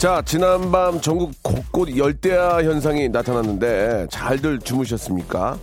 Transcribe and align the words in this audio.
자, 0.00 0.22
지난밤 0.24 0.98
전국 1.02 1.30
곳곳 1.42 1.94
열대야 1.94 2.64
현상이 2.64 3.10
나타났는데 3.10 4.06
잘들 4.10 4.60
주무셨습니까? 4.60 5.58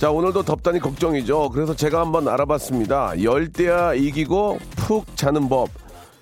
자, 0.00 0.10
오늘도 0.10 0.42
덥다니 0.42 0.80
걱정이죠. 0.80 1.50
그래서 1.50 1.76
제가 1.76 2.00
한번 2.00 2.26
알아봤습니다. 2.26 3.22
열대야 3.22 3.94
이기고 3.94 4.58
푹 4.78 5.16
자는 5.16 5.48
법. 5.48 5.68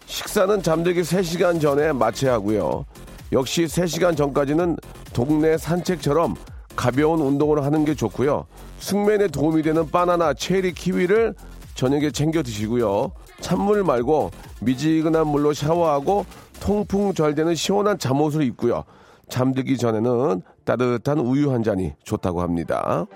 식사는 0.04 0.62
잠들기 0.62 1.00
3시간 1.00 1.58
전에 1.58 1.92
마쳐야 1.92 2.34
하고요. 2.34 2.84
역시 3.32 3.64
3시간 3.64 4.18
전까지는 4.18 4.76
동네 5.14 5.56
산책처럼 5.56 6.34
가벼운 6.76 7.22
운동을 7.22 7.64
하는 7.64 7.86
게 7.86 7.94
좋고요. 7.94 8.44
숙면에 8.80 9.28
도움이 9.28 9.62
되는 9.62 9.90
바나나, 9.90 10.34
체리, 10.34 10.74
키위를 10.74 11.34
저녁에 11.74 12.10
챙겨 12.10 12.42
드시고요. 12.42 13.12
찬물 13.40 13.82
말고 13.82 14.30
미지근한 14.60 15.26
물로 15.28 15.54
샤워하고 15.54 16.26
통풍 16.60 17.14
잘 17.14 17.34
되는 17.34 17.54
시원한 17.54 17.98
잠옷을 17.98 18.42
입고요. 18.42 18.84
잠들기 19.28 19.76
전에는 19.76 20.42
따뜻한 20.64 21.18
우유 21.18 21.52
한 21.52 21.62
잔이 21.62 21.94
좋다고 22.04 22.42
합니다. 22.42 23.06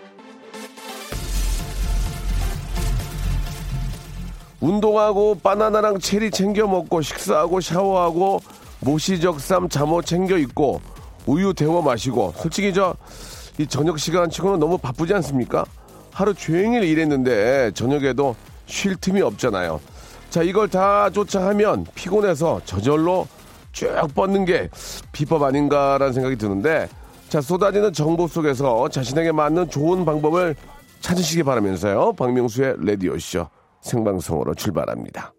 운동하고 4.61 5.36
바나나랑 5.36 6.00
체리 6.00 6.30
챙겨 6.30 6.66
먹고 6.66 7.00
식사하고 7.00 7.61
샤워하고 7.61 8.41
모시적삼 8.80 9.68
잠옷 9.68 10.05
챙겨 10.05 10.36
입고 10.36 10.80
우유 11.27 11.55
데워 11.55 11.80
마시고 11.83 12.34
솔직히 12.36 12.72
저 12.74 12.94
이 13.61 13.66
저녁 13.66 13.98
시간 13.98 14.30
치고는 14.30 14.58
너무 14.58 14.78
바쁘지 14.78 15.12
않습니까? 15.16 15.66
하루 16.12 16.33
종일 16.33 16.83
일했는데 16.83 17.72
저녁에도 17.72 18.34
쉴 18.64 18.96
틈이 18.96 19.20
없잖아요. 19.20 19.78
자 20.31 20.42
이걸 20.45 20.69
다 20.69 21.11
쫓아하면 21.11 21.84
피곤해서 21.95 22.61
저절로 22.64 23.27
쭉 23.73 23.89
뻗는 24.14 24.45
게 24.45 24.70
비법 25.12 25.42
아닌가라는 25.42 26.12
생각이 26.12 26.36
드는데 26.36 26.89
자 27.28 27.41
쏟아지는 27.41 27.92
정보 27.92 28.27
속에서 28.27 28.89
자신에게 28.89 29.33
맞는 29.33 29.70
좋은 29.70 30.05
방법을 30.05 30.55
찾으시기 31.01 31.42
바라면서요. 31.42 32.12
박명수의 32.12 32.77
레디오쇼 32.78 33.47
생방송으로 33.83 34.55
출발합니다. 34.55 35.33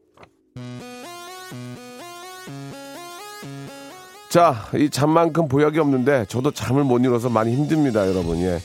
자, 4.29 4.55
이 4.75 4.89
잠만큼 4.89 5.47
보약이 5.47 5.77
없는데 5.77 6.25
저도 6.27 6.51
잠을 6.51 6.83
못 6.85 6.99
이뤄서 6.99 7.29
많이 7.29 7.53
힘듭니다, 7.53 8.07
여러분. 8.07 8.37
예. 8.39 8.59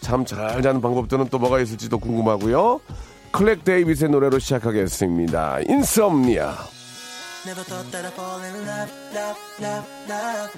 잠 0.00 0.24
잘 0.24 0.60
자는 0.62 0.80
방법들은 0.80 1.28
또 1.30 1.38
뭐가 1.38 1.58
있을지도 1.60 1.98
궁금하고요. 1.98 2.80
클렉 3.36 3.64
데이비스의 3.64 4.10
노래로 4.10 4.38
시작하겠습니다. 4.38 5.60
인썸니아. 5.68 6.56
Never 7.44 7.62
thought 7.64 7.92
that 7.92 8.06
I'd 8.08 8.14
fall 8.16 8.42
in 8.42 8.54
love, 8.64 8.90
love, 9.12 9.38
love, 9.60 9.86
love. 10.08 10.50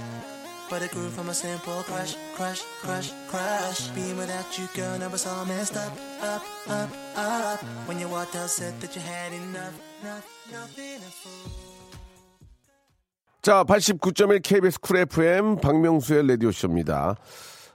But 0.70 0.84
it 0.84 0.92
grew 0.92 1.10
from 1.10 1.28
a 1.28 1.34
simple 1.34 1.82
crush, 1.82 2.14
crush, 2.36 2.62
crush, 2.80 3.10
crush. 3.28 3.90
Being 3.94 4.16
without 4.16 4.46
you, 4.56 4.68
girl, 4.76 4.96
never 4.96 5.18
saw 5.18 5.44
messed 5.44 5.76
up, 5.76 5.90
up, 6.22 6.42
up, 6.70 6.90
up. 7.18 7.60
When 7.88 7.98
you 7.98 8.06
walked 8.06 8.36
out, 8.36 8.48
said 8.48 8.78
that 8.80 8.94
you 8.94 9.02
had 9.02 9.34
enough, 9.34 9.74
enough, 10.00 10.24
nothing 10.52 11.02
to 11.02 11.10
fool. 11.10 11.50
자, 13.42 13.64
89.1 13.64 14.42
KBS 14.42 14.78
쿨 14.80 14.98
FM 14.98 15.56
박명수의 15.56 16.28
라디오쇼입니다. 16.28 17.16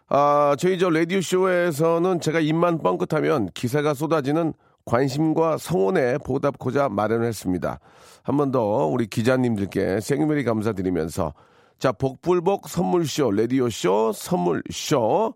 아, 0.10 0.56
저희 0.58 0.80
저 0.80 0.90
라디오쇼에서는 0.90 2.22
제가 2.22 2.40
입만 2.40 2.80
뻥끗하면 2.80 3.50
기사가 3.54 3.94
쏟아지는 3.94 4.54
관심과 4.86 5.58
성원에 5.58 6.18
보답고자 6.20 6.90
마련을 6.90 7.26
했습니다. 7.28 7.80
한 8.24 8.38
번 8.38 8.52
더 8.52 8.86
우리 8.86 9.08
기자님들께 9.08 10.00
생유메리 10.00 10.44
감사드리면서 10.44 11.34
자, 11.80 11.92
복불복 11.92 12.70
선물쇼, 12.70 13.32
라디오쇼, 13.32 14.14
선물쇼. 14.14 15.34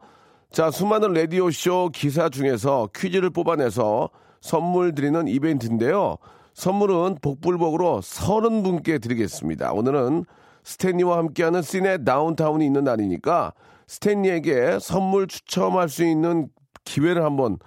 자, 0.52 0.72
수많은 0.72 1.12
라디오쇼 1.14 1.90
기사 1.94 2.30
중에서 2.30 2.88
퀴즈를 2.96 3.30
뽑아내서 3.32 4.10
선물 4.40 4.96
드리는 4.96 5.28
이벤트인데요. 5.28 6.16
선물은 6.54 7.18
복불복으로 7.22 8.00
30분께 8.02 9.02
드리겠습니다. 9.02 9.74
오늘은 9.74 10.24
스탠리와 10.64 11.18
함께하는 11.18 11.62
시내 11.62 12.04
다운타운이 12.04 12.66
있는 12.66 12.86
날이니까 12.86 13.54
스탠리에게 13.88 14.80
선물 14.80 15.28
추첨할 15.28 15.90
수 15.90 16.06
있는 16.06 16.48
기회를 16.86 17.24
한번 17.26 17.58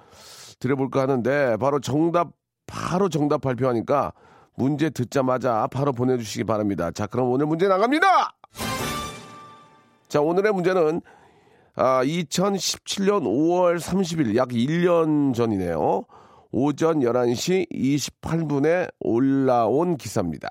드려볼까 0.60 1.03
하는데 1.03 1.56
바로 1.56 1.81
정답, 1.81 2.31
바로 2.66 3.09
정답 3.09 3.41
발표하니까 3.41 4.12
문제 4.54 4.91
듣자마자 4.91 5.66
바로 5.69 5.93
보내주시기 5.93 6.44
바랍니다. 6.44 6.91
자, 6.91 7.06
그럼 7.06 7.31
오늘 7.31 7.47
문제 7.47 7.66
나갑니다! 7.66 8.37
자, 10.09 10.20
오늘의 10.20 10.53
문제는 10.53 11.00
아, 11.76 12.04
2017년 12.04 13.22
5월 13.22 13.78
30일, 13.78 14.37
약 14.37 14.49
1년 14.49 15.34
전이네요. 15.34 16.04
오전 16.53 17.00
11시 17.00 17.70
28분에 17.70 18.91
올라온 18.99 19.97
기사입니다. 19.97 20.50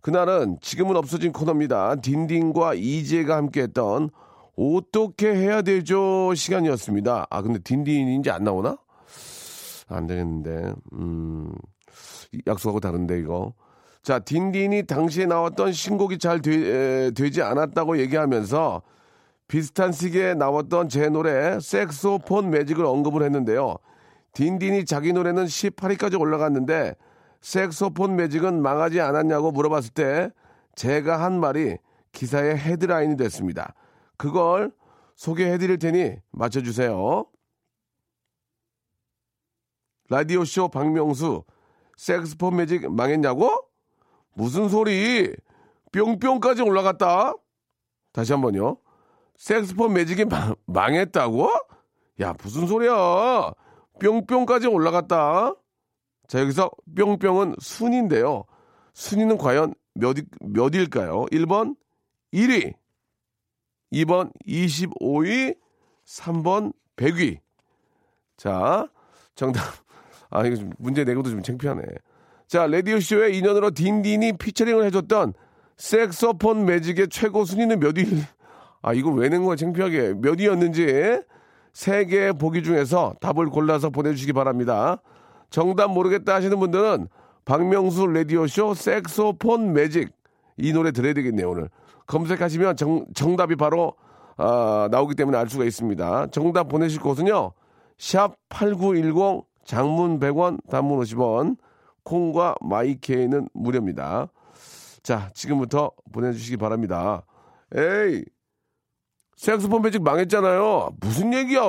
그날은 0.00 0.58
지금은 0.60 0.96
없어진 0.96 1.32
코너입니다. 1.32 1.96
딘딘과 1.96 2.74
이재가 2.74 3.36
함께했던 3.36 4.10
어떻게 4.56 5.34
해야 5.34 5.62
되죠 5.62 6.32
시간이었습니다. 6.32 7.26
아 7.28 7.42
근데 7.42 7.58
이제 8.14 8.30
안 8.30 8.44
나오나? 8.44 8.78
안 9.88 10.06
되겠는데. 10.06 10.72
음 10.92 11.52
약속하고 12.46 12.80
다른데 12.80 13.18
이거. 13.18 13.54
자 14.02 14.18
딘딘이 14.18 14.84
당시에 14.84 15.26
나왔던 15.26 15.72
신곡이 15.72 16.18
잘 16.18 16.40
되, 16.40 16.52
에, 16.52 17.10
되지 17.10 17.42
않았다고 17.42 17.98
얘기하면서 17.98 18.82
비슷한 19.48 19.92
시기에 19.92 20.34
나왔던 20.34 20.88
제 20.88 21.08
노래 21.08 21.58
섹소폰 21.60 22.50
매직을 22.50 22.84
언급을 22.84 23.22
했는데요. 23.22 23.76
딘딘이 24.32 24.84
자기 24.84 25.12
노래는 25.12 25.46
18위까지 25.46 26.20
올라갔는데 26.20 26.94
섹소폰 27.40 28.16
매직은 28.16 28.60
망하지 28.60 29.00
않았냐고 29.00 29.50
물어봤을 29.52 29.90
때 29.90 30.30
제가 30.74 31.22
한 31.22 31.38
말이 31.40 31.76
기사의 32.12 32.58
헤드라인이 32.58 33.16
됐습니다. 33.16 33.74
그걸 34.16 34.72
소개해드릴 35.14 35.78
테니 35.78 36.16
맞춰주세요. 36.32 37.24
라디오쇼 40.08 40.68
박명수 40.68 41.44
섹스폰 41.96 42.56
매직 42.56 42.90
망했냐고? 42.92 43.64
무슨 44.34 44.68
소리? 44.68 45.34
뿅뿅까지 45.92 46.62
올라갔다? 46.62 47.34
다시 48.12 48.32
한 48.32 48.42
번요. 48.42 48.78
섹스폰 49.36 49.94
매직이 49.94 50.24
망, 50.24 50.54
망했다고? 50.66 51.50
야 52.20 52.34
무슨 52.42 52.66
소리야? 52.66 53.52
뿅뿅까지 54.00 54.66
올라갔다. 54.66 55.54
자, 56.28 56.40
여기서 56.40 56.70
뿅뿅은 56.96 57.56
순인데요. 57.60 58.44
순위는 58.92 59.38
과연 59.38 59.74
몇, 59.94 60.16
몇일까요? 60.40 61.26
1번 61.26 61.76
1위, 62.32 62.74
2번 63.92 64.32
25위, 64.46 65.56
3번 66.04 66.72
100위. 66.96 67.38
자, 68.36 68.88
정답. 69.34 69.85
아, 70.30 70.44
이거 70.44 70.56
좀 70.56 70.70
문제 70.78 71.04
내고도 71.04 71.30
좀 71.30 71.42
창피하네. 71.42 71.82
자, 72.46 72.66
라디오쇼의 72.66 73.36
인연으로 73.38 73.70
딘딘이 73.72 74.34
피처링을 74.38 74.84
해줬던 74.86 75.34
섹소폰 75.76 76.64
매직의 76.64 77.08
최고 77.08 77.44
순위는 77.44 77.80
몇 77.80 77.96
위? 77.98 78.06
아, 78.82 78.92
이걸 78.92 79.14
왜 79.14 79.28
낸 79.28 79.44
거야, 79.44 79.56
창피하게. 79.56 80.14
몇 80.20 80.38
위였는지. 80.38 81.20
세 81.72 82.04
개의 82.06 82.32
보기 82.32 82.62
중에서 82.62 83.14
답을 83.20 83.46
골라서 83.50 83.90
보내주시기 83.90 84.32
바랍니다. 84.32 85.02
정답 85.50 85.88
모르겠다 85.92 86.34
하시는 86.34 86.58
분들은 86.58 87.08
박명수 87.44 88.06
라디오쇼 88.06 88.74
섹소폰 88.74 89.72
매직 89.74 90.10
이 90.56 90.72
노래 90.72 90.90
들어야 90.90 91.12
되겠네요 91.12 91.50
오늘 91.50 91.68
검색하시면 92.06 92.76
정, 92.76 93.04
정답이 93.14 93.56
바로 93.56 93.94
아, 94.38 94.88
나오기 94.90 95.14
때문에 95.14 95.36
알 95.36 95.48
수가 95.48 95.64
있습니다. 95.64 96.28
정답 96.30 96.68
보내실 96.68 97.00
곳은요. 97.00 97.52
샵 97.98 98.34
8910 98.48 99.44
장문 99.66 100.18
100원 100.18 100.58
단문 100.70 101.00
50원 101.00 101.56
콩과 102.04 102.56
마이케이는 102.60 103.48
무료입니다. 103.52 104.28
자, 105.02 105.30
지금부터 105.34 105.92
보내주시기 106.12 106.56
바랍니다. 106.56 107.26
에이, 107.74 108.24
색소폰 109.36 109.82
매직 109.82 110.02
망했잖아요. 110.02 110.90
무슨 111.00 111.34
얘기야? 111.34 111.60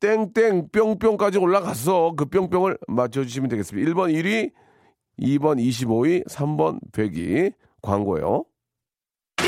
땡땡 0.00 0.68
뿅뿅까지 0.70 1.38
올라갔어. 1.38 2.12
그 2.16 2.26
뿅뿅을 2.26 2.78
맞춰주시면 2.86 3.48
되겠습니다. 3.48 3.90
1번 3.90 4.12
1위, 4.12 4.52
2번 5.20 5.58
25위, 5.58 6.28
3번 6.28 6.78
100위. 6.92 7.52
광고요. 7.82 8.44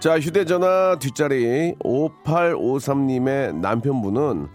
자, 0.00 0.18
휴대전화 0.20 0.98
뒷자리 1.00 1.74
5853님의 1.80 3.56
남편분은 3.56 4.48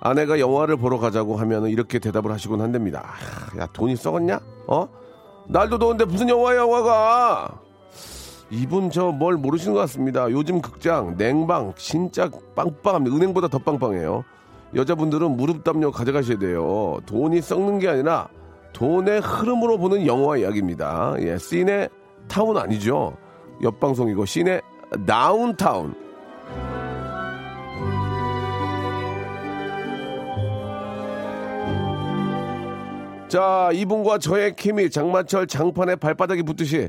아내가 0.00 0.40
영화를 0.40 0.76
보러 0.76 0.98
가자고 0.98 1.36
하면 1.36 1.66
이렇게 1.66 1.98
대답을 2.00 2.32
하시곤 2.32 2.60
한답니다. 2.60 3.04
아, 3.06 3.60
야, 3.60 3.68
돈이 3.72 3.94
썩었냐? 3.94 4.40
어? 4.66 4.88
날도 5.46 5.78
더운데 5.78 6.04
무슨 6.04 6.28
영화야, 6.28 6.56
영화가? 6.58 7.60
이분 8.50 8.90
저 8.90 9.12
뭘 9.12 9.36
모르시는 9.36 9.74
것 9.74 9.80
같습니다. 9.80 10.28
요즘 10.30 10.60
극장, 10.60 11.16
냉방, 11.16 11.72
진짜 11.76 12.28
빵빵합니다. 12.56 13.14
은행보다 13.14 13.46
더 13.46 13.58
빵빵해요. 13.58 14.24
여자분들은 14.74 15.36
무릎 15.36 15.62
담요 15.62 15.92
가져가셔야 15.92 16.38
돼요. 16.38 16.98
돈이 17.06 17.40
썩는 17.42 17.78
게 17.78 17.88
아니라 17.88 18.26
돈의 18.72 19.20
흐름으로 19.20 19.78
보는 19.78 20.04
영화 20.06 20.36
이야기입니다. 20.36 21.14
예, 21.20 21.38
씬의 21.38 21.90
타운 22.26 22.56
아니죠. 22.56 23.16
옆방송이고 23.62 24.24
씬의 24.24 24.62
다운타운. 25.06 25.94
자, 33.28 33.70
이분과 33.72 34.18
저의 34.18 34.56
케미 34.56 34.90
장마철 34.90 35.46
장판에 35.46 35.94
발바닥이 35.94 36.42
붙듯이 36.42 36.88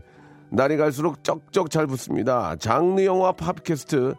날이 0.50 0.75
갈수록 0.75 1.24
쩍쩍 1.24 1.69
잘 1.69 1.86
붙습니다. 1.86 2.56
장르 2.56 3.06
영화 3.06 3.31
팝캐스트 3.31 4.15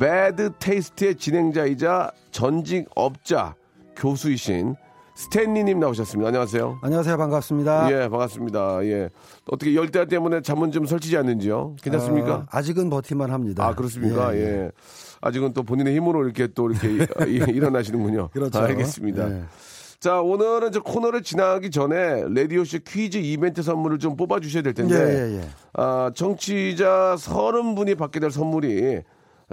배드 0.00 0.50
테이스트의 0.58 1.14
진행자이자 1.14 2.10
전직 2.32 2.88
업자 2.96 3.54
교수이신 3.96 4.74
스탠리님 5.14 5.78
나오셨습니다. 5.78 6.28
안녕하세요. 6.28 6.78
안녕하세요. 6.82 7.16
반갑습니다. 7.18 7.92
예, 7.92 8.08
반갑습니다. 8.08 8.84
예. 8.86 9.10
어떻게 9.50 9.74
열대 9.74 10.06
때문에 10.06 10.40
잠은 10.40 10.72
좀 10.72 10.86
설치지 10.86 11.16
않는지요? 11.18 11.76
괜찮습니까? 11.82 12.34
어, 12.34 12.46
아직은 12.50 12.88
버티만 12.88 13.30
합니다. 13.30 13.66
아, 13.66 13.74
그렇습니까? 13.74 14.34
예, 14.34 14.40
예. 14.40 14.70
아직은 15.20 15.52
또 15.52 15.62
본인의 15.62 15.94
힘으로 15.96 16.24
이렇게 16.24 16.46
또 16.48 16.70
이렇게 16.70 16.88
이- 17.28 17.54
일어나시는군요. 17.54 18.30
그렇죠. 18.32 18.58
알겠습니다. 18.58 19.30
예. 19.30 19.42
자, 20.00 20.20
오늘은 20.20 20.72
저 20.72 20.80
코너를 20.82 21.22
지나가기 21.22 21.70
전에 21.70 22.24
라디오쇼 22.34 22.78
퀴즈 22.84 23.18
이벤트 23.18 23.62
선물을 23.62 23.98
좀 23.98 24.16
뽑아주셔야 24.16 24.62
될 24.62 24.72
텐데. 24.74 24.96
예, 24.96 25.34
예, 25.34 25.36
예. 25.36 25.48
아, 25.74 26.10
청취자 26.14 27.16
서른 27.18 27.74
분이 27.74 27.94
받게 27.96 28.18
될 28.18 28.30
선물이 28.30 29.02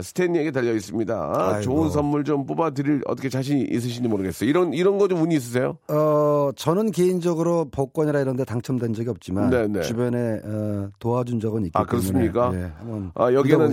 스탠리에게 0.02 0.52
달려 0.52 0.74
있습니다. 0.74 1.34
아이고. 1.36 1.62
좋은 1.62 1.90
선물 1.90 2.24
좀 2.24 2.46
뽑아 2.46 2.70
드릴 2.72 3.02
어떻게 3.06 3.30
자신 3.30 3.60
있으신지 3.70 4.08
모르겠어요. 4.08 4.50
이런 4.50 4.74
이런 4.74 4.98
거 4.98 5.08
좀 5.10 5.22
운이 5.24 5.36
있으세요? 5.36 5.78
어, 5.88 6.52
저는 6.56 6.92
개인적으로 6.92 7.66
복권이라 7.72 8.20
이런 8.22 8.36
데 8.36 8.46
당첨된 8.46 8.94
적이 8.94 9.10
없지만 9.10 9.50
네, 9.50 9.68
네. 9.68 9.82
주변에 9.82 10.40
어, 10.44 10.90
도와준 11.00 11.40
적은 11.40 11.66
있기 11.66 11.72
아, 11.74 11.86
때문에 11.86 11.90
그렇습니까? 11.90 12.52
예, 12.54 12.72
한번 12.78 13.12
아, 13.16 13.34
여기는. 13.34 13.72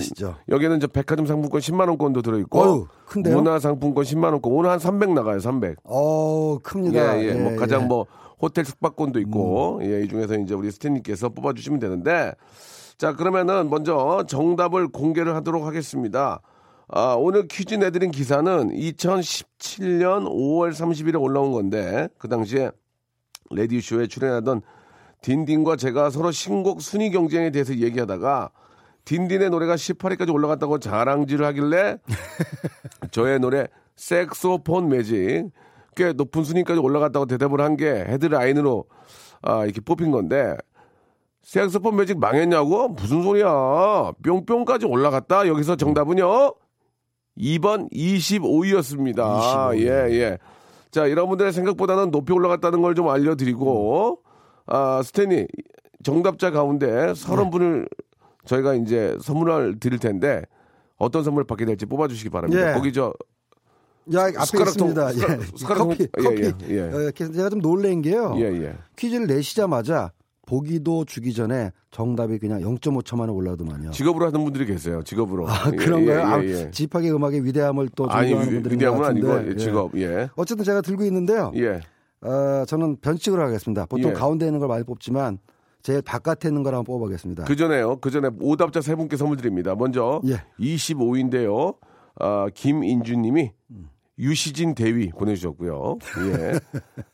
여기는 0.49 0.81
저 0.81 0.87
백화점 0.87 1.27
상품권 1.27 1.61
10만 1.61 1.89
원권도 1.89 2.23
들어 2.23 2.39
있고 2.39 2.59
어휴? 2.61 2.87
문화 3.23 3.59
상품권 3.59 4.05
10만 4.05 4.25
원권 4.33 4.51
오늘 4.53 4.71
한 4.71 4.79
300 4.79 5.13
나가요. 5.13 5.39
300. 5.41 5.77
어, 5.85 6.59
큽니다. 6.63 7.21
예, 7.21 7.29
예. 7.29 7.35
뭐 7.35 7.55
가장 7.57 7.81
예. 7.81 7.85
음. 7.85 7.89
뭐 7.89 8.07
호텔 8.41 8.65
숙박권도 8.65 9.21
있고 9.21 9.81
예, 9.83 10.03
이 10.03 10.09
중에서 10.09 10.37
이제 10.39 10.55
우리 10.55 10.71
스탠님께서 10.71 11.29
뽑아 11.31 11.53
주시면 11.53 11.81
되는데 11.81 12.33
자, 12.99 13.13
그러면은 13.15 13.69
먼저 13.69 14.25
정답을 14.27 14.89
공개를 14.89 15.35
하도록 15.37 15.67
하겠습니다. 15.67 16.41
아, 16.89 17.15
오늘 17.19 17.47
퀴즈 17.47 17.75
내드린 17.75 18.11
기사는 18.11 18.71
2017년 18.71 20.25
5월 20.27 20.71
30일에 20.71 21.21
올라온 21.21 21.53
건데 21.53 22.09
그 22.17 22.29
당시에 22.29 22.71
레디쇼에 23.51 24.07
출연하던 24.07 24.63
딘딘과 25.21 25.77
제가 25.77 26.11
서로 26.11 26.31
신곡 26.31 26.81
순위 26.81 27.11
경쟁에 27.11 27.51
대해서 27.51 27.75
얘기하다가 27.75 28.51
딘딘의 29.05 29.51
노래가 29.51 29.75
18위까지 29.75 30.33
올라갔다고 30.33 30.79
자랑질을 30.79 31.45
하길래 31.47 31.99
저의 33.11 33.41
노래 33.41 33.67
색소폰 33.97 34.89
매직 34.89 35.51
꽤 35.97 36.13
높은 36.13 36.45
순위까지 36.45 36.81
올라갔다고 36.81 37.27
대답을 37.27 37.61
한 37.61 37.77
게 37.77 37.89
헤드라인으로 37.91 38.85
아, 39.43 39.65
이렇게 39.65 39.81
뽑힌 39.81 40.11
건데 40.13 40.57
색소폰 41.51 41.95
매직 41.95 42.19
망했냐고? 42.19 42.89
무슨 42.89 43.23
소리야. 43.23 44.11
뿅뿅까지 44.25 44.85
올라갔다. 44.87 45.47
여기서 45.47 45.77
정답은요. 45.77 46.55
2번 47.39 47.89
25위였습니다. 47.93 49.17
25위. 49.17 49.79
예, 49.83 49.89
예. 50.21 50.39
자, 50.91 51.09
여러분들의 51.09 51.53
생각보다는 51.53 52.11
높이 52.11 52.33
올라갔다는 52.33 52.83
걸 52.83 52.95
좀 52.97 53.09
알려드리고, 53.09 54.23
아, 54.67 55.01
스탠이 55.05 55.47
정답자 56.03 56.51
가운데 56.51 56.87
30분을 57.13 57.89
저희가 58.45 58.75
이제 58.75 59.17
선물을 59.21 59.79
드릴 59.79 60.01
텐데, 60.01 60.43
어떤 60.99 61.23
선물 61.23 61.45
받게 61.45 61.65
될지 61.65 61.87
뽑아주시기 61.87 62.29
바랍니다. 62.31 62.71
예. 62.71 62.75
거기 62.75 62.93
저, 62.93 63.13
야, 64.15 64.23
앞에 64.25 64.59
있습니다. 64.63 65.11
숟가락- 65.11 65.21
예. 65.31 65.75
커피, 65.75 66.03
예, 66.03 66.23
커피. 66.23 66.43
예, 66.71 66.77
예. 66.77 66.81
어, 66.83 67.11
그래서 67.15 67.33
제가 67.33 67.51
좀 67.51 67.61
놀란 67.61 68.03
게요. 68.03 68.35
예, 68.39 68.43
예. 68.65 68.75
퀴즈를 68.97 69.27
내시자마자 69.29 70.11
보기도 70.47 71.05
주기 71.05 71.35
전에 71.35 71.73
정답이 71.91 72.39
그냥 72.39 72.61
0.5초 72.61 73.17
만에 73.19 73.33
올라오더만요. 73.33 73.91
직업으로 73.91 74.27
하는 74.27 74.45
분들이 74.45 74.65
계세요. 74.65 75.03
직업으로. 75.03 75.49
아, 75.49 75.71
예, 75.73 75.77
그런가요? 75.77 76.19
예, 76.19 76.23
아, 76.23 76.43
예, 76.43 76.49
예. 76.67 76.71
집학의 76.71 77.13
음악의 77.13 77.45
위대함을 77.45 77.89
또 77.97 78.09
아니, 78.09 78.31
존경하는 78.31 78.51
위- 78.53 78.55
분들인 78.55 78.79
위대함은. 78.79 79.05
아니고, 79.05 79.51
예, 79.51 79.57
직업, 79.57 79.95
예. 79.99 80.29
어쨌든 80.37 80.65
제가 80.65 80.81
들고 80.81 81.05
있는데요. 81.05 81.53
예. 81.57 81.81
어, 82.23 82.65
저는 82.67 82.97
변칙으로 83.01 83.43
하겠습니다. 83.43 83.87
보통 83.87 84.13
예. 84.13 84.15
가운데 84.15 84.47
있는 84.47 84.61
걸 84.61 84.69
많이 84.69 84.85
뽑지만 84.85 85.39
제일 85.83 86.01
바깥에 86.03 86.49
있는 86.49 86.63
걸 86.63 86.75
한번 86.75 86.85
뽑아보겠습니다. 86.85 87.45
그 87.45 87.57
전에요. 87.57 87.97
그 88.01 88.11
전에 88.11 88.31
오답자 88.41 88.81
세 88.81 88.95
분께 88.95 89.17
선물 89.17 89.37
드립니다. 89.37 89.75
먼저 89.75 90.21
예. 90.27 90.37
25인데요. 90.61 91.77
아, 92.19 92.49
김인주님이 92.55 93.51
유시진 94.19 94.75
대위 94.75 95.11
보내주셨고요. 95.11 95.99
예. 96.33 96.59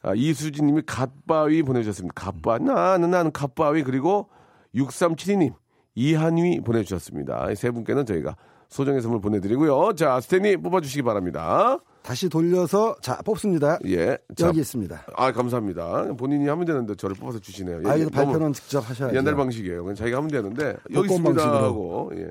아, 0.03 0.13
이수진님이 0.15 0.83
갓바위 0.87 1.63
보내주셨습니다. 1.63 2.13
갓바 2.15 2.59
나는 2.59 3.11
나는 3.11 3.33
갓바위 3.33 3.83
그리고 3.83 4.29
6372님 4.75 5.55
이한위 5.95 6.61
보내주셨습니다. 6.61 7.51
이세 7.51 7.71
분께는 7.71 8.07
저희가 8.07 8.37
소정의 8.69 9.03
선물 9.03 9.21
보내드리고요. 9.21 9.95
자 9.95 10.21
스탠리 10.21 10.57
뽑아주시기 10.57 11.03
바랍니다. 11.03 11.79
다시 12.03 12.29
돌려서 12.29 12.97
자 13.03 13.17
뽑습니다. 13.23 13.79
예. 13.87 14.17
자, 14.35 14.49
여기 14.49 14.61
있습니다. 14.61 15.07
아 15.15 15.33
감사합니다. 15.33 16.15
본인이 16.17 16.49
하면 16.49 16.65
되는데 16.65 16.95
저를 16.95 17.15
뽑아서 17.17 17.39
주시네요. 17.39 17.83
아, 17.85 17.97
이거 17.97 18.11
발표는 18.11 18.53
직접 18.55 18.89
하셔야죠. 18.89 19.17
옛날 19.17 19.37
방식이에요. 19.37 19.93
자기가 19.95 20.17
하면 20.17 20.31
되는데 20.31 20.77
여기 20.95 21.09
있습니다 21.09 21.35
방식으로. 21.35 21.65
하고 21.65 22.11
예. 22.17 22.31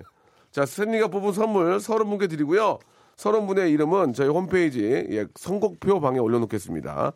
자 0.49 0.65
스탠리가 0.65 1.09
뽑은 1.09 1.33
선물 1.33 1.79
서른 1.79 2.09
분께 2.09 2.27
드리고요. 2.27 2.79
서른 3.17 3.47
분의 3.47 3.71
이름은 3.71 4.13
저희 4.13 4.27
홈페이지 4.29 4.83
예, 5.11 5.25
선곡표 5.35 5.99
방에 5.99 6.19
올려놓겠습니다. 6.19 7.13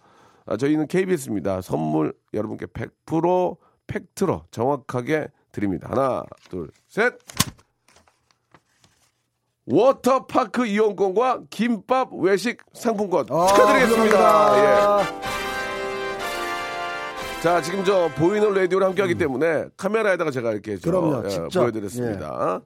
아, 0.48 0.58
저희는 0.58 0.88
KBS입니다. 0.88 1.62
선물 1.62 2.14
여러분께 2.34 2.68
100% 2.68 3.58
fact로 3.88 4.44
정확하게 4.52 5.28
드립니다. 5.52 5.90
하나, 5.90 6.24
둘, 6.50 6.70
셋. 6.88 7.14
워터파크 9.68 10.68
이용권과 10.68 11.42
김밥 11.50 12.14
외식 12.14 12.60
상품권 12.74 13.26
아, 13.32 13.48
축하드리겠습니다. 13.48 14.60
예. 14.60 15.26
자, 17.42 17.62
지금 17.62 17.84
저 17.84 18.10
보이는 18.16 18.54
라디오를 18.54 18.86
함께 18.86 19.02
하기 19.02 19.16
때문에 19.16 19.66
카메라에다가 19.78 20.30
제가 20.30 20.52
이렇게 20.52 20.78
저, 20.78 20.90
음. 20.90 20.92
그럼요, 20.92 21.26
예, 21.26 21.30
직접. 21.30 21.56
예. 21.56 21.60
보여드렸습니다. 21.64 22.62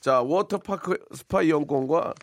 자, 0.00 0.20
워터파크 0.22 0.98
스파 1.14 1.42
이용권과 1.42 2.14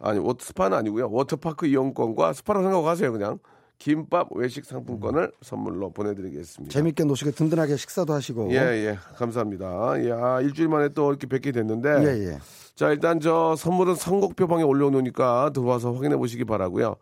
아니, 0.00 0.18
워터 0.18 0.44
스파는 0.44 0.76
아니고요. 0.78 1.10
워터파크 1.10 1.66
이용권과 1.66 2.32
스파라고 2.32 2.64
생각하세요, 2.66 3.12
그냥. 3.12 3.38
김밥 3.78 4.28
외식 4.32 4.64
상품권을 4.64 5.30
선물로 5.40 5.90
보내드리겠습니다. 5.92 6.72
재밌게 6.72 7.04
노시고 7.04 7.30
든든하게 7.30 7.76
식사도 7.76 8.12
하시고. 8.12 8.50
예, 8.52 8.56
예. 8.56 8.98
감사합니다. 9.16 10.02
예, 10.04 10.10
아, 10.10 10.40
일주일 10.40 10.68
만에 10.68 10.88
또 10.88 11.10
이렇게 11.10 11.28
뵙게 11.28 11.52
됐는데. 11.52 11.88
예, 12.02 12.26
예. 12.32 12.38
자, 12.74 12.90
일단 12.90 13.20
저 13.20 13.54
선물은 13.56 13.94
선곡표 13.94 14.48
방에 14.48 14.64
올려놓으니까 14.64 15.50
들어와서 15.54 15.92
확인해 15.92 16.16
보시기 16.16 16.44
바라고요 16.44 16.96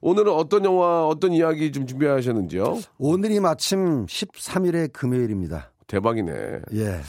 오늘은 0.00 0.32
어떤 0.32 0.64
영화, 0.66 1.06
어떤 1.06 1.32
이야기 1.32 1.72
좀 1.72 1.86
준비하셨는지요? 1.86 2.78
오늘이 2.98 3.40
마침 3.40 4.04
13일의 4.06 4.92
금요일입니다. 4.92 5.70
대박이네. 5.86 6.32
예. 6.74 7.00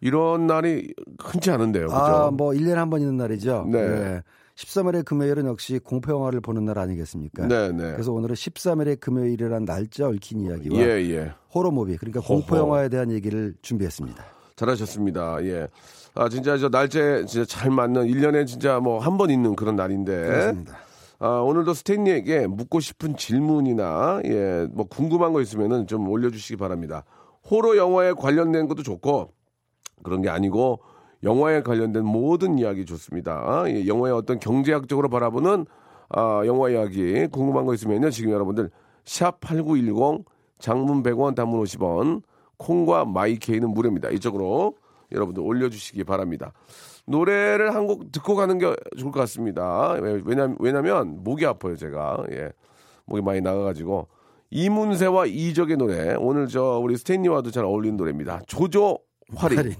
이런 0.00 0.46
날이 0.46 0.94
흔치 1.20 1.50
않은데요. 1.50 1.86
그죠? 1.88 1.96
아, 1.96 2.30
뭐 2.30 2.52
1년에 2.52 2.74
한 2.74 2.90
번 2.90 3.00
있는 3.00 3.16
날이죠. 3.16 3.66
네. 3.70 3.78
예. 3.80 4.22
13일의 4.62 5.04
금요일은 5.04 5.46
역시 5.46 5.78
공포 5.78 6.10
영화를 6.12 6.40
보는 6.40 6.64
날 6.64 6.78
아니겠습니까? 6.80 7.46
네, 7.46 7.70
네. 7.70 7.92
그래서 7.92 8.12
오늘은 8.12 8.34
13일의 8.34 8.98
금요일이라는 8.98 9.64
날짜 9.64 10.08
얽힌 10.08 10.40
이야기와 10.40 10.76
예, 10.80 10.84
예. 11.10 11.32
호러 11.54 11.70
무비 11.70 11.96
그러니까 11.96 12.20
공포. 12.20 12.56
영화에 12.56 12.88
대한 12.88 13.12
얘기를 13.12 13.54
준비했습니다. 13.62 14.24
잘하셨습니다. 14.56 15.44
예. 15.44 15.68
아, 16.16 16.28
진짜 16.28 16.58
저 16.58 16.68
날짜에 16.68 17.24
진짜 17.26 17.44
잘 17.46 17.70
맞는 17.70 18.06
1년에 18.08 18.46
진짜 18.48 18.80
뭐 18.80 18.98
한 18.98 19.16
번 19.16 19.30
있는 19.30 19.54
그런 19.54 19.76
날인데. 19.76 20.12
그렇습니다. 20.26 20.78
아, 21.20 21.28
오늘도 21.38 21.74
스탠리에게 21.74 22.48
묻고 22.48 22.80
싶은 22.80 23.16
질문이나 23.16 24.22
예, 24.24 24.66
뭐 24.72 24.86
궁금한 24.88 25.32
거 25.32 25.40
있으면은 25.40 25.86
좀 25.86 26.08
올려 26.08 26.30
주시기 26.30 26.56
바랍니다. 26.56 27.04
호러 27.48 27.76
영화에 27.76 28.12
관련된 28.12 28.66
것도 28.66 28.82
좋고 28.82 29.32
그런 30.02 30.20
게 30.20 30.28
아니고 30.28 30.80
영화에 31.24 31.62
관련된 31.62 32.04
모든 32.04 32.58
이야기 32.58 32.84
좋습니다. 32.84 33.64
예, 33.66 33.86
영화의 33.86 34.14
어떤 34.14 34.38
경제학적으로 34.38 35.08
바라보는 35.08 35.66
아, 36.10 36.42
영화 36.46 36.70
이야기 36.70 37.26
궁금한 37.26 37.66
거 37.66 37.74
있으면요 37.74 38.10
지금 38.10 38.30
여러분들 38.32 38.70
샵 39.04 39.40
#8910 39.40 40.24
장문 40.58 41.02
100원, 41.02 41.34
단문 41.34 41.62
50원 41.62 42.22
콩과 42.56 43.04
마이케이는 43.04 43.70
무료입니다. 43.70 44.10
이쪽으로 44.10 44.74
여러분들 45.12 45.42
올려주시기 45.42 46.04
바랍니다. 46.04 46.52
노래를 47.06 47.74
한 47.74 47.86
곡 47.86 48.12
듣고 48.12 48.34
가는 48.34 48.58
게 48.58 48.74
좋을 48.98 49.12
것 49.12 49.20
같습니다. 49.20 49.92
왜- 50.00 50.20
왜냐, 50.24 50.54
왜냐면 50.58 51.22
목이 51.24 51.46
아파요, 51.46 51.74
제가. 51.76 52.24
예. 52.32 52.50
목이 53.06 53.22
많이 53.22 53.40
나가가지고. 53.40 54.08
이문세와 54.50 55.26
이적의 55.26 55.76
노래. 55.78 56.14
오늘 56.18 56.48
저 56.48 56.78
우리 56.82 56.96
스탠리와도 56.96 57.50
잘 57.50 57.64
어울리는 57.64 57.96
노래입니다. 57.96 58.42
조조 58.46 58.98
활인. 59.34 59.58
할인. 59.58 59.72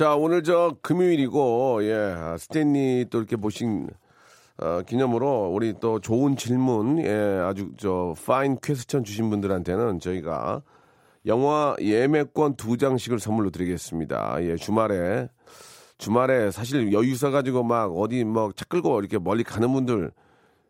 자, 0.00 0.14
오늘 0.14 0.42
저 0.42 0.78
금요일이고, 0.80 1.80
예, 1.82 1.94
아, 1.94 2.38
스탠리 2.38 3.04
또 3.10 3.18
이렇게 3.18 3.36
보신, 3.36 3.86
어, 4.56 4.80
기념으로 4.86 5.50
우리 5.52 5.74
또 5.78 6.00
좋은 6.00 6.36
질문, 6.36 7.04
예, 7.04 7.12
아주 7.44 7.72
저, 7.76 8.14
fine 8.24 8.56
question 8.62 9.04
주신 9.04 9.28
분들한테는 9.28 10.00
저희가 10.00 10.62
영화 11.26 11.76
예매권 11.78 12.56
두 12.56 12.78
장씩을 12.78 13.20
선물로 13.20 13.50
드리겠습니다. 13.50 14.38
예, 14.40 14.56
주말에, 14.56 15.28
주말에 15.98 16.50
사실 16.50 16.94
여유 16.94 17.10
있어 17.10 17.30
가지고 17.30 17.62
막 17.62 17.94
어디 17.94 18.24
뭐차 18.24 18.64
끌고 18.70 19.00
이렇게 19.00 19.18
멀리 19.18 19.44
가는 19.44 19.70
분들 19.70 20.12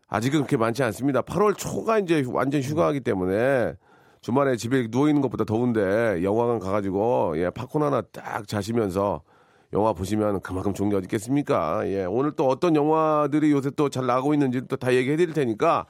아직은 0.09 0.41
그렇게 0.41 0.57
많지 0.57 0.83
않습니다. 0.83 1.23
8월 1.23 1.57
초가 1.57 2.01
이제 2.01 2.25
완전 2.27 2.63
휴가하기 2.63 2.99
때문에 3.03 3.75
주말에 4.21 4.57
집에 4.57 4.87
누워 4.89 5.09
있는 5.09 5.23
것보다 5.23 5.45
더운데 5.45 6.23
영화관 6.23 6.59
가가지고 6.59 7.35
예 7.39 7.51
팝콘 7.51 7.83
하나 7.83 8.03
딱 8.03 8.47
자시면서 8.47 9.23
영화 9.73 9.93
보시면 9.93 10.41
그만큼 10.41 10.75
좋은 10.75 10.91
게 10.91 10.97
어디 10.97 11.05
있겠습니까? 11.05 11.87
예 11.89 12.05
오늘 12.05 12.33
또 12.33 12.47
어떤 12.49 12.77
영화들이 12.77 13.51
요새 13.53 13.71
또 13.71 13.89
잘 13.89 14.07
나가고 14.07 14.35
있는지 14.35 14.61
또 14.69 14.77
다 14.77 14.93
얘기해 14.95 15.17
드릴 15.17 15.33
테니까 15.33 15.87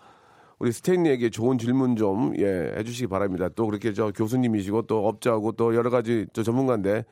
우리 0.60 0.70
스탠리에게 0.72 1.30
좋은 1.30 1.58
질문 1.58 1.96
좀 1.96 2.34
예 2.38 2.74
해주시기 2.76 3.08
바랍니다. 3.08 3.48
또 3.56 3.66
그렇게 3.66 3.92
저 3.92 4.12
교수님이시고 4.12 4.82
또 4.82 5.08
업자하고 5.08 5.52
또 5.52 5.74
여러 5.74 5.90
가지 5.90 6.26
저 6.32 6.42
전문가인데 6.44 7.04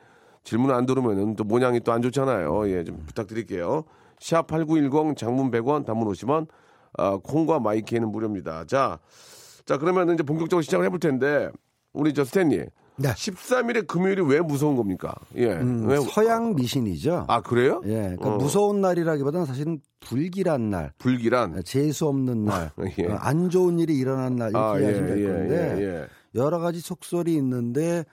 질문 0.45 0.71
안 0.71 0.85
들으면은 0.85 1.35
또 1.35 1.43
모양이 1.43 1.79
또 1.81 1.91
안 1.91 2.01
좋잖아요. 2.01 2.69
예 2.69 2.83
좀 2.85 3.03
부탁드릴게요. 3.05 3.83
샵8910 4.21 5.17
장문 5.17 5.51
100원 5.51 5.85
단문 5.85 6.07
50원 6.07 6.47
아, 6.97 7.17
콩과 7.21 7.59
my 7.59 7.73
K는 7.73 8.09
무료입니다. 8.11 8.65
자, 8.65 8.99
자 9.69 9.77
그러면 9.77 10.11
이제 10.11 10.23
본격적으로 10.23 10.63
시작을 10.63 10.83
해볼 10.87 10.99
텐데 10.99 11.47
우리 11.93 12.11
저 12.15 12.25
스탠리 12.25 12.57
네. 12.57 13.09
13일의 13.09 13.85
금요일이 13.85 14.23
왜 14.23 14.41
무서운 14.41 14.75
겁니까? 14.75 15.13
예. 15.35 15.51
음, 15.51 15.87
왜? 15.87 15.99
서양 15.99 16.55
미신이죠. 16.55 17.25
아 17.27 17.41
그래요? 17.41 17.79
예, 17.85 18.15
그러니까 18.17 18.33
어. 18.33 18.37
무서운 18.37 18.81
날이라기보다는 18.81 19.45
사실은 19.45 19.79
불길한 19.99 20.71
날, 20.71 20.91
불길한. 20.97 21.61
재수 21.65 22.07
없는 22.07 22.45
날, 22.45 22.71
예. 22.97 23.05
어, 23.05 23.17
안 23.17 23.51
좋은 23.51 23.77
일이 23.77 23.95
일어난 23.95 24.37
날 24.37 24.49
이렇게 24.49 24.57
아, 24.57 24.75
예, 24.77 24.81
이해하시면 24.81 25.07
될 25.07 25.23
예, 25.23 25.27
건데 25.27 25.75
예, 25.77 25.83
예. 25.83 26.07
여러 26.33 26.57
가지 26.57 26.79
속설이 26.79 27.35
있는데 27.35 28.05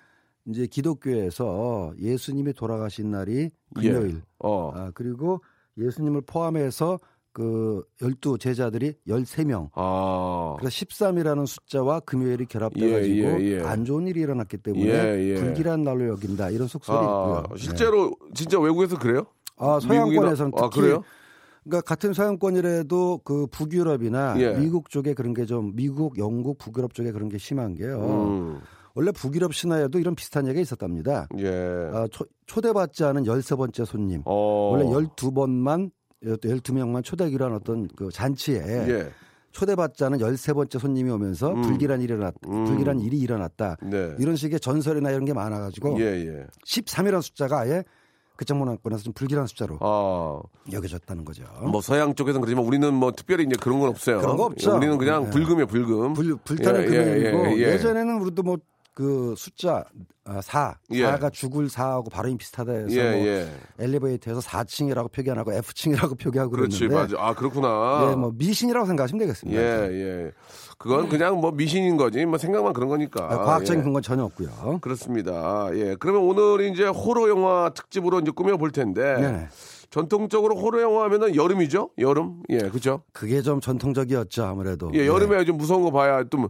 이제 0.45 0.67
기독교에서 0.67 1.95
예수님이 1.99 2.53
돌아가신 2.53 3.11
날이 3.11 3.51
금요일, 3.75 4.17
예. 4.17 4.23
어. 4.41 4.73
아, 4.75 4.91
그리고 4.95 5.41
예수님을 5.79 6.21
포함해서 6.27 6.99
그 7.37 7.85
열두 8.01 8.39
제자들이 8.39 8.95
13명. 9.07 9.69
아. 9.75 10.57
그래서 10.59 10.75
13이라는 10.75 11.47
숫자와 11.47 12.01
금요일이 12.01 12.47
결합돼 12.47 12.81
예, 12.81 12.93
가지고 12.93 13.43
예, 13.43 13.59
예. 13.59 13.61
안 13.63 13.85
좋은 13.85 14.07
일이 14.07 14.21
일어났기 14.21 14.57
때문에 14.57 14.87
예, 14.87 15.23
예. 15.23 15.35
불길한 15.35 15.85
날로 15.85 16.09
여긴다. 16.09 16.49
이런 16.49 16.67
속설이 16.67 16.97
아, 16.97 17.03
있고요. 17.03 17.45
네. 17.51 17.57
실제로 17.63 18.11
진짜 18.33 18.59
외국에서 18.59 18.99
그래요? 18.99 19.27
아, 19.59 19.79
서양권에서는 19.83 20.53
아, 20.57 20.63
특히 20.63 20.81
그래요? 20.81 21.03
그러니까 21.65 21.83
같은 21.83 22.15
서양권이라도 22.15 23.21
그 23.23 23.47
북유럽이나 23.49 24.37
예. 24.41 24.55
미국 24.59 24.89
쪽에 24.89 25.13
그런 25.13 25.35
게 25.35 25.45
좀 25.45 25.73
미국, 25.77 26.17
영국, 26.17 26.57
북유럽 26.57 26.95
쪽에 26.95 27.13
그런 27.13 27.29
게 27.29 27.37
심한 27.37 27.75
게요. 27.75 27.99
음. 28.01 28.61
원래 28.95 29.13
북유럽 29.13 29.53
신화에도 29.53 29.99
이런 29.99 30.15
비슷한 30.15 30.47
얘기가 30.47 30.63
있었답니다. 30.63 31.29
예. 31.37 31.91
아, 31.93 32.09
초, 32.11 32.25
초대받지 32.47 33.05
않은 33.05 33.25
13번째 33.25 33.85
손님. 33.85 34.23
어. 34.25 34.71
원래 34.73 34.87
12번만 34.87 35.91
12명만 36.35 37.05
초대하기로 37.05 37.45
한 37.45 37.53
어떤 37.55 37.89
그 37.89 38.11
잔치에 38.11 38.59
예. 38.89 39.11
초대받지 39.53 40.05
않은 40.05 40.19
13번째 40.19 40.79
손님이 40.79 41.11
오면서 41.11 41.53
음. 41.53 41.63
불길한 41.63 42.01
일이 42.03 42.13
일어났 42.13 42.35
음. 42.47 42.65
불길한 42.67 43.01
일이 43.01 43.19
일어났다. 43.19 43.79
네. 43.83 44.15
이런 44.19 44.37
식의 44.37 44.61
전설이나 44.61 45.11
이런 45.11 45.25
게 45.25 45.33
많아 45.33 45.59
가지고 45.61 45.99
예, 45.99 46.05
예. 46.05 46.47
13이라는 46.67 47.23
숫자가 47.23 47.61
아예 47.61 47.83
그쪽 48.37 48.59
문화권에서 48.59 49.03
좀 49.03 49.13
불길한 49.15 49.47
숫자로 49.47 49.79
아. 49.81 50.41
여겨졌다는 50.71 51.25
거죠. 51.25 51.45
뭐 51.63 51.81
서양 51.81 52.15
쪽에서는 52.15 52.43
그렇지만 52.43 52.67
우리는 52.67 52.93
뭐 52.93 53.13
특별히 53.13 53.45
이제 53.45 53.57
그런 53.59 53.81
건 53.81 53.89
없어요. 53.89 54.21
그런 54.21 54.37
거 54.37 54.45
없죠. 54.45 54.77
우리는 54.77 54.99
그냥 54.99 55.25
예. 55.27 55.31
불금이에요, 55.31 55.67
불금. 55.67 56.13
불, 56.13 56.37
불타는 56.37 56.83
예, 56.83 56.87
금요일이고 56.87 57.47
예, 57.47 57.51
예, 57.53 57.57
예. 57.57 57.73
예, 57.73 57.79
전에는 57.79 58.21
우리도 58.21 58.43
뭐 58.43 58.59
그 58.97 59.35
숫자 59.37 59.85
아, 60.25 60.41
4, 60.41 60.79
예. 60.93 61.03
4가 61.05 61.31
죽을 61.31 61.69
4하고 61.69 62.11
발음이 62.11 62.39
비슷하다 62.39 62.73
해서 62.73 62.97
예, 62.97 63.11
뭐 63.11 63.27
예. 63.27 63.47
엘리베이터에서 63.79 64.41
4층이라고 64.41 65.13
표기 65.13 65.31
안 65.31 65.37
하고 65.37 65.53
F층이라고 65.53 66.15
표기하고 66.17 66.51
그렇지, 66.51 66.89
그러는데 66.89 67.13
맞아. 67.15 67.29
아, 67.29 67.35
그렇구나. 67.35 68.09
예, 68.11 68.17
뭐 68.17 68.33
미신이라고 68.35 68.87
생각하시면 68.87 69.19
되겠습니다. 69.21 69.61
예, 69.61 69.93
예. 69.93 70.33
그건 70.79 71.11
그냥 71.11 71.43
뭐 71.43 71.53
미신인 71.53 71.99
거지. 71.99 72.25
뭐 72.25 72.39
생각만 72.39 72.73
그런 72.73 72.89
거니까. 72.89 73.23
아, 73.25 73.37
과학적인 73.37 73.81
예. 73.81 73.85
근거는 73.85 74.03
전혀 74.03 74.25
없고요. 74.25 74.79
그렇습니다. 74.81 75.69
예. 75.75 75.95
그러면 75.97 76.23
오늘 76.23 76.65
이제 76.73 76.87
호러 76.87 77.29
영화 77.29 77.71
특집으로 77.75 78.21
이제 78.21 78.31
꾸며 78.31 78.57
볼 78.57 78.71
텐데. 78.71 79.17
네. 79.21 79.49
전통적으로 79.91 80.57
호러 80.57 80.81
영화 80.81 81.05
하면은 81.05 81.37
여름이죠? 81.37 81.91
여름? 81.99 82.43
예, 82.49 82.59
그죠? 82.59 83.03
그게 83.13 83.43
좀 83.43 83.61
전통적이었죠 83.61 84.45
아무래도. 84.45 84.91
예, 84.95 85.07
여름에 85.07 85.45
좀 85.45 85.59
무서운 85.59 85.83
거 85.83 85.91
봐야 85.91 86.25
또 86.25 86.49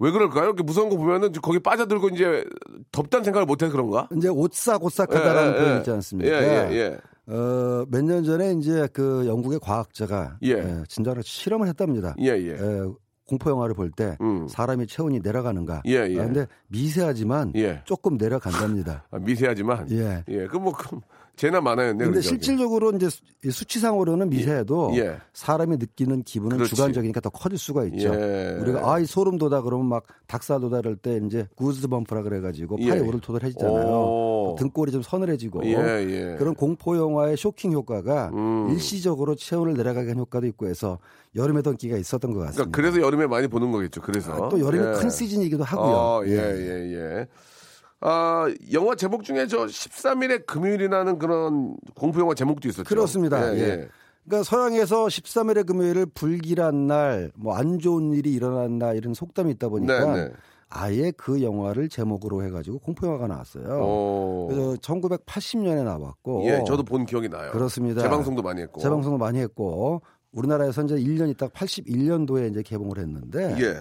왜 0.00 0.10
그럴까요? 0.10 0.44
이렇게 0.46 0.62
무서운 0.62 0.88
거 0.88 0.96
보면은 0.96 1.32
거기 1.42 1.58
빠져들고 1.58 2.08
이제 2.10 2.44
덥다는 2.92 3.24
생각을 3.24 3.46
못 3.46 3.62
해서 3.62 3.72
그런가? 3.72 4.08
이제 4.16 4.28
오싹오싹하다라는 4.28 5.52
예, 5.52 5.54
예, 5.54 5.58
표현 5.60 5.74
예. 5.74 5.78
있지 5.78 5.90
않습니까? 5.90 6.30
예, 6.30 6.68
예, 6.70 6.76
예. 6.76 6.98
어, 7.32 7.86
몇 7.88 8.02
년 8.04 8.22
전에 8.24 8.52
이제 8.52 8.86
그 8.92 9.26
영국의 9.26 9.58
과학자가 9.60 10.38
예. 10.42 10.50
예, 10.50 10.82
진짜로 10.88 11.22
실험을 11.22 11.68
했답니다. 11.68 12.14
예, 12.20 12.30
예. 12.30 12.50
예, 12.50 12.82
공포 13.26 13.48
영화를 13.50 13.74
볼때 13.74 14.18
음. 14.20 14.46
사람이 14.48 14.86
체온이 14.86 15.20
내려가는가? 15.22 15.82
예, 15.86 16.06
예. 16.10 16.20
아, 16.20 16.24
근데 16.24 16.46
미세하지만 16.68 17.52
예. 17.56 17.80
조금 17.84 18.18
내려간답니다. 18.18 19.04
아, 19.10 19.18
미세하지만. 19.18 19.90
예. 19.92 20.22
예. 20.28 20.46
그 20.46 20.58
뭐, 20.58 20.72
그, 20.74 20.98
죄나 21.36 21.60
많아요. 21.60 21.92
네, 21.94 22.04
근데? 22.04 22.20
실질적으로 22.20 22.92
이제 22.92 23.08
수- 23.10 23.20
수치상으로는 23.50 24.30
미세해도 24.30 24.92
예. 24.96 25.16
사람이 25.32 25.78
느끼는 25.78 26.22
기분은 26.22 26.58
그렇지. 26.58 26.74
주관적이니까 26.74 27.20
더 27.20 27.28
커질 27.30 27.58
수가 27.58 27.84
있죠. 27.86 28.14
예. 28.14 28.56
우리가 28.60 28.92
아이 28.94 29.04
소름 29.04 29.36
돋아 29.38 29.60
그러면 29.62 29.86
막 29.86 30.04
닭살 30.28 30.60
돋아 30.60 30.80
그럴 30.80 30.96
때 30.96 31.20
이제 31.26 31.48
구즈 31.56 31.88
범프라 31.88 32.22
그래가지고 32.22 32.76
팔이 32.76 32.88
예. 32.88 32.98
오돌토돌해지잖아요. 33.00 33.86
오. 33.88 34.56
등골이 34.58 34.92
좀 34.92 35.02
서늘해지고 35.02 35.64
예, 35.64 35.70
예. 35.72 36.36
그런 36.38 36.54
공포 36.54 36.96
영화의 36.96 37.36
쇼킹 37.36 37.72
효과가 37.72 38.30
음. 38.32 38.68
일시적으로 38.70 39.34
체온을 39.34 39.74
내려가게 39.74 40.08
한 40.10 40.18
효과도 40.18 40.46
있고 40.46 40.68
해서 40.68 40.98
여름에도 41.34 41.70
인기가 41.72 41.96
있었던 41.96 42.32
것 42.32 42.38
같습니다. 42.40 42.70
그러니까 42.70 42.76
그래서 42.76 43.04
여름에 43.04 43.26
많이 43.26 43.48
보는 43.48 43.72
거겠죠. 43.72 44.00
그래서. 44.02 44.32
아, 44.32 44.48
또 44.48 44.60
여름이 44.60 44.86
예. 44.86 44.92
큰 45.00 45.10
시즌이기도 45.10 45.64
하고요. 45.64 45.92
어, 45.94 46.22
예, 46.26 46.30
예, 46.30 46.92
예. 46.94 47.26
아, 48.06 48.46
영화 48.72 48.94
제목 48.94 49.24
중에 49.24 49.46
저 49.46 49.64
13일의 49.66 50.44
금요일이라는 50.46 51.18
그런 51.18 51.74
공포 51.94 52.20
영화 52.20 52.34
제목도 52.34 52.68
있었죠. 52.68 52.84
그렇습니다. 52.84 53.54
예, 53.54 53.58
예. 53.58 53.62
예. 53.62 53.88
그러니까 54.26 54.44
서양에서 54.44 55.06
13일의 55.06 55.66
금요일을 55.66 56.06
불길한 56.06 56.86
날, 56.86 57.30
뭐 57.34 57.54
안 57.56 57.78
좋은 57.78 58.12
일이 58.12 58.32
일어난 58.32 58.78
날 58.78 58.96
이런 58.96 59.14
속담이 59.14 59.52
있다 59.52 59.68
보니까 59.68 60.14
네, 60.14 60.24
네. 60.24 60.32
아예 60.68 61.12
그 61.16 61.42
영화를 61.42 61.88
제목으로 61.88 62.42
해가지고 62.44 62.78
공포 62.80 63.06
영화가 63.06 63.26
나왔어요. 63.26 63.64
어. 63.70 64.48
그래서 64.50 64.74
1980년에 64.76 65.84
나왔고, 65.84 66.44
예, 66.46 66.62
저도 66.66 66.82
본 66.82 67.06
기억이 67.06 67.28
나요. 67.28 67.52
그렇습니다. 67.52 68.02
재방송도 68.02 68.42
많이 68.42 68.60
했고. 68.62 68.80
재방송도 68.80 69.18
많이 69.18 69.38
했고, 69.40 70.02
우리나라에서 70.32 70.82
이제 70.82 70.96
1년 70.96 71.30
있다 71.30 71.48
81년도에 71.48 72.50
이제 72.50 72.62
개봉을 72.62 72.98
했는데, 72.98 73.56
예. 73.60 73.76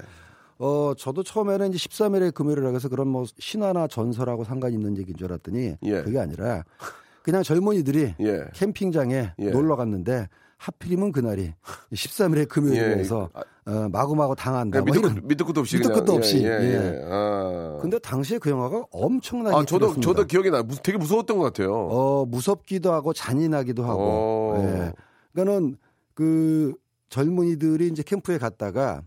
어 0.60 0.94
저도 0.98 1.24
처음에는 1.24 1.74
이제 1.74 1.78
13일의 1.78 2.34
금요일이라고 2.34 2.76
해서 2.76 2.88
그런 2.90 3.08
뭐 3.08 3.26
신화나 3.40 3.88
전설하고 3.88 4.44
상관이 4.44 4.76
있는 4.76 4.98
얘기인 4.98 5.18
줄 5.18 5.28
알았더니 5.32 5.76
예. 5.84 6.02
그게 6.04 6.20
아니라 6.20 6.64
그냥 7.24 7.44
젊은이들이 7.44 8.16
예. 8.22 8.46
캠핑장에 8.54 9.32
예. 9.40 9.50
놀러 9.50 9.76
갔는데 9.76 10.28
하필이면 10.58 11.12
그날이 11.12 11.54
13일의 11.92 12.48
금요일이라서 12.48 13.30
예. 13.36 13.42
어, 13.66 13.90
마구마구 13.90 14.36
당한다. 14.36 14.82
그냥 14.84 15.02
뭐 15.02 15.10
밑도. 15.26 15.46
끝- 15.46 15.48
끝도 15.48 15.62
없이 15.62 15.78
밑도. 15.78 15.94
끝도 15.94 16.14
없이. 16.14 16.44
예, 16.44 16.50
예, 16.50 16.64
예. 16.64 16.74
예. 16.74 17.02
아. 17.10 17.78
근데 17.82 17.98
당시에 18.00 18.38
그 18.38 18.50
영화가 18.50 18.84
엄청나게 18.92 19.56
아, 19.56 19.60
저도 19.64 19.86
히트했습니다. 19.88 20.02
저도 20.02 20.28
기억이 20.28 20.52
나. 20.52 20.64
무- 20.64 20.76
되게 20.84 20.98
무서웠던 20.98 21.38
것 21.38 21.44
같아요. 21.46 21.74
어 21.74 22.26
무섭기도 22.26 22.92
하고 22.94 23.14
잔인하기도 23.14 23.84
하고. 23.86 24.02
어. 24.02 24.64
예. 24.64 24.94
그러니까는 25.34 25.78
그 26.14 26.74
젊은이들이 27.10 27.88
이제 27.88 28.04
캠프에 28.04 28.38
갔다가 28.38 29.02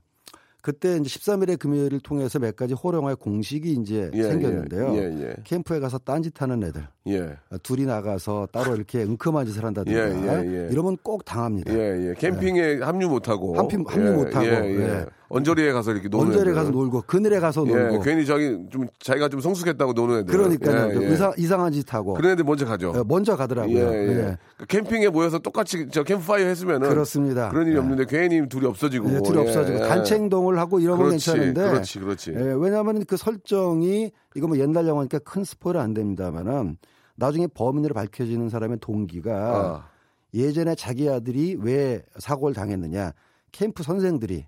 그때 0.66 0.96
이제 0.96 1.04
13일의 1.04 1.60
금요일을 1.60 2.00
통해서 2.00 2.40
몇 2.40 2.56
가지 2.56 2.74
호령화의 2.74 3.14
공식이 3.20 3.74
이제 3.74 4.10
예, 4.14 4.22
생겼는데요. 4.24 4.96
예, 4.96 5.28
예, 5.28 5.34
캠프에 5.44 5.78
가서 5.78 5.96
딴짓하는 5.98 6.60
애들 6.64 6.88
예. 7.06 7.20
어, 7.52 7.56
둘이 7.62 7.86
나가서 7.86 8.48
따로 8.50 8.74
이렇게 8.74 9.04
응큼한 9.04 9.46
짓을 9.46 9.64
한다든가 9.64 9.96
예, 9.96 10.44
예, 10.44 10.64
예. 10.66 10.68
이러면 10.72 10.96
꼭 11.04 11.24
당합니다. 11.24 11.72
예, 11.72 12.08
예. 12.08 12.14
캠핑에 12.18 12.80
합류 12.80 13.08
못하고. 13.08 13.54
합류- 13.56 13.84
합류 13.86 14.08
예, 14.08 14.10
못하고. 14.10 14.44
예, 14.44 14.50
예. 14.50 14.80
예. 14.80 15.06
언저리에 15.28 15.72
가서 15.72 15.92
이렇게 15.92 16.08
노는 16.08 16.32
언저리에. 16.32 16.52
가서 16.52 16.70
놀고 16.70 17.02
그늘에 17.06 17.38
가서 17.38 17.64
예, 17.68 17.72
놀고 17.72 18.00
괜히 18.00 18.26
저기 18.26 18.58
좀 18.70 18.88
자기가 18.98 19.28
좀 19.28 19.40
성숙했다고 19.40 19.92
노는 19.92 20.20
애들. 20.20 20.36
그러니까요. 20.36 20.90
예, 20.90 20.94
그 20.94 21.04
예. 21.04 21.12
이상, 21.12 21.32
이상한 21.36 21.72
짓 21.72 21.94
하고 21.94 22.14
그런 22.14 22.32
애들 22.32 22.42
먼저 22.44 22.66
가죠. 22.66 22.90
어, 22.90 23.04
먼저 23.06 23.36
가더라고요. 23.36 24.36
예, 24.56 24.62
예. 24.62 24.62
예. 24.62 24.64
그 24.64 24.66
캠핑에 24.66 25.08
모여서 25.08 25.38
똑같이 25.38 25.88
저 25.90 26.02
캠프파이어 26.02 26.46
했으면은 26.46 26.88
그렇습니다. 26.88 27.50
그런 27.50 27.66
일이 27.66 27.76
예. 27.76 27.80
없는데 27.80 28.06
괜히 28.06 28.48
둘이 28.48 28.66
없어지고 28.66 29.12
예, 29.14 29.20
둘이 29.20 29.38
예, 29.38 29.42
없어지고 29.42 29.78
예. 29.78 29.88
단체 29.88 30.14
행동을 30.14 30.58
하고 30.58 30.80
이러면 30.80 31.08
그렇지, 31.08 31.30
괜찮은데 31.30 31.70
그렇지, 31.70 31.98
그렇지. 32.00 32.32
예, 32.32 32.54
왜냐하면 32.58 33.04
그 33.04 33.16
설정이 33.16 34.10
이거 34.34 34.48
뭐 34.48 34.58
옛날 34.58 34.86
영화니까 34.86 35.18
큰 35.20 35.44
스포일 35.44 35.76
안 35.76 35.94
됩니다만은 35.94 36.78
나중에 37.16 37.46
범인으로 37.46 37.94
밝혀지는 37.94 38.48
사람의 38.48 38.78
동기가 38.80 39.32
아, 39.32 39.88
예전에 40.34 40.74
자기 40.74 41.08
아들이 41.08 41.56
왜 41.58 42.02
사고를 42.18 42.54
당했느냐 42.54 43.12
캠프 43.52 43.82
선생들이 43.82 44.46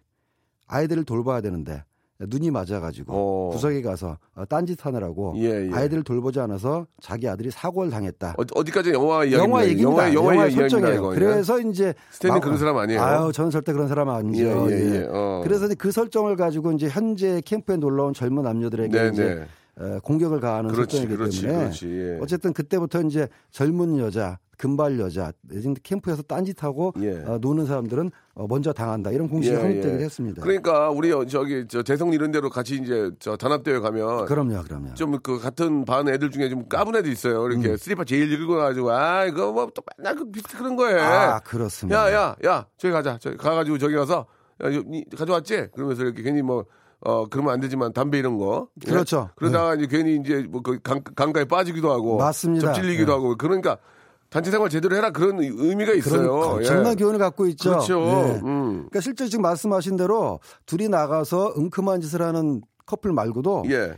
아이들을 0.67 1.05
돌봐야 1.05 1.41
되는데 1.41 1.83
눈이 2.27 2.51
맞아가지고 2.51 3.13
어. 3.13 3.51
구석에 3.53 3.81
가서 3.81 4.19
어, 4.35 4.45
딴짓 4.45 4.85
하느라고 4.85 5.35
예, 5.37 5.69
예. 5.69 5.71
아이들을 5.73 6.03
돌보지 6.03 6.41
않아서 6.41 6.87
자기 7.01 7.29
아들이 7.29 7.51
사고를 7.51 7.91
당했다. 7.91 8.35
어, 8.37 8.43
어디까지나 8.57 8.93
영화 8.93 9.25
이야기입니다. 9.25 9.45
영화 9.45 9.65
얘기입니다. 9.65 10.15
영화, 10.15 10.35
영화, 10.35 10.51
설정이에요. 10.51 11.03
그래서 11.11 11.61
이제 11.61 11.95
스탠리 12.11 12.33
막- 12.35 12.43
그런 12.43 12.59
사람 12.59 12.77
아니에요? 12.77 13.01
아유, 13.01 13.33
저는 13.33 13.51
절대 13.51 13.73
그런 13.73 13.87
사람 13.87 14.09
아니죠. 14.09 14.43
예, 14.69 14.75
예, 14.75 14.81
예. 14.91 14.95
예. 15.03 15.07
어. 15.09 15.43
그래서 15.45 15.69
그 15.79 15.93
설정을 15.93 16.35
가지고 16.35 16.73
이제 16.73 16.89
현재 16.89 17.41
캠프에 17.45 17.77
놀러 17.77 18.07
온 18.07 18.15
젊은 18.15 18.43
남녀들에게 18.43 19.01
네, 19.01 19.11
이제 19.13 19.25
네. 19.37 19.47
어, 19.81 19.99
공격을 20.03 20.41
가하는 20.41 20.71
그렇지, 20.73 20.97
설정이기 20.97 21.17
그렇지, 21.17 21.41
때문에 21.43 21.59
그렇지. 21.65 21.87
예. 21.89 22.19
어쨌든 22.21 22.53
그때부터 22.53 23.01
이제 23.03 23.29
젊은 23.53 23.97
여자, 23.99 24.39
금발 24.57 24.99
여자, 24.99 25.31
캠프에서 25.85 26.23
딴짓하고 26.23 26.95
예. 27.01 27.23
어, 27.25 27.39
노는 27.41 27.67
사람들은 27.67 28.11
어, 28.35 28.47
먼저 28.49 28.73
당한다 28.73 29.13
이런 29.13 29.29
공식이 29.29 29.55
예, 29.55 29.61
확립되기도 29.61 30.01
예. 30.01 30.05
했습니다. 30.05 30.43
그러니까 30.43 30.91
우리 30.91 31.13
어, 31.13 31.25
저기 31.27 31.65
저 31.69 31.85
대성 31.85 32.13
이런 32.13 32.33
데로 32.33 32.51
같이 32.51 32.75
이제 32.75 33.11
저 33.21 33.37
단합대회 33.37 33.79
가면 33.79 34.27
그럼요, 34.27 34.63
그럼요. 34.65 34.95
좀 34.95 35.21
그 35.23 35.39
같은 35.39 35.85
반 35.85 36.09
애들 36.09 36.31
중에 36.31 36.49
좀 36.49 36.69
까분 36.69 36.97
애들 36.97 37.13
있어요. 37.13 37.47
이렇게 37.49 37.77
슬리퍼 37.77 38.03
질질 38.05 38.33
끌고 38.33 38.57
가지고 38.57 38.91
아 38.91 39.25
이거 39.27 39.53
뭐 39.53 39.71
또 39.73 39.83
맨날 39.97 40.17
그 40.17 40.29
비슷 40.31 40.57
그런 40.59 40.75
거예요. 40.75 41.01
아, 41.01 41.39
그렇습니다. 41.41 42.11
야야 42.13 42.35
야 42.47 42.67
저기 42.79 42.91
가자. 42.93 43.17
저기 43.21 43.37
가가지고 43.37 43.79
저기 43.79 43.95
가서 43.95 44.27
야, 44.65 44.69
가져왔지? 45.17 45.69
그러면서 45.73 46.03
이렇게 46.03 46.23
괜히 46.23 46.43
뭐 46.43 46.65
어 47.01 47.27
그러면 47.29 47.55
안 47.55 47.61
되지만 47.61 47.93
담배 47.93 48.19
이런 48.19 48.37
거 48.39 48.69
예? 48.87 48.91
그렇죠. 48.91 49.31
그러다가 49.37 49.75
이제 49.77 49.87
괜히 49.87 50.17
이제 50.17 50.45
뭐 50.49 50.63
그 50.63 50.81
강가에 50.83 51.45
빠지기도 51.45 51.93
하고 51.93 52.17
맞습니다. 52.19 52.73
접질리기도 52.73 53.13
예. 53.13 53.15
하고 53.15 53.37
그러니까 53.37 53.79
단체 54.31 54.51
생활 54.51 54.69
제대로 54.69 54.97
해라 54.97 55.11
그런 55.11 55.39
의미가 55.41 55.93
있어요. 55.95 56.23
그런 56.33 56.63
예. 56.65 56.69
엄청난 56.69 56.97
교훈을 56.97 57.19
갖고 57.19 57.47
있죠. 57.47 57.71
그렇죠. 57.71 58.01
예. 58.03 58.41
음. 58.45 58.73
그러니까 58.91 59.01
실제 59.01 59.27
지금 59.29 59.43
말씀하신 59.43 59.97
대로 59.97 60.41
둘이 60.67 60.89
나가서 60.89 61.55
은큼한 61.57 62.01
짓을 62.01 62.21
하는 62.23 62.61
커플 62.85 63.13
말고도 63.13 63.65
예. 63.71 63.97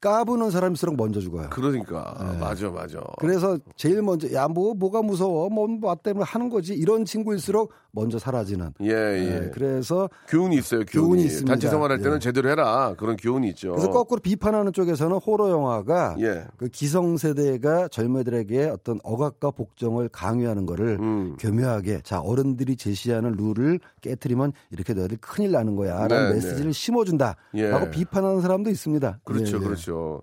까부는 0.00 0.50
사람일수록 0.50 0.96
먼저 0.96 1.20
죽어요. 1.20 1.48
그러니까 1.50 2.36
맞아 2.40 2.70
맞아. 2.70 2.98
네. 2.98 3.04
그래서 3.18 3.58
제일 3.76 4.02
먼저 4.02 4.32
야 4.32 4.48
뭐 4.50 4.74
뭐가 4.74 5.02
무서워 5.02 5.48
뭐뭐 5.48 5.94
때문에 6.02 6.24
하는 6.26 6.48
거지 6.48 6.74
이런 6.74 7.04
친구일수록 7.04 7.72
먼저 7.92 8.18
사라지는. 8.18 8.72
예, 8.82 8.88
예. 8.90 9.44
예, 9.46 9.50
그래서 9.52 10.08
교훈이 10.28 10.56
있어요, 10.56 10.80
교훈이. 10.86 11.06
교훈이 11.08 11.22
있습니다. 11.24 11.52
단체 11.52 11.68
생활할 11.68 11.98
때는 11.98 12.16
예. 12.16 12.18
제대로 12.18 12.48
해라. 12.48 12.94
그런 12.98 13.16
교훈이 13.16 13.48
있죠. 13.50 13.72
그래서 13.72 13.90
거꾸로 13.90 14.20
비판하는 14.20 14.72
쪽에서는 14.72 15.16
호러 15.18 15.50
영화가 15.50 16.16
예. 16.20 16.46
그 16.56 16.68
기성 16.68 17.16
세대가 17.16 17.88
젊은이들에게 17.88 18.64
어떤 18.70 18.98
억압과 19.02 19.50
복종을 19.52 20.08
강요하는 20.08 20.66
거를 20.66 20.98
음. 21.00 21.36
교묘하게 21.38 22.00
자 22.02 22.20
어른들이 22.20 22.76
제시하는 22.76 23.32
룰을 23.32 23.80
깨뜨리면 24.00 24.52
이렇게 24.70 24.94
너희들 24.94 25.18
큰일 25.20 25.52
나는 25.52 25.76
거야라는 25.76 26.28
네, 26.28 26.34
메시지를 26.34 26.72
심어준다라고 26.72 27.36
예. 27.56 27.90
비판하는 27.90 28.40
사람도 28.40 28.70
있습니다. 28.70 29.20
그렇죠, 29.24 29.56
예, 29.58 29.60
예. 29.60 29.64
그렇죠. 29.90 30.22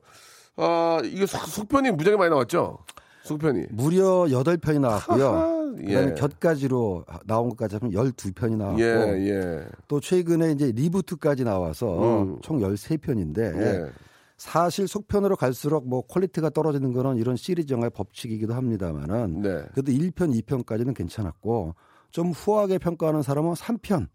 아, 0.56 1.00
이게 1.04 1.26
속- 1.26 1.46
속편이 1.48 1.92
무지하게 1.92 2.18
많이 2.18 2.30
나왔죠? 2.30 2.80
속편이. 3.24 3.66
무려 3.72 4.26
8편이 4.26 4.80
나왔고요. 4.80 5.76
예. 5.90 6.14
곁가지로 6.16 7.04
나온 7.26 7.50
것까지 7.50 7.76
하면 7.76 7.92
12편이 7.94 8.56
나왔고 8.56 8.82
예, 8.82 8.86
예. 9.30 9.66
또 9.88 10.00
최근에 10.00 10.54
이제 10.54 10.72
reboot까지 10.72 11.44
나와서 11.44 12.22
음. 12.24 12.38
총 12.42 12.60
13편인데 12.60 13.38
예. 13.62 13.92
사실 14.38 14.88
속편으로 14.88 15.36
갈수록 15.36 15.88
뭐 15.88 16.02
quality가 16.08 16.50
떨어지는 16.52 16.94
거는 16.94 17.18
이런 17.18 17.36
시리즈 17.36 17.74
영화의 17.74 17.90
법칙이기도 17.92 18.54
합니다만은 18.54 19.42
네. 19.42 19.64
그래도 19.74 19.92
1편, 19.92 20.42
2편까지는 20.44 20.96
괜찮았고 20.96 21.76
좀 22.12 22.32
후하게 22.32 22.78
평가하는 22.78 23.22
사람은 23.24 23.54
3편, 23.54 24.08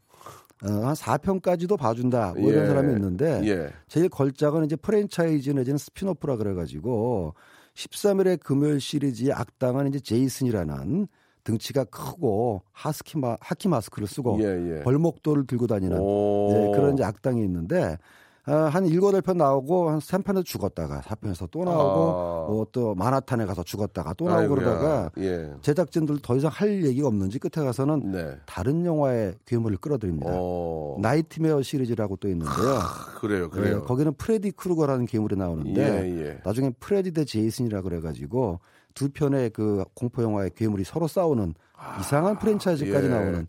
어, 0.64 0.86
한 0.86 0.94
4편까지도 0.94 1.76
봐준다 1.76 2.34
뭐 2.38 2.50
이런 2.50 2.64
예. 2.64 2.66
사람이 2.68 2.92
있는데 2.94 3.40
예. 3.44 3.70
제일 3.88 4.08
걸작은 4.08 4.64
이제 4.64 4.76
프랜차이즈 4.76 5.50
내지는 5.50 5.78
spin-off라 5.78 6.36
그래가지고 6.36 7.34
13일의 7.74 8.40
금요일 8.40 8.80
시리즈의 8.80 9.32
악당은 9.32 9.88
이제 9.88 9.98
제이슨이라는 9.98 11.08
등치가 11.44 11.84
크고 11.84 12.62
하스키 12.70 13.18
마, 13.18 13.36
하키 13.40 13.68
마스크를 13.68 14.06
쓰고 14.06 14.38
예, 14.40 14.76
예. 14.78 14.82
벌목도를 14.82 15.46
들고 15.46 15.66
다니는 15.66 15.98
오. 15.98 16.50
예, 16.52 16.76
그런 16.76 16.94
이제 16.94 17.02
악당이 17.02 17.42
있는데 17.42 17.82
아, 17.84 17.96
한 18.44 18.86
일곱 18.86 19.08
여덟 19.08 19.22
편 19.22 19.38
나오고 19.38 19.90
한 19.90 19.98
3편에서 20.00 20.44
죽었다가 20.44 21.00
4편에서 21.02 21.48
또 21.52 21.64
나오고 21.64 22.10
아. 22.10 22.46
뭐 22.50 22.75
또 22.75 22.94
맨해튼에 22.96 23.46
가서 23.46 23.62
죽었다가 23.62 24.14
또 24.14 24.24
나오고 24.24 24.40
아이고야. 24.40 24.58
그러다가 24.58 25.10
예. 25.18 25.52
제작진들 25.60 26.18
더 26.22 26.36
이상 26.36 26.50
할 26.52 26.84
얘기가 26.84 27.06
없는지 27.06 27.38
끝에 27.38 27.64
가서는 27.64 28.10
네. 28.10 28.36
다른 28.44 28.84
영화의 28.84 29.34
괴물을 29.46 29.76
끌어들입니다. 29.76 30.30
어. 30.32 30.96
나이트메어 31.00 31.62
시리즈라고 31.62 32.16
또 32.16 32.28
있는데요. 32.28 32.78
그래요, 33.20 33.44
네, 33.44 33.48
그래요. 33.48 33.84
거기는 33.84 34.12
프레디 34.14 34.50
크루거라는 34.50 35.06
괴물이 35.06 35.36
나오는데 35.36 35.80
예, 35.80 36.26
예. 36.26 36.40
나중에 36.44 36.70
프레디 36.80 37.12
대 37.12 37.24
제이슨이라 37.24 37.82
그래가지고 37.82 38.58
두 38.94 39.08
편의 39.10 39.50
그 39.50 39.84
공포 39.94 40.22
영화의 40.22 40.50
괴물이 40.56 40.82
서로 40.82 41.06
싸우는 41.06 41.54
이상한 42.00 42.38
프랜차이즈까지 42.38 43.06
예. 43.06 43.10
나오는 43.10 43.46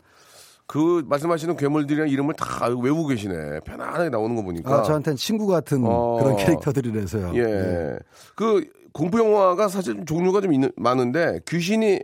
그 0.66 1.04
말씀하시는 1.06 1.56
괴물들이랑 1.56 2.08
이름을 2.08 2.34
다 2.34 2.68
외우고 2.68 3.06
계시네. 3.06 3.60
편안하게 3.60 4.08
나오는 4.08 4.34
거 4.34 4.42
보니까. 4.42 4.80
아, 4.80 4.82
저한테는 4.82 5.16
친구 5.16 5.46
같은 5.46 5.82
어. 5.84 6.18
그런 6.18 6.36
캐릭터들이라서요. 6.36 7.32
예. 7.34 7.42
네. 7.42 7.98
그 8.34 8.66
공포 8.92 9.18
영화가 9.18 9.68
사실 9.68 9.94
좀 9.94 10.04
종류가 10.06 10.40
좀 10.40 10.52
있는, 10.52 10.70
많은데 10.76 11.40
귀신이 11.46 12.00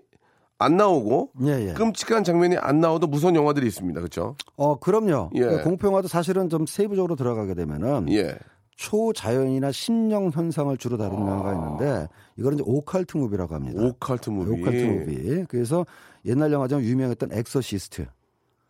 안 0.58 0.76
나오고 0.76 1.30
예, 1.46 1.68
예. 1.68 1.72
끔찍한 1.72 2.22
장면이 2.22 2.58
안 2.58 2.80
나오도 2.80 3.06
무서운 3.06 3.34
영화들이 3.34 3.66
있습니다. 3.66 3.98
그렇죠? 3.98 4.36
어, 4.56 4.78
그럼요. 4.78 5.30
예. 5.34 5.40
그러니까 5.40 5.62
공포 5.64 5.86
영화도 5.86 6.08
사실은 6.08 6.50
좀 6.50 6.66
세부적으로 6.66 7.16
들어가게 7.16 7.54
되면은 7.54 8.12
예. 8.12 8.36
초자연이나 8.76 9.72
심령 9.72 10.30
현상을 10.30 10.74
주로 10.76 10.96
다루는 10.96 11.26
영화가 11.26 11.52
있는데 11.54 12.08
이거는 12.36 12.58
이제 12.58 12.64
occult 12.66 13.16
movie라고 13.16 13.54
합니다. 13.54 13.82
occult 13.82 14.30
movie. 14.30 14.60
occult 14.60 14.84
movie. 14.84 15.44
그래서 15.48 15.86
옛날 16.24 16.52
영화 16.52 16.68
중 16.68 16.82
유명했던 16.82 17.30
엑소시스트. 17.32 18.06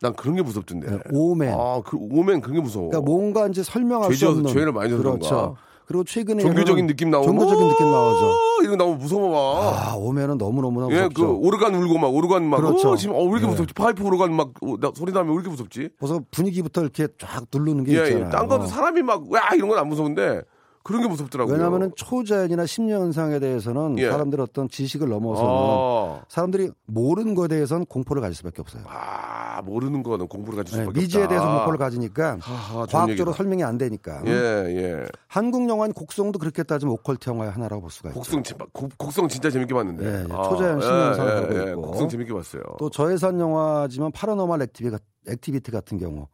난 0.01 0.13
그런 0.13 0.35
게 0.35 0.41
무섭던데. 0.41 0.89
네, 0.89 0.99
오멘. 1.11 1.53
아, 1.53 1.81
그 1.85 1.97
오멘 1.97 2.41
그런 2.41 2.55
게 2.55 2.61
무서워. 2.61 2.89
그러니까 2.89 3.09
뭔가 3.09 3.47
이제 3.47 3.61
설명할 3.63 4.09
수 4.09 4.29
없는 4.29 4.47
죄를 4.51 4.71
많이 4.71 4.89
졌던가. 4.89 5.11
그렇죠. 5.17 5.55
그리고 5.85 6.03
최근에 6.05 6.41
종교적인 6.41 6.87
느낌 6.87 7.11
나오고 7.11 7.25
종교적인 7.27 7.67
느낌 7.67 7.85
나오죠. 7.91 8.25
어, 8.25 8.35
이거 8.63 8.75
나오면 8.77 8.97
무서워. 8.97 9.73
아 9.73 9.93
오면은 9.95 10.37
너무 10.37 10.61
너무 10.61 10.79
너무 10.79 10.93
예, 10.93 10.99
무섭죠. 11.01 11.27
그 11.27 11.45
오르간 11.47 11.75
울고 11.75 11.97
막 11.97 12.07
오르간 12.13 12.45
막 12.49 12.57
그렇죠. 12.57 12.91
어, 12.91 12.95
지금 12.95 13.13
어, 13.15 13.19
왜 13.23 13.31
이렇게 13.31 13.45
네. 13.45 13.51
무섭지? 13.51 13.73
파이프 13.73 14.01
오르간 14.03 14.33
막 14.33 14.51
어, 14.61 14.75
나, 14.79 14.91
소리 14.95 15.11
나면 15.11 15.29
왜 15.31 15.35
이렇게 15.35 15.49
무섭지? 15.49 15.89
그래서 15.99 16.21
분위기부터 16.31 16.81
이렇게 16.81 17.07
쫙 17.19 17.43
누르는 17.53 17.83
게 17.83 17.91
예, 17.99 18.03
있잖아요. 18.03 18.25
예. 18.27 18.29
딴 18.29 18.47
거는 18.47 18.67
사람이 18.67 19.01
막 19.03 19.23
와 19.29 19.49
이런 19.53 19.67
건 19.69 19.77
안 19.77 19.87
무서운데 19.89 20.41
그런 20.83 21.01
게 21.03 21.07
무섭더라고요. 21.07 21.53
왜냐하면은 21.53 21.91
초자연이나 21.95 22.65
심리현상에 22.65 23.39
대해서는 23.39 23.99
예. 23.99 24.09
사람들의 24.09 24.43
어떤 24.43 24.67
지식을 24.67 25.07
넘어서는 25.09 25.49
아, 25.53 26.21
사람들이 26.27 26.71
모르는 26.87 27.35
거에 27.35 27.47
대해서는 27.47 27.85
공포를 27.85 28.21
가질 28.21 28.35
수밖에 28.35 28.61
없어요. 28.61 28.83
아, 28.87 29.61
모르는 29.61 30.01
거는 30.01 30.27
공부를 30.27 30.57
가질 30.57 30.77
네, 30.77 30.83
수밖에 30.83 30.99
미지에 30.99 31.23
없다. 31.23 31.29
대해서 31.35 31.55
공포를 31.57 31.77
가지니까 31.77 32.37
하하, 32.41 32.85
과학적으로. 32.87 33.33
설명이 33.33 33.63
안 33.63 33.77
되니까. 33.77 34.21
예, 34.25 34.31
예. 34.31 35.05
한국 35.27 35.69
영화는 35.69 35.93
곡성도 35.93 36.39
그렇게 36.39 36.63
따지면 36.63 36.93
오컬트 36.93 37.29
영화의 37.29 37.51
하나라고 37.51 37.81
볼 37.83 37.91
수가 37.91 38.09
있죠. 38.09 38.19
곡성 38.19 38.41
진- 38.43 38.57
곡- 38.73 38.97
곡성 38.97 39.27
진짜 39.27 39.49
재밌게 39.51 39.73
봤는데. 39.73 40.05
예, 40.05 40.23
예. 40.23 40.27
초자연 40.27 40.81
신영상을 40.81 41.31
다루고 41.47 41.69
있고. 41.69 41.81
곡성 41.81 42.09
재밌게 42.09 42.33
봤어요. 42.33 42.63
또 42.79 42.89
저예산 42.89 43.39
영화지만 43.39 44.11
파라노멀 44.11 44.63
액티비, 44.63 44.89
액티비티 45.27 45.69
같은 45.71 45.99
경우 45.99 46.27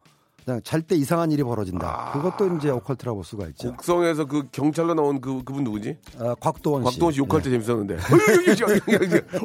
그냥 0.48 0.62
잘 0.64 0.80
때 0.80 0.96
이상한 0.96 1.30
일이 1.30 1.42
벌어진다. 1.42 2.12
그것도 2.14 2.56
이제 2.56 2.70
occult라고 2.70 3.16
볼 3.18 3.24
수가 3.24 3.48
있죠. 3.48 3.70
곡성에서 3.72 4.24
그 4.24 4.48
경찰로 4.50 4.94
나온 4.94 5.20
그 5.20 5.44
그분 5.44 5.62
누구지? 5.62 5.98
아, 6.18 6.34
곽도원 6.40 6.84
씨. 6.84 6.86
곽도원 6.86 7.12
씨 7.12 7.18
욕할 7.20 7.42
때 7.42 7.50
예. 7.50 7.60
재밌었는데. 7.60 7.96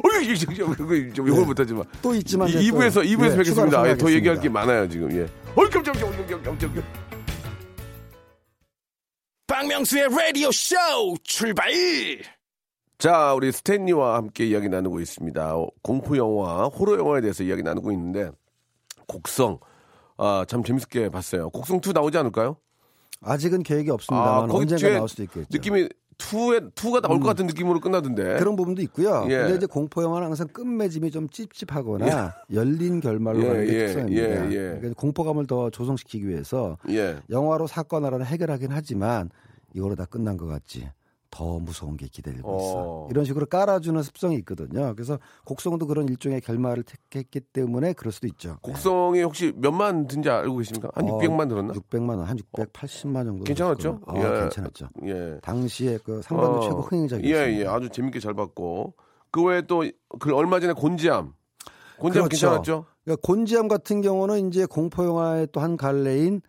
어이, 0.02 1.12
욕을 1.18 1.44
못하지만. 1.44 1.84
또 2.00 2.14
있지만 2.14 2.48
이제 2.48 2.58
2부에서 2.60 2.94
또, 2.94 3.02
2부에서 3.02 3.32
예, 3.32 3.36
뵙겠습니다. 3.36 3.80
아, 3.80 3.94
더 3.96 4.10
얘기할. 4.10 4.40
게 4.40 4.48
많아요 4.48 4.88
지금. 4.88 5.12
예. 5.12 5.28
어이 5.54 5.68
깜짝이야, 5.68 6.06
어이 6.06 6.16
깜짝이야, 6.16 6.42
깜짝이야. 6.42 6.82
박명수의 9.46 10.08
라디오 10.08 10.50
쇼 10.52 10.74
출발 11.22 11.68
자, 12.96 13.34
우리 13.34 13.52
스탠리와 13.52 14.16
함께 14.16 14.46
이야기 14.46 14.70
나누고 14.70 15.00
있습니다. 15.00 15.54
어, 15.56 15.68
공포 15.82 16.16
영화, 16.16 16.64
호러 16.64 16.96
영화에 16.98 17.20
대해서 17.20 17.42
이야기 17.44 17.62
나누고 17.62 17.92
있는데 17.92 18.30
곡성. 19.06 19.58
아, 20.16 20.44
참 20.48 20.62
재밌게 20.62 21.08
봤어요. 21.08 21.50
곡성 21.50 21.80
2 21.84 21.92
나오지 21.92 22.18
않을까요? 22.18 22.56
아직은 23.20 23.62
계획이 23.62 23.90
없습니다만 23.90 24.48
거기 24.48 24.62
언젠가 24.72 24.96
나올 24.96 25.08
수도 25.08 25.22
있겠죠. 25.22 25.48
느낌이 25.50 25.88
2에 26.18 26.72
2가 26.74 27.00
나올 27.00 27.18
것 27.18 27.26
같은 27.26 27.46
느낌으로 27.46 27.80
끝나던데. 27.80 28.38
그런 28.38 28.54
부분도 28.54 28.82
있고요. 28.82 29.26
예. 29.28 29.38
근데 29.38 29.56
이제 29.56 29.66
공포 29.66 30.02
영화는 30.02 30.28
항상 30.28 30.46
끝맺음이 30.48 31.10
좀 31.10 31.28
찝찝하거나 31.28 32.34
열린 32.52 33.00
결말로 33.00 33.42
예, 33.42 33.48
가는 33.48 33.66
게 33.66 33.72
예, 33.72 33.86
특성입니다. 33.86 34.50
예, 34.50 34.52
예. 34.52 34.78
그래서 34.78 34.94
공포감을 34.94 35.46
더 35.46 35.70
조성시키기 35.70 36.28
위해서 36.28 36.78
예. 36.90 37.16
영화로 37.30 37.66
사건 37.66 38.04
하나를 38.04 38.26
해결하긴 38.26 38.68
하지만 38.70 39.30
이거로 39.74 39.96
다 39.96 40.04
끝난 40.04 40.36
것 40.36 40.46
같지. 40.46 40.88
더 41.34 41.58
무서운 41.58 41.96
게 41.96 42.06
기다리고 42.06 42.48
어. 42.48 42.56
있어. 42.60 43.08
이런 43.10 43.24
식으로 43.24 43.46
깔아주는 43.46 44.00
습성이 44.04 44.36
있거든요. 44.36 44.94
그래서 44.94 45.18
곡성도 45.44 45.88
그런 45.88 46.08
일종의 46.08 46.40
결말을 46.40 46.84
택했기 46.84 47.40
때문에 47.40 47.92
그럴 47.94 48.12
수도 48.12 48.28
있죠. 48.28 48.58
곡성이 48.62 49.22
혹시 49.22 49.52
몇만 49.56 50.06
든지 50.06 50.30
알고 50.30 50.58
계십니까? 50.58 50.90
한 50.94 51.10
어, 51.10 51.18
600만 51.18 51.48
들었나? 51.48 51.72
600만 51.74 52.10
원, 52.10 52.20
한 52.20 52.36
680만 52.36 53.24
정도. 53.24 53.42
괜찮았죠? 53.44 54.00
어, 54.06 54.14
괜찮았죠. 54.14 54.88
예. 55.06 55.38
당시에 55.42 55.98
그 56.04 56.22
상반도 56.22 56.58
어, 56.58 56.60
최고 56.60 56.82
흥행작이었어요. 56.82 57.52
예, 57.52 57.60
예. 57.60 57.66
아주 57.66 57.88
재밌게 57.88 58.20
잘 58.20 58.34
봤고. 58.34 58.94
그 59.32 59.42
외에 59.42 59.62
또, 59.62 59.82
그 60.20 60.32
얼마 60.36 60.60
전에 60.60 60.72
곤지암. 60.72 61.32
곤지암 61.98 62.28
그렇죠. 62.28 62.28
괜찮았죠? 62.28 62.84
그러니까 63.04 63.26
곤지암 63.26 63.66
같은 63.66 64.00
경우는 64.02 64.46
이제 64.48 64.66
공포 64.66 65.04
영화의 65.04 65.48
또 65.50 65.60
한 65.60 65.76
갈래인 65.76 66.42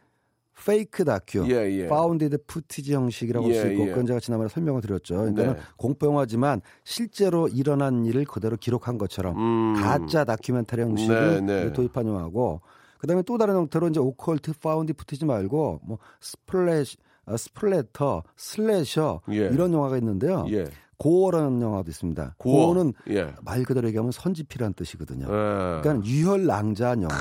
fake 0.64 1.04
다큐, 1.04 1.46
예, 1.50 1.70
예. 1.72 1.88
found 1.88 2.46
footage 2.48 2.94
형식이라고 2.94 3.46
볼 3.46 3.59
수 3.59 3.68
예, 3.68 3.74
있고, 3.74 3.88
예. 3.88 3.90
그건 3.90 4.06
제가 4.06 4.20
지난번에 4.20 4.50
설명을 4.50 4.82
드렸죠. 4.82 5.16
그러니까 5.16 5.54
네. 5.54 5.60
공포 5.78 6.08
영화지만 6.08 6.62
실제로 6.84 7.48
일어난 7.48 8.06
일을 8.06 8.26
그대로 8.26 8.56
기록한 8.56 8.98
것처럼 8.98 9.38
음. 9.38 9.82
가짜 9.82 10.24
다큐멘터리 10.24 10.82
형식을 10.82 11.46
네, 11.46 11.66
네. 11.66 11.74
도입한 11.74 12.08
영화고, 12.08 12.62
그다음에 13.00 13.22
또 13.24 13.38
다른 13.38 13.56
형태로 13.56 13.90
이제 13.90 14.00
occult, 14.00 14.54
found 14.60 14.94
footage 14.94 15.26
말고 15.26 15.82
뭐 15.84 15.98
splash, 16.22 16.98
어, 17.26 17.38
splatter, 17.38 18.24
slasher 18.38 19.22
예. 19.32 19.50
이런 19.52 19.74
영화가 19.74 19.98
있는데요. 19.98 20.46
예. 20.52 20.66
gore라는 20.98 21.62
영화도 21.62 21.90
있습니다. 21.90 22.36
고어. 22.38 22.68
고어는 22.68 22.94
예. 23.10 23.34
말 23.44 23.64
그대로 23.64 23.88
얘기하면 23.90 24.12
선지피란 24.12 24.74
뜻이거든요. 24.74 25.26
예. 25.26 25.82
그러니까 25.82 26.06
유혈 26.06 26.46
낭자한 26.46 27.04
영화. 27.04 27.16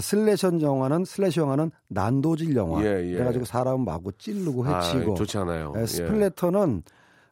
slasher 0.00 0.60
영화는 0.60 1.04
slasher 1.04 1.40
영화는 1.40 1.70
난도질 1.88 2.54
영화. 2.56 2.82
예, 2.84 3.04
예. 3.06 3.12
그래가지고 3.12 3.44
사람 3.44 3.84
마구 3.84 4.12
찌르고 4.12 4.64
아, 4.66 4.80
해치고. 4.80 5.14
좋지 5.14 5.38
않아요. 5.38 5.72
에, 5.76 5.82
예. 5.82 5.86
splatter는 5.86 6.82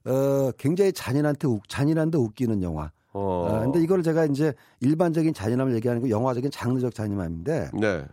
어, 0.07 0.51
굉장히 0.59 0.93
잔인한데 0.93 1.49
웃, 1.49 1.61
잔인한데 1.69 2.19
웃기는 2.19 2.63
영화. 2.63 2.91
어. 3.13 3.21
어, 3.49 3.61
근데 3.63 3.81
이걸 3.81 4.03
제가 4.03 4.27
이제 4.27 4.53
일반적인 4.81 5.35
잔인함을 5.35 5.75
얘기하는 5.77 6.03
거 6.03 6.09
영화적인 6.09 6.51
장르적 6.51 6.95
잔인함인데 6.95 7.71
네. 7.81 8.05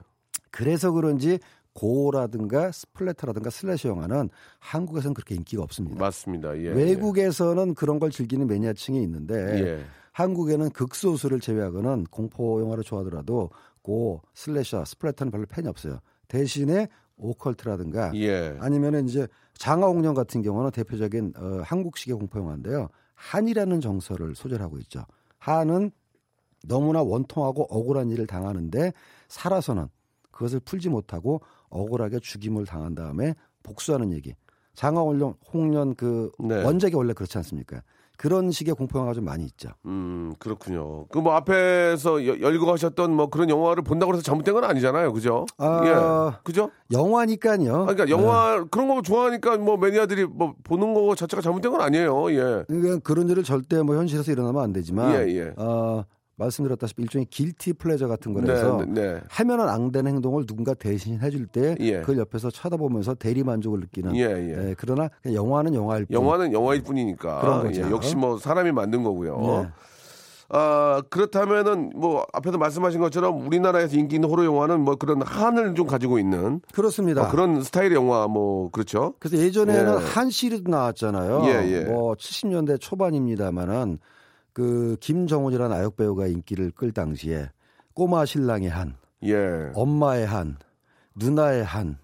그래서 0.51 0.91
그런지 0.91 1.39
gore라든가 1.73 2.71
splatter라든가 2.71 3.49
slasher 3.49 3.87
영화는 3.87 4.29
한국에서는 4.59 5.13
그렇게 5.13 5.35
인기가 5.35 5.63
없습니다. 5.63 5.99
맞습니다. 5.99 6.57
예. 6.57 6.69
외국에서는 6.69 7.73
그런 7.75 7.99
걸 7.99 8.11
즐기는 8.11 8.45
매니아층이 8.45 9.01
있는데 9.03 9.35
예. 9.35 9.85
한국에는 10.11 10.69
극소수를 10.71 11.39
제외하고는 11.39 12.05
공포 12.11 12.61
영화를 12.61 12.83
좋아하더라도 12.83 13.49
고 13.83 14.21
슬래셔 14.33 14.85
스플래터는 14.85 15.31
별로 15.31 15.45
팬이 15.45 15.67
없어요. 15.67 15.99
대신에 16.27 16.87
오컬트라든가 17.17 18.11
예. 18.15 18.57
아니면은 18.59 19.07
이제 19.07 19.27
장화홍련 19.55 20.13
같은 20.13 20.41
경우는 20.41 20.71
대표적인 20.71 21.33
어, 21.37 21.61
한국식의 21.63 22.15
공포 22.15 22.39
영화인데요. 22.39 22.89
한이라는 23.15 23.81
정서를 23.81 24.35
소재하고 24.35 24.79
있죠. 24.79 25.05
한은 25.37 25.91
너무나 26.67 27.01
원통하고 27.01 27.67
억울한 27.69 28.09
일을 28.09 28.27
당하는데 28.27 28.93
살아서는 29.27 29.87
그것을 30.31 30.59
풀지 30.59 30.89
못하고 30.89 31.41
억울하게 31.69 32.19
죽임을 32.19 32.65
당한 32.65 32.95
다음에 32.95 33.35
복수하는 33.63 34.11
얘기. 34.13 34.35
장화홍련 34.73 35.35
홍련 35.53 35.95
그 35.95 36.31
네. 36.39 36.63
원작이 36.63 36.95
원래 36.95 37.13
그렇지 37.13 37.37
않습니까? 37.37 37.83
그런 38.21 38.51
식의 38.51 38.75
공포 38.75 38.99
영화가 38.99 39.15
좀 39.15 39.25
많이 39.25 39.43
있죠. 39.45 39.69
음, 39.87 40.31
그렇군요. 40.37 41.07
그 41.07 41.19
뭐 41.21 41.33
앞에서 41.33 42.27
여- 42.27 42.39
열거하셨던 42.39 43.15
뭐 43.15 43.31
그런 43.31 43.49
영화를 43.49 43.81
본다고 43.83 44.13
해서 44.13 44.21
잘못된 44.21 44.53
건 44.53 44.63
아니잖아요. 44.63 45.11
그죠? 45.11 45.47
아. 45.57 45.81
예. 46.35 46.39
그죠? 46.43 46.69
영화니까요. 46.91 47.73
아, 47.81 47.85
그러니까 47.87 48.09
영화 48.09 48.63
그런 48.69 48.87
거 48.89 49.01
좋아하니까 49.01 49.57
뭐 49.57 49.75
매니아들이 49.77 50.25
뭐 50.25 50.53
보는 50.63 50.93
거 50.93 51.15
자체가 51.15 51.41
잘못된 51.41 51.71
건 51.71 51.81
아니에요. 51.81 52.31
예. 52.31 52.63
그러니까 52.67 52.99
그런 53.03 53.27
일을 53.27 53.41
절대 53.43 53.81
뭐 53.81 53.95
현실에서 53.95 54.31
일어나면 54.31 54.61
안 54.61 54.71
되지만 54.71 55.13
예, 55.15 55.27
예. 55.35 55.53
어, 55.57 56.03
말씀드렸다시피 56.41 57.03
일종의 57.03 57.25
길티 57.29 57.73
플레저 57.73 58.07
같은 58.07 58.33
네, 58.33 58.41
거라서 58.41 58.85
네, 58.85 59.01
네. 59.13 59.21
하면은 59.29 59.69
앙된 59.69 60.07
행동을 60.07 60.45
누군가 60.45 60.73
대신 60.73 61.19
해줄 61.21 61.47
때 61.47 61.75
예. 61.79 61.99
그걸 62.01 62.17
옆에서 62.17 62.49
쳐다보면서 62.49 63.15
대리 63.15 63.43
만족을 63.43 63.79
느끼는 63.81 64.15
예, 64.15 64.23
예. 64.23 64.69
예, 64.69 64.75
그러나 64.77 65.09
영화는 65.25 65.73
영화일 65.73 66.05
뿐 66.05 66.13
영화는 66.13 66.53
영화일 66.53 66.83
뿐이니까. 66.83 67.41
그런 67.41 67.63
거죠. 67.63 67.81
예, 67.85 67.91
역시 67.91 68.15
뭐 68.15 68.37
사람이 68.37 68.71
만든 68.71 69.03
거고요. 69.03 69.63
예. 69.65 69.91
아, 70.53 71.01
그렇다면은 71.09 71.93
뭐 71.95 72.25
앞에서 72.33 72.57
말씀하신 72.57 72.99
것처럼 72.99 73.47
우리나라에서 73.47 73.95
인기 73.95 74.15
있는 74.15 74.29
호러 74.29 74.43
영화는 74.43 74.81
뭐 74.81 74.95
그런 74.95 75.21
한을 75.21 75.75
좀 75.75 75.87
가지고 75.87 76.19
있는 76.19 76.59
그렇습니다. 76.73 77.23
어, 77.23 77.31
그런 77.31 77.63
스타일의 77.63 77.93
영화 77.93 78.27
뭐 78.27 78.69
그렇죠. 78.69 79.13
그래서 79.19 79.37
예전에는 79.41 80.01
예. 80.01 80.05
한 80.05 80.29
시리즈 80.29 80.69
나왔잖아요. 80.69 81.43
예, 81.45 81.71
예. 81.71 81.83
뭐 81.85 82.15
70년대 82.15 82.81
초반입니다만은 82.81 83.99
그 84.53 84.97
김정훈이라는 84.99 85.75
아역 85.75 85.95
배우가 85.95 86.27
인기를 86.27 86.71
끌 86.71 86.91
당시에 86.91 87.49
꼬마 87.93 88.25
신랑의 88.25 88.69
한, 88.69 88.95
예. 89.23 89.71
엄마의 89.73 90.25
한, 90.25 90.57
누나의 91.15 91.63
한, 91.63 91.97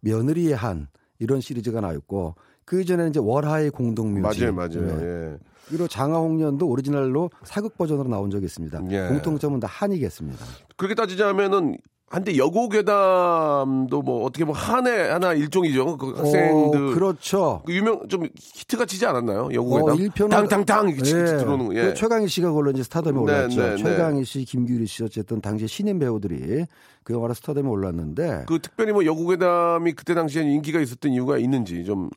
며느리의 0.00 0.54
한 0.54 0.88
이런 1.18 1.40
시리즈가 1.40 1.80
나왔고 1.80 2.34
그 2.64 2.80
이전에는 2.80 3.10
이제 3.10 3.20
월하의 3.20 3.70
공동묘지. 3.70 4.40
맞아요, 4.40 4.54
맞아요. 4.54 4.98
네. 4.98 5.04
예. 5.04 5.38
그리고 5.68 5.88
장하홍련도 5.88 6.66
오리지널로 6.66 7.30
사극 7.42 7.76
버전으로 7.78 8.08
나온 8.08 8.30
적이 8.30 8.46
있습니다. 8.46 8.82
예. 8.90 9.08
공통점은 9.08 9.60
다 9.60 9.66
한이겠습니다. 9.70 10.44
그렇게 10.76 10.94
따지자면은 10.94 11.78
한때 12.14 12.36
여고 12.36 12.68
괴담도 12.68 14.02
뭐 14.02 14.24
어떻게 14.24 14.44
보면 14.44 14.60
한의 14.60 15.10
하나 15.10 15.32
일종이죠. 15.32 15.96
그 15.96 16.14
학생들 16.16 16.90
어, 16.90 16.94
그렇죠. 16.94 17.62
그 17.66 17.74
유명 17.74 18.06
좀 18.08 18.28
히트가 18.36 18.86
치지 18.86 19.04
않았나요? 19.06 19.48
여고 19.52 19.76
괴담. 19.76 19.88
어, 19.88 19.94
1편은 19.96 20.30
탕탕탕 20.30 20.88
이렇게 20.90 21.02
치- 21.02 21.16
예. 21.16 21.24
들어오는 21.24 21.66
거. 21.68 21.74
예. 21.74 21.82
그 21.82 21.94
최강희 21.94 22.28
씨가 22.28 22.48
그걸로 22.50 22.70
이제 22.70 22.82
스타덤에 22.82 23.14
네, 23.16 23.20
올랐죠. 23.20 23.60
네, 23.60 23.70
네. 23.70 23.76
최강희 23.82 24.24
씨, 24.24 24.44
김규리 24.44 24.86
씨 24.86 25.02
어쨌든 25.02 25.40
당시에 25.40 25.66
신인 25.66 25.98
배우들이 25.98 26.66
그 27.02 27.12
영화로 27.14 27.34
스타덤에 27.34 27.68
올랐는데 27.68 28.44
그 28.46 28.58
특별히 28.60 28.92
뭐 28.92 29.04
여고 29.04 29.26
괴담이 29.26 29.92
그때 29.94 30.14
당시에 30.14 30.42
인기가 30.42 30.80
있었던 30.80 31.12
이유가 31.12 31.36
있는지 31.38 31.84
좀 31.84 32.10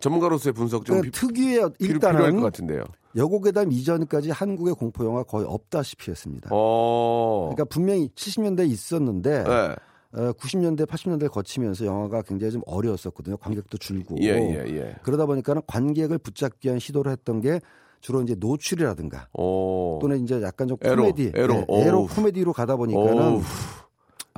전문가로서의 0.00 0.52
분석 0.54 0.84
좀 0.84 0.96
그 0.96 1.02
비- 1.02 1.10
특유의 1.12 1.54
필요, 1.78 2.00
필요할 2.00 2.00
것 2.00 2.16
일단은 2.18 2.40
같은데요. 2.42 2.84
여고괴담 3.16 3.72
이전까지 3.72 4.30
한국의 4.30 4.74
공포 4.74 5.04
영화 5.04 5.22
거의 5.22 5.46
없다시피 5.48 6.10
했습니다. 6.10 6.50
어. 6.52 7.50
그러니까 7.54 7.64
분명히 7.64 8.08
70년대에 8.08 8.68
있었는데 8.68 9.44
예. 9.46 9.76
어, 10.12 10.32
90년대, 10.32 10.86
80년대 10.86 11.30
거치면서 11.30 11.84
영화가 11.84 12.22
굉장히 12.22 12.52
좀 12.52 12.62
어려웠었거든요. 12.66 13.36
관객도 13.36 13.78
줄고. 13.78 14.16
예, 14.20 14.28
예, 14.28 14.64
예. 14.68 14.94
그러다 15.02 15.26
보니까는 15.26 15.62
관객을 15.66 16.18
붙잡기 16.18 16.68
위한 16.68 16.78
시도를 16.78 17.12
했던 17.12 17.40
게 17.40 17.60
주로 18.00 18.22
이제 18.22 18.34
노출이라든가 18.38 19.28
오. 19.34 19.98
또는 20.00 20.22
이제 20.22 20.40
약간 20.42 20.68
좀 20.68 20.76
에로, 20.82 21.02
코미디, 21.02 21.32
에로. 21.34 21.54
네, 21.54 21.66
에로. 21.68 22.06
코미디로 22.06 22.52
가다 22.52 22.76
보니까는 22.76 23.22
어우. 23.22 23.42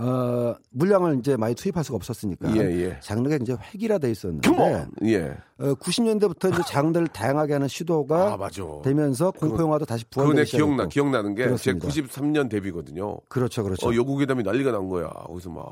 어, 0.00 0.54
물량을 0.70 1.18
이제 1.18 1.36
많이 1.36 1.54
투입할 1.54 1.82
수가 1.84 1.96
없었으니까 1.96 2.54
예, 2.56 2.60
예. 2.60 3.00
장르가 3.00 3.36
이제 3.36 3.56
획일화 3.74 3.98
돼 3.98 4.10
있었는데 4.10 4.48
컴온. 4.50 4.90
예. 5.04 5.36
어, 5.58 5.74
90년대부터 5.74 6.52
이제 6.52 6.62
장르를 6.66 7.08
다양하게 7.08 7.54
하는 7.54 7.68
시도가 7.68 8.34
아. 8.40 8.48
되면서 8.82 9.30
공포 9.32 9.62
영화도 9.62 9.84
다시 9.86 10.04
부활되기 10.10 10.50
기억나, 10.50 10.84
시작했고. 10.84 10.88
기억나는 10.90 11.34
게제 11.34 11.46
그렇습니다. 11.74 11.88
93년 11.88 12.48
데뷔거든요. 12.48 13.18
그렇죠, 13.28 13.62
그렇죠. 13.64 13.88
어, 13.88 13.94
요국회담이 13.94 14.42
난리가 14.44 14.70
난 14.70 14.88
거야. 14.88 15.08
거기서 15.08 15.50
막 15.50 15.66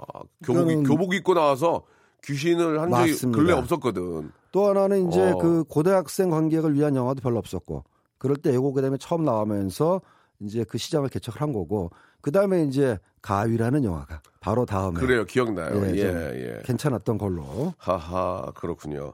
교복, 0.45 0.67
그거는- 0.67 0.87
교복 0.87 1.15
입고 1.15 1.35
나와서 1.35 1.83
귀신을 2.25 2.81
한 2.81 2.91
적이 2.91 3.11
맞습니다. 3.13 3.39
근래 3.39 3.53
없었거든. 3.53 4.33
또 4.51 4.67
하나는 4.69 5.09
이제 5.09 5.31
어. 5.33 5.39
그 5.39 5.65
고등학생 5.65 6.31
관객을 6.31 6.75
위한 6.75 6.97
영화도 6.97 7.21
별로 7.21 7.39
없었고 7.39 7.85
그럴 8.19 8.37
때 8.37 8.53
예고그다음에 8.55 8.97
처음 8.99 9.25
나오면서 9.25 10.01
이제 10.41 10.65
그 10.69 10.79
시장을 10.79 11.09
개척을 11.11 11.41
한 11.41 11.53
거고 11.53 11.91
그 12.27 12.33
다음에 12.33 12.65
이제 12.65 12.99
가위라는 13.23 13.85
영화가 13.85 14.21
바로 14.41 14.67
다음에 14.67 14.99
그래요, 14.99 15.25
기억나요. 15.25 15.81
예, 15.87 15.91
예, 15.93 15.97
좀 16.01 16.17
예. 16.41 16.61
괜찮았던 16.65 17.19
걸로 17.19 17.73
하하, 17.79 18.51
그렇군요. 18.57 19.13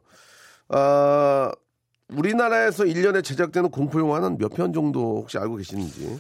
아, 0.71 1.53
우리나라에서 2.09 2.85
1년에 2.85 3.23
제작되는 3.23 3.71
공포 3.71 4.01
영화는 4.01 4.39
몇 4.39 4.55
편 4.55 4.73
정도 4.73 5.19
혹시 5.19 5.37
알고 5.37 5.57
계시는지? 5.57 6.19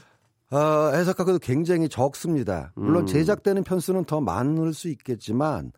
어, 0.51 0.91
해석하기도 0.93 1.39
굉장히 1.39 1.89
적습니다. 1.89 2.73
음. 2.77 2.85
물론 2.85 3.07
제작되는 3.07 3.65
편수는 3.65 4.05
더 4.05 4.21
많을 4.21 4.75
수 4.75 4.91
있겠지만 4.91 5.73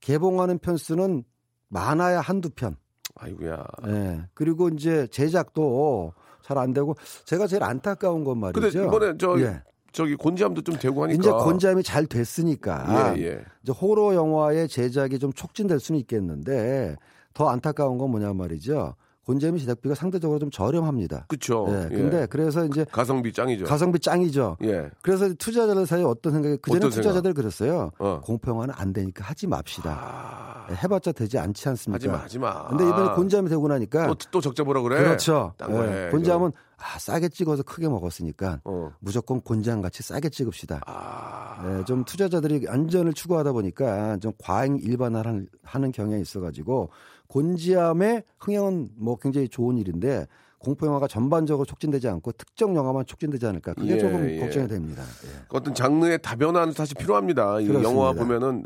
개봉하는 0.00 0.58
편수는 0.58 1.24
많아야 1.68 2.20
한두 2.20 2.50
편. 2.50 2.76
아이고야. 3.14 3.64
예. 3.86 4.20
그리고 4.34 4.68
이제 4.68 5.06
제작도 5.06 6.12
잘 6.42 6.58
안 6.58 6.74
되고 6.74 6.94
제가 7.24 7.46
제일 7.46 7.62
안타까운 7.62 8.22
건 8.24 8.38
말이죠. 8.38 8.60
근데 8.60 8.84
이번에 8.86 9.16
저 9.18 9.38
예. 9.40 9.62
저기 9.92 10.14
곤지암도 10.16 10.62
좀 10.62 10.76
되고 10.78 11.02
하니까 11.04 11.18
이제 11.18 11.30
곤잠이 11.30 11.82
잘 11.82 12.06
됐으니까 12.06 13.14
예, 13.16 13.22
예. 13.22 13.44
이제 13.62 13.72
호러 13.72 14.14
영화의 14.14 14.68
제작이 14.68 15.18
좀 15.18 15.32
촉진될 15.32 15.80
수는 15.80 16.00
있겠는데 16.00 16.96
더 17.34 17.48
안타까운 17.48 17.98
건 17.98 18.10
뭐냐 18.10 18.32
말이죠. 18.32 18.94
곤잠이 19.24 19.60
제작비가 19.60 19.94
상대적으로 19.94 20.38
좀 20.38 20.50
저렴합니다. 20.50 21.26
그쵸. 21.28 21.66
예. 21.68 21.88
예. 21.90 21.94
근데 21.94 22.26
그래서 22.26 22.64
이제 22.64 22.86
가성비 22.90 23.30
짱이죠. 23.30 23.66
가성비 23.66 23.98
짱이죠. 23.98 24.56
예. 24.64 24.88
그래서 25.02 25.32
투자자들 25.34 25.84
사이에 25.84 26.02
어떤 26.02 26.32
생각이 26.32 26.56
그전에? 26.62 26.88
투자자들 26.88 27.34
그랬어요. 27.34 27.90
어. 27.98 28.22
공포 28.24 28.50
영화는 28.50 28.74
안 28.74 28.94
되니까 28.94 29.24
하지 29.24 29.46
맙시다. 29.46 29.90
아, 29.90 30.66
예, 30.70 30.76
해봤자 30.82 31.12
되지 31.12 31.38
않지 31.38 31.68
않습니까? 31.68 31.98
하지 31.98 32.08
마, 32.08 32.24
하지 32.24 32.38
마. 32.38 32.68
근데 32.68 32.88
이번에 32.88 33.14
곤잠이 33.14 33.50
되고 33.50 33.68
나니까 33.68 34.06
또, 34.06 34.14
또 34.30 34.40
적자 34.40 34.64
보라 34.64 34.80
그래. 34.80 34.96
그렇죠. 34.96 35.52
예, 35.60 36.06
해, 36.06 36.10
곤잠은 36.10 36.52
아 36.78 36.98
싸게 36.98 37.28
찍어서 37.28 37.64
크게 37.64 37.88
먹었으니까 37.88 38.60
어. 38.64 38.92
무조건 39.00 39.40
곤잠 39.40 39.82
같이 39.82 40.02
싸게 40.02 40.28
찍읍시다. 40.30 40.80
아, 40.86 41.78
예, 41.80 41.84
좀 41.84 42.04
투자자들이 42.04 42.66
안전을 42.68 43.14
추구하다 43.14 43.52
보니까 43.52 44.16
좀 44.18 44.32
과잉 44.38 44.78
일반화를 44.78 45.48
하는 45.64 45.92
경향이 45.92 46.22
있어가지고 46.22 46.90
곤지암의 47.26 48.22
흥행은 48.38 48.90
뭐 48.96 49.16
굉장히 49.16 49.48
좋은 49.48 49.76
일인데 49.76 50.26
공포 50.58 50.86
영화가 50.86 51.08
전반적으로 51.08 51.64
촉진되지 51.64 52.08
않고 52.08 52.32
특정 52.32 52.74
영화만 52.76 53.06
촉진되지 53.06 53.46
않을까 53.46 53.74
그게 53.74 53.94
예, 53.94 53.98
조금 53.98 54.28
예. 54.28 54.38
걱정이 54.38 54.68
됩니다. 54.68 55.02
예. 55.24 55.44
어떤 55.48 55.74
장르의 55.74 56.20
다변화는 56.22 56.72
사실 56.72 56.96
필요합니다. 56.96 57.60
이. 57.60 57.68
영화 57.68 58.12
보면은 58.12 58.64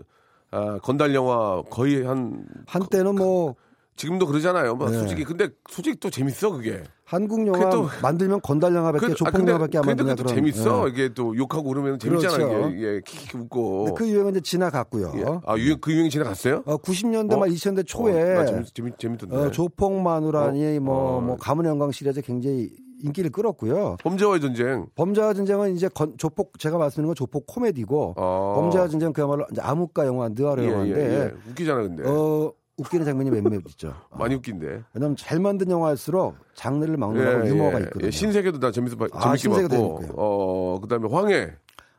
아, 0.51 0.79
건달 0.83 1.15
영화 1.15 1.63
거의 1.71 2.03
한 2.05 2.47
한때는 2.67 3.15
뭐 3.15 3.55
지금도 3.97 4.27
그러잖아요. 4.27 4.75
뭐 4.75 4.91
네. 4.91 4.99
솔직히 4.99 5.25
근데 5.25 5.49
솔직히 5.71 5.99
또 5.99 6.11
재밌어 6.11 6.51
그게. 6.51 6.83
한국 7.13 7.47
영화 7.47 7.69
또- 7.69 7.89
만들면 8.01 8.41
건달 8.41 8.75
영화밖에 8.75 9.07
그- 9.07 9.13
아, 9.13 9.15
조폭 9.15 9.47
영화밖에 9.47 9.77
안 9.77 9.85
만드냐 9.85 10.15
그런 10.15 10.35
재밌어. 10.35 10.87
예. 10.87 10.91
이게 10.91 11.09
또 11.13 11.37
욕하고 11.37 11.69
그러면 11.69 11.99
재밌잖아요. 11.99 12.49
그렇죠. 12.49 12.69
이게, 12.75 13.01
키키 13.05 13.37
웃고. 13.37 13.95
그 13.95 14.09
유행은 14.09 14.31
이제 14.31 14.41
지나갔고요. 14.41 15.13
예. 15.17 15.25
아 15.45 15.57
유행 15.59 15.77
그 15.79 15.93
유행이 15.93 16.09
지나갔어요? 16.09 16.63
어, 16.65 16.79
90년대 16.79 17.35
어? 17.35 17.37
말 17.39 17.51
2000대 17.51 17.87
초에 17.87 18.33
어, 18.33 18.35
나 18.39 18.47
재밌, 18.47 18.75
재밌, 18.75 18.99
재밌던데. 18.99 19.37
어, 19.37 19.51
조폭 19.51 19.93
마누라니 20.01 20.79
어? 20.79 20.81
뭐, 20.81 21.17
어. 21.19 21.21
뭐 21.21 21.37
가문 21.37 21.67
영광 21.67 21.93
시리즈 21.93 22.23
굉장히 22.23 22.71
인기를 23.03 23.31
끌었고요. 23.31 23.97
범죄와의 24.03 24.41
전쟁. 24.41 24.87
범죄와 24.95 25.35
전쟁은 25.35 25.75
이제 25.75 25.89
건- 25.93 26.15
조폭 26.17 26.59
제가 26.59 26.79
말씀드린 26.79 27.09
건 27.09 27.15
조폭 27.15 27.47
코미디고 27.47 28.15
어. 28.17 28.55
범죄와 28.57 28.89
전쟁 28.89 29.13
그야말로 29.13 29.45
암흑가 29.59 30.07
영화, 30.07 30.31
느와르 30.31 30.63
예, 30.63 30.69
영화인데 30.71 31.01
예, 31.11 31.15
예. 31.25 31.33
웃기잖아 31.51 31.83
근데. 31.83 32.05
어 32.09 32.53
웃기는 32.79 33.05
장면이 33.05 33.31
몇몇 33.31 33.61
있죠. 33.71 33.95
많이 34.17 34.35
웃긴데. 34.35 34.83
왜냐면 34.95 35.17
잘 35.17 35.39
만든 35.41 35.71
영화일수록 35.71 36.37
장르를 36.55 36.97
막론하고 36.97 37.47
유머가 37.49 37.79
있거든요. 37.81 38.07
예, 38.07 38.11
신세계도 38.11 38.59
나 38.61 38.71
재밌어 38.71 38.97
봐- 38.97 39.07
아, 39.13 39.21
재밌게 39.37 39.39
신세계도 39.39 39.69
봤고. 39.77 40.01
재밌고요. 40.01 40.15
어 40.17 40.81
그다음에 40.81 41.09
황해. 41.09 41.53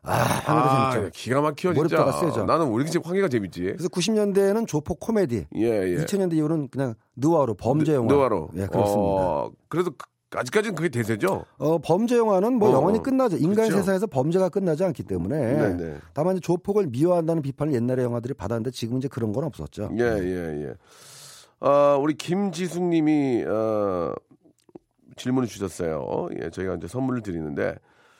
아, 0.06 0.12
황해도 0.12 0.70
아, 0.70 0.92
재밌죠. 0.92 1.12
기가 1.14 1.42
막혀 1.42 1.74
진짜. 1.74 2.12
세죠. 2.12 2.44
나는 2.46 2.74
왜 2.74 2.84
이렇게 2.84 3.00
황해가 3.02 3.30
재밌지? 3.30 3.62
그래서 3.62 3.88
90년대에는 3.88 4.68
조폭 4.68 5.00
코미디, 5.00 5.48
예, 5.56 5.62
예. 5.62 5.96
2000년대 5.96 6.34
이후는 6.34 6.68
그냥 6.70 6.96
느와르 7.16 7.54
범죄 7.54 7.94
영화. 7.94 8.14
노아로. 8.14 8.50
예, 8.56 8.66
그렇습니다. 8.68 9.22
어, 9.24 9.52
그래도 9.70 9.92
그- 9.92 10.06
아직까지는 10.36 10.76
그게 10.76 10.90
대세죠. 10.90 11.46
어, 11.58 11.78
범죄 11.80 12.18
영화는 12.18 12.54
뭐 12.54 12.70
어, 12.70 12.74
영원히 12.74 13.02
끝나죠. 13.02 13.38
인간 13.38 13.56
그렇죠. 13.68 13.78
세상에서 13.78 14.08
범죄가 14.08 14.50
끝나지 14.50 14.84
않기 14.84 15.04
때문에. 15.04 15.38
네, 15.38 15.74
네. 15.76 15.98
다만 16.14 16.40
조폭을 16.42 16.88
미워한다는 16.88 17.42
비판을 17.42 17.74
옛날에 17.74 18.04
영화들이 18.04 18.34
받았는데 18.34 18.72
지금 18.72 18.98
이제 18.98 19.08
그런 19.08 19.32
건 19.34 19.44
없었죠. 19.44 19.90
예, 19.98 20.04
예, 20.04 20.68
예. 20.68 20.74
어, 21.68 21.98
우리 22.02 22.16
김지숙 22.16 22.84
님이, 22.84 23.44
어, 23.48 24.14
질문을 25.16 25.48
주셨어요. 25.48 26.28
예, 26.42 26.50
저희가 26.50 26.76
이제 26.76 26.88
선물을 26.88 27.22
드리는데, 27.22 27.76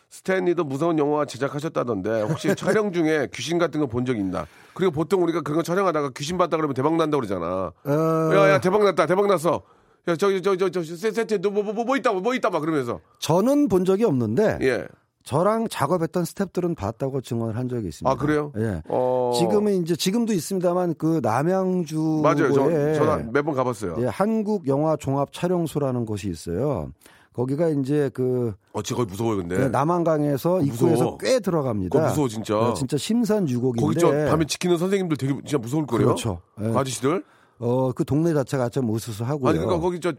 스탠리도 0.10 0.64
무서운 0.64 0.98
영화 1.00 1.26
제작하셨다던데, 1.26 2.22
혹시 2.22 2.54
촬영 2.56 2.94
중에 2.94 3.28
귀신 3.34 3.58
같은 3.58 3.80
거 3.82 3.88
본 3.88 4.06
적 4.06 4.18
있나? 4.18 4.46
그리고 4.76 4.92
보통 4.92 5.24
우리가 5.24 5.42
그런 5.42 5.58
거 5.58 5.64
촬영하다가 5.64 6.12
귀신 6.16 6.38
봤다 6.38 6.56
그러면 6.56 6.74
대박 6.74 6.96
난다 6.96 7.18
그러잖아. 7.18 7.74
어, 7.84 8.32
야, 8.36 8.50
야, 8.52 8.60
대박 8.62 8.84
났다, 8.84 9.08
대박 9.08 9.28
났어. 9.28 9.62
야, 10.08 10.16
저기, 10.18 10.42
저, 10.42 10.56
저, 10.58 10.70
저, 10.70 10.84
세- 10.84 11.12
세트에 11.12 11.40
너 11.40 11.50
뭐, 11.50 11.64
뭐, 11.64 11.86
뭐 11.86 11.96
있다, 11.96 12.12
뭐 12.12 12.34
있다, 12.34 12.50
막 12.50 12.60
그러면서. 12.60 13.00
저는 13.20 13.70
본 13.70 13.86
적이 13.86 14.04
없는데 14.06 14.60
예. 14.62 14.86
저랑 15.24 15.70
작업했던 15.70 16.24
스탭들은 16.24 16.76
봤다고 16.76 17.22
증언을 17.22 17.56
한 17.56 17.70
적이 17.70 17.88
있습니다. 17.88 18.12
아, 18.12 18.16
그래요? 18.16 18.52
예. 18.58 18.82
어. 18.90 19.32
지금은 19.40 19.82
이제 19.82 19.96
지금도 19.96 20.34
있습니다만 20.34 20.96
그 20.98 21.22
남양주에 21.24 22.22
맞아요. 22.22 22.52
저, 22.52 22.94
저 22.96 23.18
매번 23.32 23.54
가봤어요. 23.56 23.96
예, 24.00 24.06
한국 24.08 24.68
영화 24.68 24.98
종합 24.98 25.32
촬영소라는 25.32 26.06
곳이 26.06 26.30
있어요. 26.30 26.92
거기가 27.32 27.70
이제 27.70 28.12
그 28.14 28.54
어, 28.74 28.82
진짜 28.82 28.98
거기 28.98 29.12
무서워요, 29.12 29.38
근데. 29.38 29.56
그 29.58 29.62
남한강에서 29.64 30.62
입구에서 30.62 30.86
무서워. 30.88 31.18
꽤 31.18 31.40
들어갑니다. 31.40 31.98
그거 31.98 32.10
무서워, 32.10 32.28
진짜. 32.28 32.60
어, 32.60 32.74
진짜 32.74 32.98
심산 32.98 33.48
유곡인데. 33.48 33.82
거기 33.82 33.98
저 33.98 34.10
밤에 34.30 34.46
지키는 34.46 34.78
선생님들 34.78 35.16
되게 35.18 35.34
진짜 35.36 35.58
무서울 35.58 35.88
거예요. 35.88 36.04
그렇죠. 36.08 36.42
예. 36.62 36.70
그 36.70 36.78
아저씨들. 36.78 37.24
어, 37.60 37.92
그 37.94 38.04
동네 38.06 38.34
자체가 38.34 38.70
좀 38.70 38.94
으스스하고요. 38.94 39.50
아니 39.50 39.60
그러니까 39.60 39.80
거기 39.82 40.00
저 40.00 40.14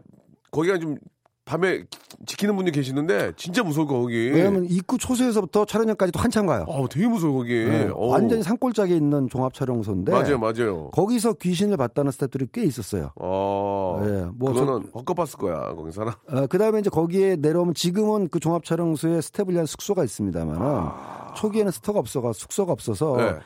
거기가 0.51 0.77
좀 0.79 0.97
밤에 1.43 1.81
기- 1.83 1.87
지키는 2.25 2.55
분이 2.55 2.71
계시는데 2.71 3.33
진짜 3.37 3.61
무서울 3.61 3.85
거 3.85 3.99
거기. 3.99 4.15
왜냐면 4.31 4.65
입구 4.65 4.97
초소에서부터 4.97 5.65
촬영장까지 5.65 6.11
도 6.11 6.19
한참 6.19 6.47
가요. 6.47 6.65
어, 6.67 6.87
되게 6.89 7.07
무서워 7.07 7.33
거기. 7.33 7.53
예, 7.53 7.87
어우. 7.93 8.09
완전히 8.09 8.41
산골짜기에 8.41 8.97
있는 8.97 9.29
종합 9.29 9.53
촬영소인데 9.53 10.11
맞아요, 10.11 10.39
맞아요. 10.39 10.89
거기서 10.89 11.33
귀신을 11.33 11.77
봤다는 11.77 12.11
스태프들이 12.11 12.47
꽤 12.51 12.63
있었어요. 12.63 13.11
어, 13.17 14.01
예, 14.05 14.25
뭐 14.33 14.53
그거는 14.53 14.87
헛것봤을 14.95 15.37
거야 15.37 15.75
거기 15.75 15.91
사람. 15.91 16.15
어, 16.31 16.47
그다음에 16.47 16.79
이제 16.79 16.89
거기에 16.89 17.35
내려오면 17.35 17.75
지금은 17.75 18.29
그 18.29 18.39
종합 18.39 18.63
촬영소에 18.65 19.21
스텝을 19.21 19.53
위한 19.53 19.67
숙소가 19.67 20.03
있습니다만은 20.03 20.89
초기에는 21.35 21.71
스터가 21.71 21.99
없어가 21.99 22.33
숙소가 22.33 22.71
없어서 22.71 23.19
아. 23.19 23.31
네. 23.33 23.39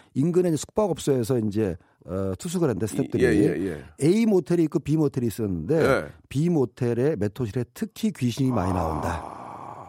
이제 0.48 0.56
숙박업소에서 0.56 1.40
이제 1.40 1.76
어, 2.06 2.34
투숙을 2.40 2.70
했는데 2.70 2.88
스태프들이 2.88 3.24
예, 3.24 3.30
예, 3.30 3.68
예. 3.68 4.06
A 4.06 4.26
모텔이 4.26 4.64
있고 4.64 4.80
B 4.80 4.98
모텔이 4.98 5.28
있었는데 5.28 5.76
예. 5.82 6.06
B 6.30 6.50
모텔의 6.50 7.18
메토실에 7.18 7.66
특히 7.74 8.12
귀신이 8.12 8.52
많이 8.52 8.74
나온다. 8.74 9.40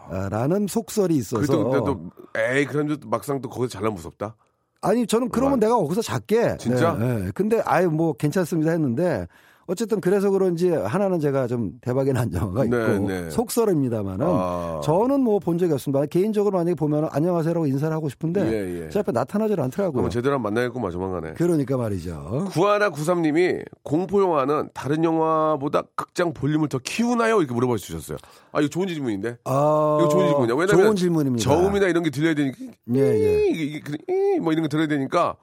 아, 0.09 0.27
라는 0.29 0.67
속설이 0.67 1.15
있어서 1.15 1.45
그래도 1.45 1.83
또 1.85 2.11
에이 2.37 2.65
그럼 2.65 2.99
또 2.99 3.07
막상 3.07 3.39
또 3.41 3.49
거기서 3.49 3.71
잘나 3.71 3.89
무섭다. 3.89 4.35
아니 4.81 5.07
저는 5.07 5.29
그러면 5.29 5.59
내가 5.59 5.75
거기서 5.75 6.01
잘게. 6.01 6.57
진짜? 6.57 6.93
네, 6.93 7.19
네. 7.19 7.31
근데 7.33 7.61
아예 7.65 7.85
뭐 7.85 8.13
괜찮습니다 8.13 8.71
했는데 8.71 9.27
어쨌든 9.67 10.01
그래서 10.01 10.29
그런지 10.31 10.69
하나는 10.69 11.19
제가 11.19 11.47
좀 11.47 11.73
대박이 11.81 12.11
난 12.13 12.33
영화가 12.33 12.65
있고 12.65 12.75
네, 12.77 12.99
네. 12.99 13.29
속설입니다만은 13.29 14.25
아. 14.27 14.81
저는 14.83 15.21
뭐 15.21 15.39
본 15.39 15.57
적이 15.57 15.73
없습니다. 15.73 16.05
개인적으로 16.07 16.57
만약에 16.57 16.75
보면 16.75 17.09
안녕하세요라고 17.11 17.65
인사를 17.67 17.95
하고 17.95 18.09
싶은데 18.09 18.41
예, 18.45 18.85
예. 18.85 18.89
제 18.89 18.99
앞에 18.99 19.11
나타나질 19.11 19.59
않더라고요. 19.59 20.09
제대로 20.09 20.35
한번 20.35 20.53
만나야겠구만 20.53 20.91
조만간에. 20.91 21.33
그러니까 21.33 21.77
말이죠. 21.77 22.45
구하나 22.51 22.89
구삼님이 22.89 23.59
공포 23.83 24.21
영화는 24.21 24.69
다른 24.73 25.03
영화보다 25.03 25.83
극장 25.95 26.33
볼륨을 26.33 26.67
더 26.69 26.77
키우나요? 26.77 27.39
이렇게 27.39 27.53
물어봐 27.53 27.77
주셨어요. 27.77 28.17
아 28.51 28.59
이거 28.59 28.69
좋은 28.69 28.87
질문인데. 28.87 29.37
아, 29.45 29.97
이거 30.01 30.09
좋은 30.09 30.27
질문이야. 30.27 30.55
왜냐면 30.55 30.83
좋은 30.85 30.95
질문입니다. 30.95 31.43
저음이나 31.43 31.87
이런 31.87 32.03
게 32.03 32.09
들려야 32.09 32.33
되니까 32.35 32.57
예, 32.93 32.99
예. 32.99 33.79
그- 33.79 33.97
이- 34.09 34.39
뭐 34.39 34.51
이런 34.51 34.63
거 34.63 34.67
들어야 34.67 34.87
되니까 34.87 35.35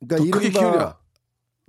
그러니까 0.00 0.30
더 0.30 0.38
크게 0.38 0.50
키우냐? 0.50 0.96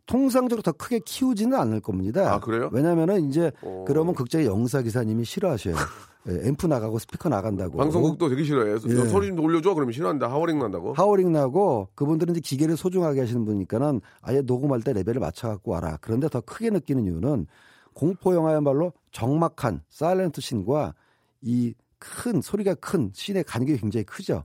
통상적으로 0.07 0.61
더 0.63 0.71
크게 0.71 0.99
키우지는 0.99 1.57
않을 1.57 1.81
겁니다. 1.81 2.33
아, 2.33 2.39
그래요? 2.39 2.69
왜냐면은 2.71 3.29
이제 3.29 3.51
어. 3.61 3.85
그러면 3.87 4.15
극장의 4.15 4.47
영사 4.47 4.81
기사님이 4.81 5.25
싫어하셔요. 5.25 5.75
예, 6.29 6.47
앰프 6.49 6.65
나가고 6.65 6.97
스피커 6.99 7.29
나간다고. 7.29 7.77
방송국도 7.77 8.27
되게 8.29 8.43
싫어해. 8.43 8.73
예. 8.73 9.05
소리 9.07 9.27
좀 9.27 9.39
올려줘. 9.45 9.73
그러면 9.75 9.93
싫어한다. 9.93 10.27
하워링 10.29 10.59
난다고. 10.59 10.93
하워링 10.93 11.31
나고 11.31 11.89
그분들은 11.95 12.33
이제 12.33 12.41
기계를 12.41 12.75
소중하게 12.75 13.19
하시는 13.21 13.45
분이니까는 13.45 14.01
아예 14.21 14.41
녹음할 14.41 14.81
때 14.81 14.91
레벨을 14.93 15.19
맞춰 15.19 15.47
갖고 15.47 15.71
와라. 15.71 15.97
그런데 16.01 16.27
더 16.27 16.41
크게 16.41 16.69
느끼는 16.71 17.05
이유는 17.05 17.47
공포 17.93 18.33
영화야말로 18.33 18.93
적막한 19.11 19.81
silent 19.89 20.41
scene과 20.41 20.95
이 21.41 21.73
큰 21.99 22.41
소리가 22.41 22.75
큰 22.75 23.11
scene의 23.13 23.43
간격이 23.43 23.79
굉장히 23.79 24.03
크죠. 24.03 24.43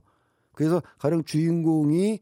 그래서 0.53 0.81
가령 0.99 1.23
주인공이 1.23 2.19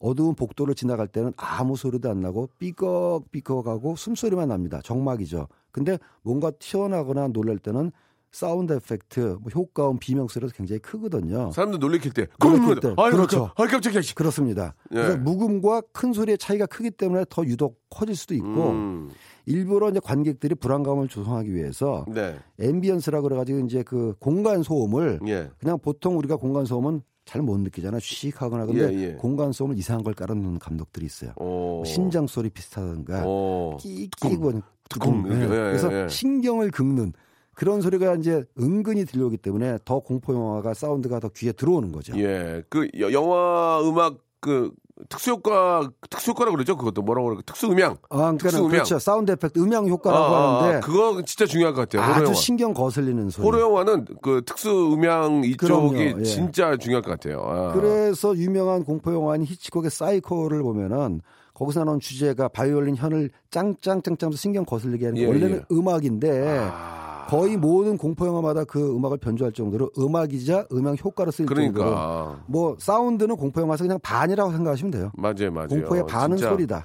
어두운 0.00 0.34
복도를 0.34 0.74
지나갈 0.74 1.06
때는 1.06 1.32
아무 1.36 1.76
소리도 1.76 2.10
안 2.10 2.20
나고 2.20 2.48
삐걱삐걱하고 2.58 3.96
숨소리만 3.96 4.48
납니다. 4.48 4.80
적막이죠. 4.82 5.46
근데 5.70 5.98
뭔가 6.22 6.50
튀어나거나 6.50 7.28
놀랄 7.28 7.58
때는 7.58 7.92
sound 8.32 8.72
effect, 8.72 9.38
뭐 9.40 9.50
효과음, 9.52 9.98
비명 9.98 10.28
소리도 10.28 10.52
굉장히 10.56 10.78
크거든요. 10.78 11.50
사람들 11.50 11.80
놀래킬 11.80 12.12
때. 12.12 12.28
놀래킬 12.38 12.80
때. 12.80 12.94
아유, 12.96 13.10
그렇죠. 13.10 13.50
아 13.56 13.66
깜짝이야. 13.66 14.00
씨. 14.02 14.14
그렇습니다. 14.14 14.74
예. 14.92 14.94
그래서 14.94 15.16
묵음과 15.18 15.82
큰 15.92 16.12
소리의 16.12 16.38
차이가 16.38 16.66
크기 16.66 16.90
때문에 16.90 17.24
더 17.28 17.44
유독 17.44 17.80
커질 17.90 18.14
수도 18.14 18.34
있고 18.34 18.70
음, 18.70 19.10
일부러 19.46 19.90
이제 19.90 19.98
관객들이 19.98 20.54
불안감을 20.54 21.08
조성하기 21.08 21.52
위해서 21.52 22.06
네. 22.08 22.38
ambience라 22.60 23.20
그래가지고 23.20 23.58
이제 23.60 23.82
그 23.82 24.14
공간 24.20 24.62
소음을 24.62 25.20
예. 25.26 25.50
그냥 25.58 25.78
보통 25.80 26.16
우리가 26.16 26.36
공간 26.36 26.64
소음은 26.64 27.02
잘 27.30 27.42
못 27.42 27.58
느끼잖아 27.60 27.98
씩하거나 28.00 28.66
근데 28.66 28.92
예, 28.92 29.02
예. 29.02 29.12
공간 29.12 29.52
소음을 29.52 29.78
이상한 29.78 30.02
걸 30.02 30.14
깔아놓는 30.14 30.58
감독들이 30.58 31.06
있어요. 31.06 31.30
오. 31.36 31.44
뭐 31.76 31.84
심장 31.84 32.26
소리 32.26 32.50
비슷하던가 32.50 33.24
오. 33.24 33.76
끼끼고 33.78 34.60
뚜껑, 34.88 35.24
이렇게. 35.26 35.44
예, 35.44 35.46
그래서 35.46 35.92
예. 36.04 36.08
신경을 36.08 36.72
긁는 36.72 37.12
그런 37.54 37.80
소리가 37.82 38.16
이제 38.16 38.42
은근히 38.58 39.04
들려오기 39.04 39.36
때문에 39.36 39.78
더 39.84 40.00
공포 40.00 40.34
영화가 40.34 40.74
사운드가 40.74 41.20
더 41.20 41.28
귀에 41.28 41.52
들어오는 41.52 41.92
거죠. 41.92 42.18
예. 42.18 42.64
그 42.68 42.88
여- 42.98 43.12
영화 43.12 43.80
음악 43.84 44.18
그 44.40 44.72
특수효과 45.08 45.90
특수효과라고 46.08 46.56
그러죠. 46.56 46.76
그것도 46.76 47.02
뭐라고 47.02 47.28
그러고 47.28 47.42
특수음향. 47.42 47.96
아, 48.10 48.16
그러니까 48.16 48.38
특수음향. 48.48 48.70
그렇죠. 48.70 48.98
sound 48.98 49.32
effect, 49.32 49.58
음향 49.58 49.88
효과라고 49.88 50.24
아, 50.24 50.38
아, 50.38 50.62
하는데 50.62 50.80
그거 50.86 51.22
진짜 51.22 51.46
중요할 51.46 51.74
것 51.74 51.88
같아요. 51.88 52.02
아주 52.10 52.24
영화. 52.24 52.34
신경 52.34 52.74
거슬리는 52.74 53.30
소리. 53.30 53.44
호러 53.46 53.60
영화는 53.60 54.06
그 54.22 54.42
특수음향 54.44 55.44
이쪽이 55.44 55.56
그럼요, 55.56 56.20
예. 56.20 56.22
진짜 56.22 56.76
중요할 56.76 57.02
것 57.02 57.10
같아요. 57.10 57.42
아. 57.44 57.72
그래서 57.72 58.36
유명한 58.36 58.84
공포 58.84 59.12
영화인 59.12 59.42
히치콕의 59.44 59.90
사이코를 59.90 60.62
보면은 60.62 61.20
거기서 61.54 61.84
나온 61.84 62.00
주제가 62.00 62.48
바이올린 62.48 62.96
현을 62.96 63.30
짱짱짱짱 63.50 64.32
신경 64.32 64.64
거슬리게 64.64 65.06
하는 65.06 65.16
게 65.16 65.24
예, 65.24 65.26
원래는 65.26 65.56
예. 65.70 65.74
음악인데 65.74 66.70
아. 66.72 67.09
거의 67.30 67.56
모든 67.56 67.96
공포 67.96 68.26
영화마다 68.26 68.64
그 68.64 68.94
음악을 68.96 69.18
변주할 69.18 69.52
정도로 69.52 69.90
음악이자 69.98 70.66
음향 70.72 70.96
효과로 71.02 71.30
쓰일 71.30 71.46
정도로 71.48 71.72
그러니까 71.72 72.42
뭐 72.46 72.76
사운드는 72.78 73.36
공포 73.36 73.60
영화에서 73.60 73.84
그냥 73.84 73.98
반이라고 74.02 74.50
생각하시면 74.52 74.90
돼요. 74.90 75.12
맞아요, 75.14 75.50
맞아요. 75.52 75.68
공포의 75.68 76.06
반은 76.06 76.36
진짜, 76.36 76.50
소리다. 76.50 76.84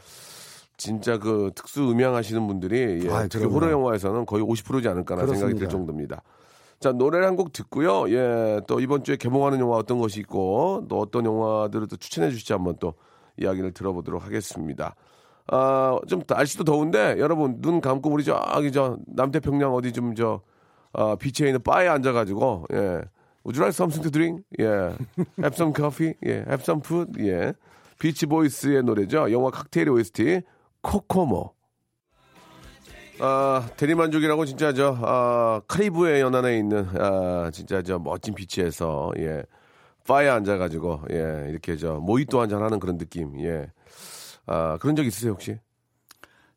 진짜 0.77 1.17
그 1.17 1.51
특수 1.55 1.89
음향 1.89 2.15
하시는 2.15 2.45
분들이 2.47 3.05
예, 3.05 3.09
아이, 3.11 3.27
특히. 3.29 3.45
호러 3.45 3.71
영화에서는 3.71 4.25
거의 4.25 4.43
50%지 4.43 4.87
않을까나 4.87 5.21
생각이 5.21 5.53
들 5.53 5.67
그렇습니다. 5.67 5.69
정도입니다. 5.69 6.21
자 6.79 6.91
노래를 6.91 7.25
한 7.25 7.35
곡 7.35 7.51
듣고요. 7.53 8.09
예, 8.11 8.59
또 8.67 8.79
이번 8.79 9.03
주에 9.03 9.15
개봉하는 9.15 9.59
영화 9.59 9.77
어떤 9.77 9.97
것이 9.99 10.19
있고 10.19 10.85
또 10.89 10.99
어떤 10.99 11.25
영화들을 11.25 11.87
또 11.87 11.95
추천해 11.97 12.29
주실지 12.29 12.53
한번 12.53 12.75
또 12.79 12.93
이야기를 13.37 13.71
들어보도록 13.73 14.23
하겠습니다. 14.25 14.95
아, 15.47 15.99
좀 16.07 16.23
날씨도 16.27 16.63
더운데 16.63 17.15
여러분 17.19 17.61
눈 17.61 17.81
감고 17.81 18.09
우리 18.09 18.23
저기 18.23 18.71
저 18.71 18.97
남태평양 19.07 19.73
어디 19.73 19.91
좀 19.93 20.15
저 20.15 20.41
아, 20.97 21.15
비치에 21.15 21.47
있는 21.47 21.61
바에 21.61 21.87
앉아가지고 21.87 22.65
예. 22.73 22.77
Would 23.45 23.53
you 23.53 23.61
like 23.61 23.75
something 23.75 24.01
to 24.01 24.09
drink? 24.09 24.43
예. 24.59 24.95
Have 25.37 25.53
some 25.53 25.73
coffee? 25.75 26.15
예. 26.25 26.45
Have 26.47 26.63
some 26.63 26.81
food? 26.83 27.11
예. 27.19 27.53
비치 27.99 28.25
보이스의 28.25 28.81
노래죠. 28.83 29.31
영화 29.31 29.51
칵테일 29.51 29.89
OST 29.89 30.41
코코모. 30.81 31.53
아, 33.19 33.69
대리만족이라고 33.77 34.45
진짜 34.45 34.73
저 34.73 34.97
아, 35.01 35.61
카리브해 35.67 36.21
연안에 36.21 36.57
있는 36.57 36.87
아, 36.97 37.49
진짜 37.53 37.81
저 37.81 37.99
멋진 37.99 38.33
비치에서 38.33 39.11
예. 39.17 39.43
바에 40.07 40.29
앉아 40.29 40.57
가지고 40.57 41.01
예. 41.11 41.47
이렇게 41.49 41.75
저 41.75 41.95
모히또 41.95 42.39
한잔 42.39 42.63
하는 42.63 42.79
그런 42.79 42.97
느낌. 42.97 43.39
예. 43.41 43.67
아, 44.47 44.77
그런 44.79 44.95
적 44.95 45.05
있으세요, 45.05 45.31
혹시? 45.33 45.57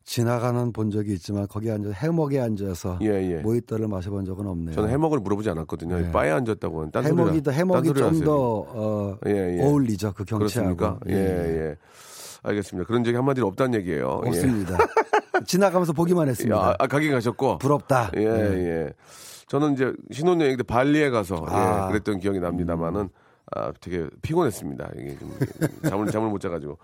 지나가는 0.03 0.71
본 0.73 0.89
적이 0.89 1.13
있지만 1.13 1.47
거기 1.47 1.69
앉아 1.69 1.91
해먹에 1.91 2.39
앉아서 2.39 2.97
예, 3.03 3.09
예. 3.09 3.41
모히또를 3.41 3.87
마셔본 3.87 4.25
적은 4.25 4.47
없네요. 4.47 4.73
저는 4.73 4.89
해먹을 4.89 5.19
물어보지 5.19 5.51
않았거든요. 5.51 5.99
네. 5.99 6.11
바에 6.11 6.31
앉았다고. 6.31 6.89
딴 6.89 7.05
해먹이 7.05 7.43
더딴 7.43 7.53
해먹이 7.53 7.93
좀. 7.93 8.19
더 8.21 8.65
어, 8.67 9.17
예, 9.27 9.59
예. 9.59 9.61
어울리죠 9.61 10.13
그 10.13 10.25
경치하고. 10.25 10.75
그렇습니까? 10.75 10.99
예, 11.09 11.13
예. 11.15 11.75
알겠습니다. 12.41 12.87
그런 12.87 13.03
적이 13.03 13.17
한마디로 13.17 13.45
없다는 13.45 13.77
얘기예요. 13.81 14.21
예. 14.25 14.29
없습니다. 14.29 14.77
지나가면서 15.45 15.93
보기만 15.93 16.27
했습니다. 16.27 16.57
야, 16.57 16.75
아, 16.79 16.87
가긴 16.87 17.11
가셨고. 17.11 17.59
부럽다. 17.59 18.09
예, 18.17 18.23
예. 18.23 18.93
저는 19.47 19.73
이제 19.73 19.93
신혼여행 20.11 20.57
때 20.57 20.63
발리에 20.63 21.11
가서 21.11 21.45
아. 21.47 21.83
예, 21.85 21.91
그랬던 21.91 22.19
기억이 22.19 22.39
납니다만은 22.39 23.09
아, 23.51 23.71
되게 23.79 24.07
피곤했습니다. 24.23 24.89
이게 24.97 25.17
좀 25.19 25.31
잠을 25.87 26.07
잠을 26.07 26.29
못 26.29 26.39
자가지고. 26.39 26.77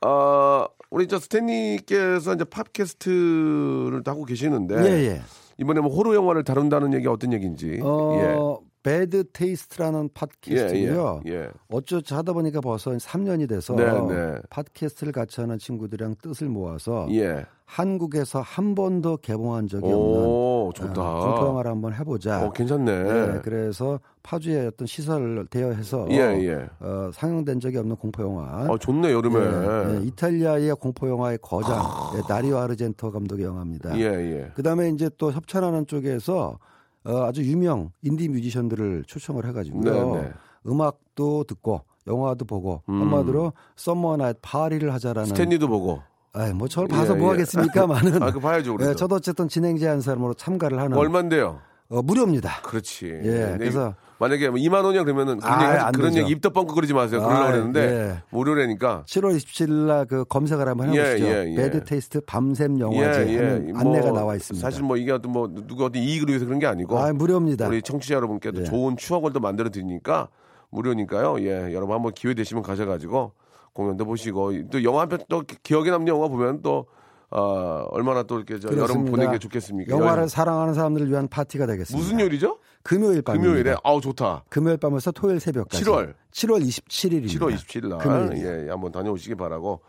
아, 0.00 0.68
우리 0.90 1.06
저 1.08 1.18
스탠리께서 1.18 2.34
이제 2.34 2.44
팟캐스트를 2.44 4.02
또 4.04 4.10
하고 4.10 4.24
계시는데 4.24 4.76
예, 4.84 5.06
예. 5.08 5.22
이번에 5.58 5.80
뭐 5.80 5.94
호러 5.94 6.14
영화를 6.14 6.44
다룬다는 6.44 6.94
얘기 6.94 7.06
어떤 7.08 7.32
얘기인지. 7.32 7.80
어, 7.82 8.60
배드 8.88 9.24
테이스트라는 9.32 10.08
팟캐스트고요. 10.14 11.20
예, 11.26 11.32
예. 11.32 11.48
어쩌지 11.68 12.14
하다 12.14 12.32
보니까 12.32 12.62
벌써 12.62 12.92
3년이 12.92 13.46
돼서 13.46 13.74
네, 13.74 13.84
네. 13.84 14.38
팟캐스트를 14.48 15.12
같이 15.12 15.42
하는 15.42 15.58
친구들이랑 15.58 16.16
뜻을 16.22 16.48
모아서 16.48 17.06
예. 17.10 17.44
한국에서 17.66 18.40
한 18.40 18.74
번도 18.74 19.18
개봉한 19.18 19.68
적이 19.68 19.84
없는 19.84 19.98
오, 19.98 20.72
좋다. 20.74 21.02
어, 21.02 21.26
공포 21.26 21.46
영화를 21.48 21.70
한번 21.70 21.92
해보자. 21.92 22.46
어, 22.46 22.50
괜찮네. 22.50 23.02
네, 23.02 23.40
그래서 23.42 24.00
파주에 24.22 24.68
어떤 24.68 24.86
시설을 24.86 25.46
대여해서 25.48 26.06
예, 26.10 26.16
예. 26.16 26.66
어, 26.80 27.10
상영된 27.12 27.60
적이 27.60 27.76
없는 27.78 27.96
공포 27.96 28.22
영화. 28.22 28.64
어, 28.70 28.78
좋네, 28.78 29.12
여름에. 29.12 29.38
예, 29.38 29.96
예, 30.00 30.06
이탈리아의 30.06 30.76
공포 30.76 31.10
영화의 31.10 31.40
거장 31.42 31.82
예, 32.16 32.22
다리오 32.26 32.56
아르젠토 32.56 33.12
감독의 33.12 33.44
영화입니다. 33.44 33.98
예, 33.98 34.04
예. 34.04 34.50
그다음에 34.54 34.88
이제 34.88 35.10
또 35.18 35.30
협찬하는 35.30 35.86
쪽에서 35.86 36.58
어, 37.04 37.24
아주 37.24 37.42
유명 37.42 37.90
인디 38.02 38.28
뮤지션들을 38.28 39.04
초청을 39.06 39.46
해가지고요. 39.46 40.14
네, 40.16 40.22
네. 40.22 40.32
음악도 40.66 41.44
듣고 41.44 41.82
영화도 42.06 42.44
보고 42.44 42.82
음. 42.88 43.00
한마디로 43.02 43.52
summer 43.76 44.16
night 44.16 44.38
party를 44.42 44.92
하자라는. 44.92 45.28
스탠리도 45.28 45.68
보고. 45.68 46.02
아이, 46.32 46.52
뭐 46.52 46.68
저를 46.68 46.88
봐서 46.88 47.14
예, 47.14 47.18
뭐 47.18 47.28
예. 47.28 47.30
하겠습니까만은. 47.32 48.22
아, 48.22 48.30
그 48.30 48.40
봐야죠, 48.40 48.74
우리도. 48.74 48.90
예, 48.90 48.94
저도 48.94 49.16
어쨌든 49.16 49.48
진행자 49.48 49.90
한 49.90 50.00
사람으로 50.00 50.34
참가를 50.34 50.78
하는. 50.78 50.96
얼만데요? 50.96 51.60
어, 51.90 52.02
무료입니다. 52.02 52.60
그렇지. 52.62 53.06
예, 53.06 53.10
근데 53.22 53.58
그래서- 53.58 53.94
만약에 54.20 54.48
뭐 54.50 54.58
2만 54.58 54.84
원이야 54.84 55.04
그러면은 55.04 55.38
그런, 55.38 55.52
아, 55.52 55.56
얘기, 55.62 55.64
하지- 55.72 55.84
안 55.84 55.92
그럼 55.92 56.10
되죠. 56.10 56.20
얘기 56.22 56.32
입도 56.32 56.52
뻥긋 56.52 56.74
그러지 56.74 56.92
마세요. 56.92 57.20
그러려고 57.20 57.44
아, 57.44 57.50
그랬는데 57.52 57.80
예. 57.80 58.22
무료라니까. 58.30 59.04
7월 59.06 59.36
27일 59.36 59.70
날 59.86 60.06
그 60.06 60.24
검색을 60.24 60.66
한번 60.66 60.92
예, 60.94 61.00
해보시죠. 61.00 61.24
예, 61.26 61.50
예. 61.52 61.56
배드 61.56 61.84
테이스트 61.84 62.20
밤샘 62.22 62.80
영화제 62.80 63.36
하는 63.36 63.72
뭐 63.72 63.80
안내가 63.80 64.10
나와 64.12 64.34
있습니다. 64.34 64.64
사실 64.66 64.82
뭐 64.82 64.96
이게 64.96 65.12
어떤 65.12 65.30
뭐 65.32 65.48
누가 65.48 65.84
어떤 65.84 66.02
이익을 66.02 66.28
위해서 66.28 66.44
그런 66.46 66.58
게 66.58 66.66
아니고 66.66 66.98
아, 66.98 67.12
무료입니다. 67.12 67.68
우리 67.68 67.80
청취자 67.82 68.14
여러분께도 68.16 68.60
예. 68.62 68.64
좋은 68.64 68.96
추억을 68.96 69.32
또 69.32 69.38
만들어 69.40 69.68
드리니까 69.70 70.28
무료니까요. 70.70 71.40
예, 71.40 71.72
여러분 71.74 71.94
한번 71.94 72.12
기회 72.12 72.34
되시면 72.34 72.62
가셔가지고 72.64 73.32
공연도 73.72 74.04
보시고 74.04 74.52
또 74.70 74.82
영화 74.82 75.02
한 75.02 75.08
편 75.08 75.20
또 75.28 75.42
기억에 75.62 75.90
남는 75.90 76.08
영화 76.08 76.26
보면 76.28 76.62
또 76.62 76.86
어, 77.30 77.86
얼마나 77.90 78.22
또 78.22 78.36
이렇게 78.38 78.58
저. 78.58 78.68
보내는 78.70 79.32
게 79.32 79.38
좋겠습니까? 79.38 79.94
영화를 79.94 80.22
열- 80.22 80.28
사랑하는 80.28 80.72
사람들을 80.74 81.08
위한 81.10 81.28
파티가 81.28 81.66
되겠습니다. 81.66 82.02
무슨 82.02 82.18
요일이죠? 82.20 82.58
금요일 82.82 83.22
밤. 83.22 83.36
금요일에 83.36 83.76
아우 83.82 84.00
좋다. 84.00 84.44
금요일 84.48 84.78
밤에서 84.78 85.10
토요일 85.10 85.40
새벽까지. 85.40 85.84
7월. 85.84 86.14
7월 86.32 86.62
27일입니다. 86.62 87.38
7월 87.38 87.54
27일 87.56 87.88
날 87.88 87.98
금요일이요. 87.98 88.46
예, 88.46 88.66
예, 88.66 88.70
한번 88.70 88.92
다녀오시기 88.92 89.34
바라고 89.34 89.80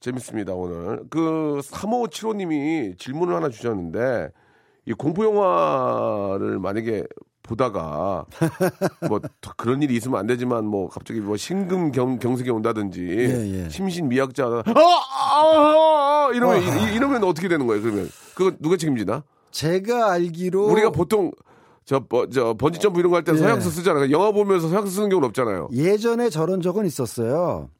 재밌습니다 0.00 0.52
오늘 0.54 1.02
그 1.10 1.60
3575님이 1.64 2.98
질문을 2.98 3.34
하나 3.34 3.48
주셨는데 3.48 4.30
이 4.86 4.92
공포 4.92 5.24
영화를 5.24 6.58
만약에 6.58 7.04
보다가 7.42 8.26
뭐더 9.08 9.52
그런 9.56 9.82
일이 9.82 9.94
있으면 9.96 10.18
안 10.18 10.26
되지만 10.26 10.64
뭐 10.66 10.88
갑자기 10.88 11.20
뭐 11.20 11.36
심금 11.36 11.92
경, 11.92 12.18
경색이 12.18 12.50
온다든지 12.50 13.06
예, 13.08 13.64
예. 13.64 13.68
심신 13.68 14.08
미약자가 14.08 14.64
아, 14.66 14.72
아, 14.72 16.28
아, 16.28 16.30
이러면 16.34 16.62
이, 16.62 16.94
이러면 16.94 17.24
어떻게 17.24 17.48
되는 17.48 17.66
거예요 17.66 17.82
그러면 17.82 18.10
그거 18.34 18.56
누가 18.60 18.76
책임지나 18.76 19.22
제가 19.50 20.12
알기로 20.12 20.66
우리가 20.66 20.90
보통 20.90 21.30
저, 21.86 22.00
버, 22.00 22.28
저 22.28 22.54
번지 22.54 22.80
점프 22.80 22.98
이런 23.00 23.10
거 23.10 23.16
할때 23.16 23.32
예. 23.32 23.36
서양서 23.36 23.70
쓰잖아요 23.70 24.10
영화 24.10 24.32
보면서 24.32 24.68
서양서 24.68 24.90
쓰는 24.90 25.08
경우는 25.08 25.28
없잖아요 25.28 25.70
예전에 25.72 26.28
저런 26.28 26.60
적은 26.60 26.84
있었어요. 26.84 27.70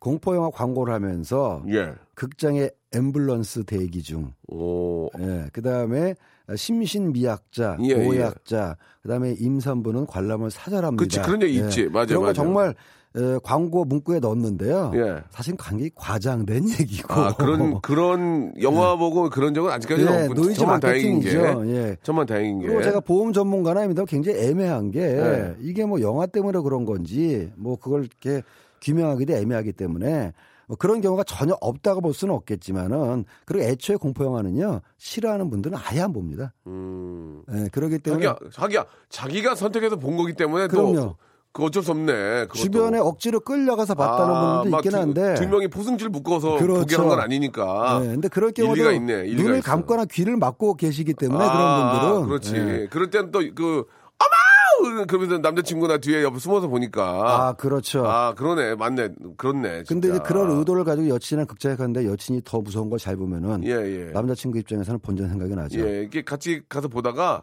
공포 0.00 0.36
영화 0.36 0.50
광고를 0.50 0.92
하면서 0.92 1.62
예. 1.70 1.94
극장에 2.14 2.68
앰뷸런스 2.92 3.64
대기 3.66 4.02
중. 4.02 4.34
오. 4.48 5.08
예. 5.18 5.46
그다음에 5.52 6.14
심신미약자, 6.54 7.78
예, 7.84 7.88
예. 7.88 8.04
보약자, 8.04 8.76
그다음에 9.02 9.34
임산부는 9.38 10.06
관람을 10.06 10.50
사절합니다. 10.50 11.02
그치, 11.02 11.20
그런 11.20 11.40
얘기 11.40 11.58
예. 11.58 11.64
있지. 11.64 11.88
맞아요, 11.88 12.06
그런 12.06 12.20
거 12.20 12.24
맞아요. 12.26 12.34
정말 12.34 12.74
어, 13.16 13.38
광고 13.44 13.84
문구에 13.84 14.18
넣었는데요. 14.18 14.90
예. 14.96 15.22
사실 15.30 15.56
관계 15.56 15.88
과장된 15.94 16.64
얘기고. 16.80 17.12
아, 17.14 17.34
그런, 17.36 17.80
그런 17.80 18.52
영화 18.60 18.96
보고 18.96 19.30
그런 19.30 19.54
적은 19.54 19.70
아직까지는 19.70 20.12
예, 20.12 20.22
없고. 20.24 20.34
노이즈. 20.34 20.64
마케팅이죠. 20.64 21.62
예. 21.68 21.96
정말 22.02 22.26
다행인 22.26 22.58
게. 22.60 22.66
그리고 22.66 22.82
제가 22.82 23.00
보험 23.00 23.32
전문가는 23.32 23.80
아닙니다. 23.80 24.04
굉장히 24.06 24.40
애매한 24.40 24.90
게 24.90 25.00
네. 25.06 25.54
이게 25.60 25.84
뭐 25.84 26.00
영화 26.00 26.26
때문에 26.26 26.58
그런 26.60 26.84
건지 26.84 27.52
뭐 27.56 27.76
그걸 27.76 28.04
이렇게 28.04 28.42
규명하기도 28.82 29.32
애매하기 29.32 29.72
때문에 29.74 30.32
뭐 30.66 30.76
그런 30.76 31.00
경우가 31.00 31.22
전혀 31.24 31.56
없다고 31.60 32.00
볼 32.00 32.14
수는 32.14 32.34
없겠지만은 32.34 33.26
그리고 33.44 33.64
애초에 33.64 33.96
공포 33.96 34.24
영화는요 34.24 34.80
싫어하는 34.98 35.50
분들은 35.50 35.78
아예 35.84 36.00
안 36.00 36.12
봅니다. 36.12 36.52
음. 36.66 37.42
예, 37.54 37.68
그렇기 37.70 37.98
때문에 38.00 38.24
자기야, 38.24 38.50
자기야, 38.50 38.84
자기가 39.08 39.54
선택해서 39.54 39.96
본 39.96 40.16
거기 40.16 40.32
때문에 40.32 40.66
그럼요. 40.66 40.94
또. 40.96 41.16
그 41.54 41.62
어쩔 41.62 41.84
수 41.84 41.92
없네. 41.92 42.12
그것도. 42.46 42.58
주변에 42.58 42.98
억지로 42.98 43.38
끌려가서 43.38 43.94
봤다는 43.94 44.34
아, 44.34 44.40
분들도 44.56 44.70
막 44.72 44.78
있긴 44.84 44.90
두- 44.90 44.98
한데 44.98 45.34
두 45.34 45.48
명이 45.48 45.68
포승줄 45.68 46.08
묶어서 46.08 46.58
그렇죠. 46.58 46.80
보게 46.80 46.96
한 46.96 47.08
건 47.08 47.20
아니니까. 47.20 48.00
네, 48.02 48.08
근데 48.08 48.26
그럴 48.28 48.50
경우도 48.50 48.74
일리가 48.74 48.90
있네. 48.92 49.12
일리가 49.28 49.42
눈을 49.44 49.58
있어. 49.60 49.70
감거나 49.70 50.04
귀를 50.06 50.36
막고 50.36 50.74
계시기 50.74 51.14
때문에 51.14 51.44
아, 51.44 51.52
그런 51.52 51.90
분들은 51.92 52.26
그렇지. 52.26 52.56
예. 52.56 52.88
그럴 52.90 53.08
땐또그 53.10 53.84
어머 54.18 55.04
그러면서 55.06 55.38
남자친구나 55.38 55.98
뒤에 55.98 56.24
옆에 56.24 56.40
숨어서 56.40 56.66
보니까 56.66 57.04
아 57.48 57.52
그렇죠. 57.52 58.04
아, 58.04 58.34
그러네 58.34 58.74
맞네 58.74 59.10
그렇네. 59.36 59.84
근데 59.86 60.08
이제 60.08 60.16
진짜. 60.16 60.22
그런 60.24 60.50
의도를 60.58 60.82
가지고 60.82 61.08
여친이랑 61.08 61.46
극장에 61.46 61.76
갔는데 61.76 62.08
여친이 62.10 62.42
더 62.44 62.60
무서운 62.62 62.90
걸 62.90 62.98
잘 62.98 63.14
보면은 63.16 63.62
예 63.62 63.70
예. 63.70 64.10
남자친구 64.12 64.58
입장에서는 64.58 64.98
본전 64.98 65.28
생각이 65.28 65.54
나죠. 65.54 65.78
예 65.88 66.02
이게 66.02 66.22
같이 66.24 66.62
가서 66.68 66.88
보다가 66.88 67.42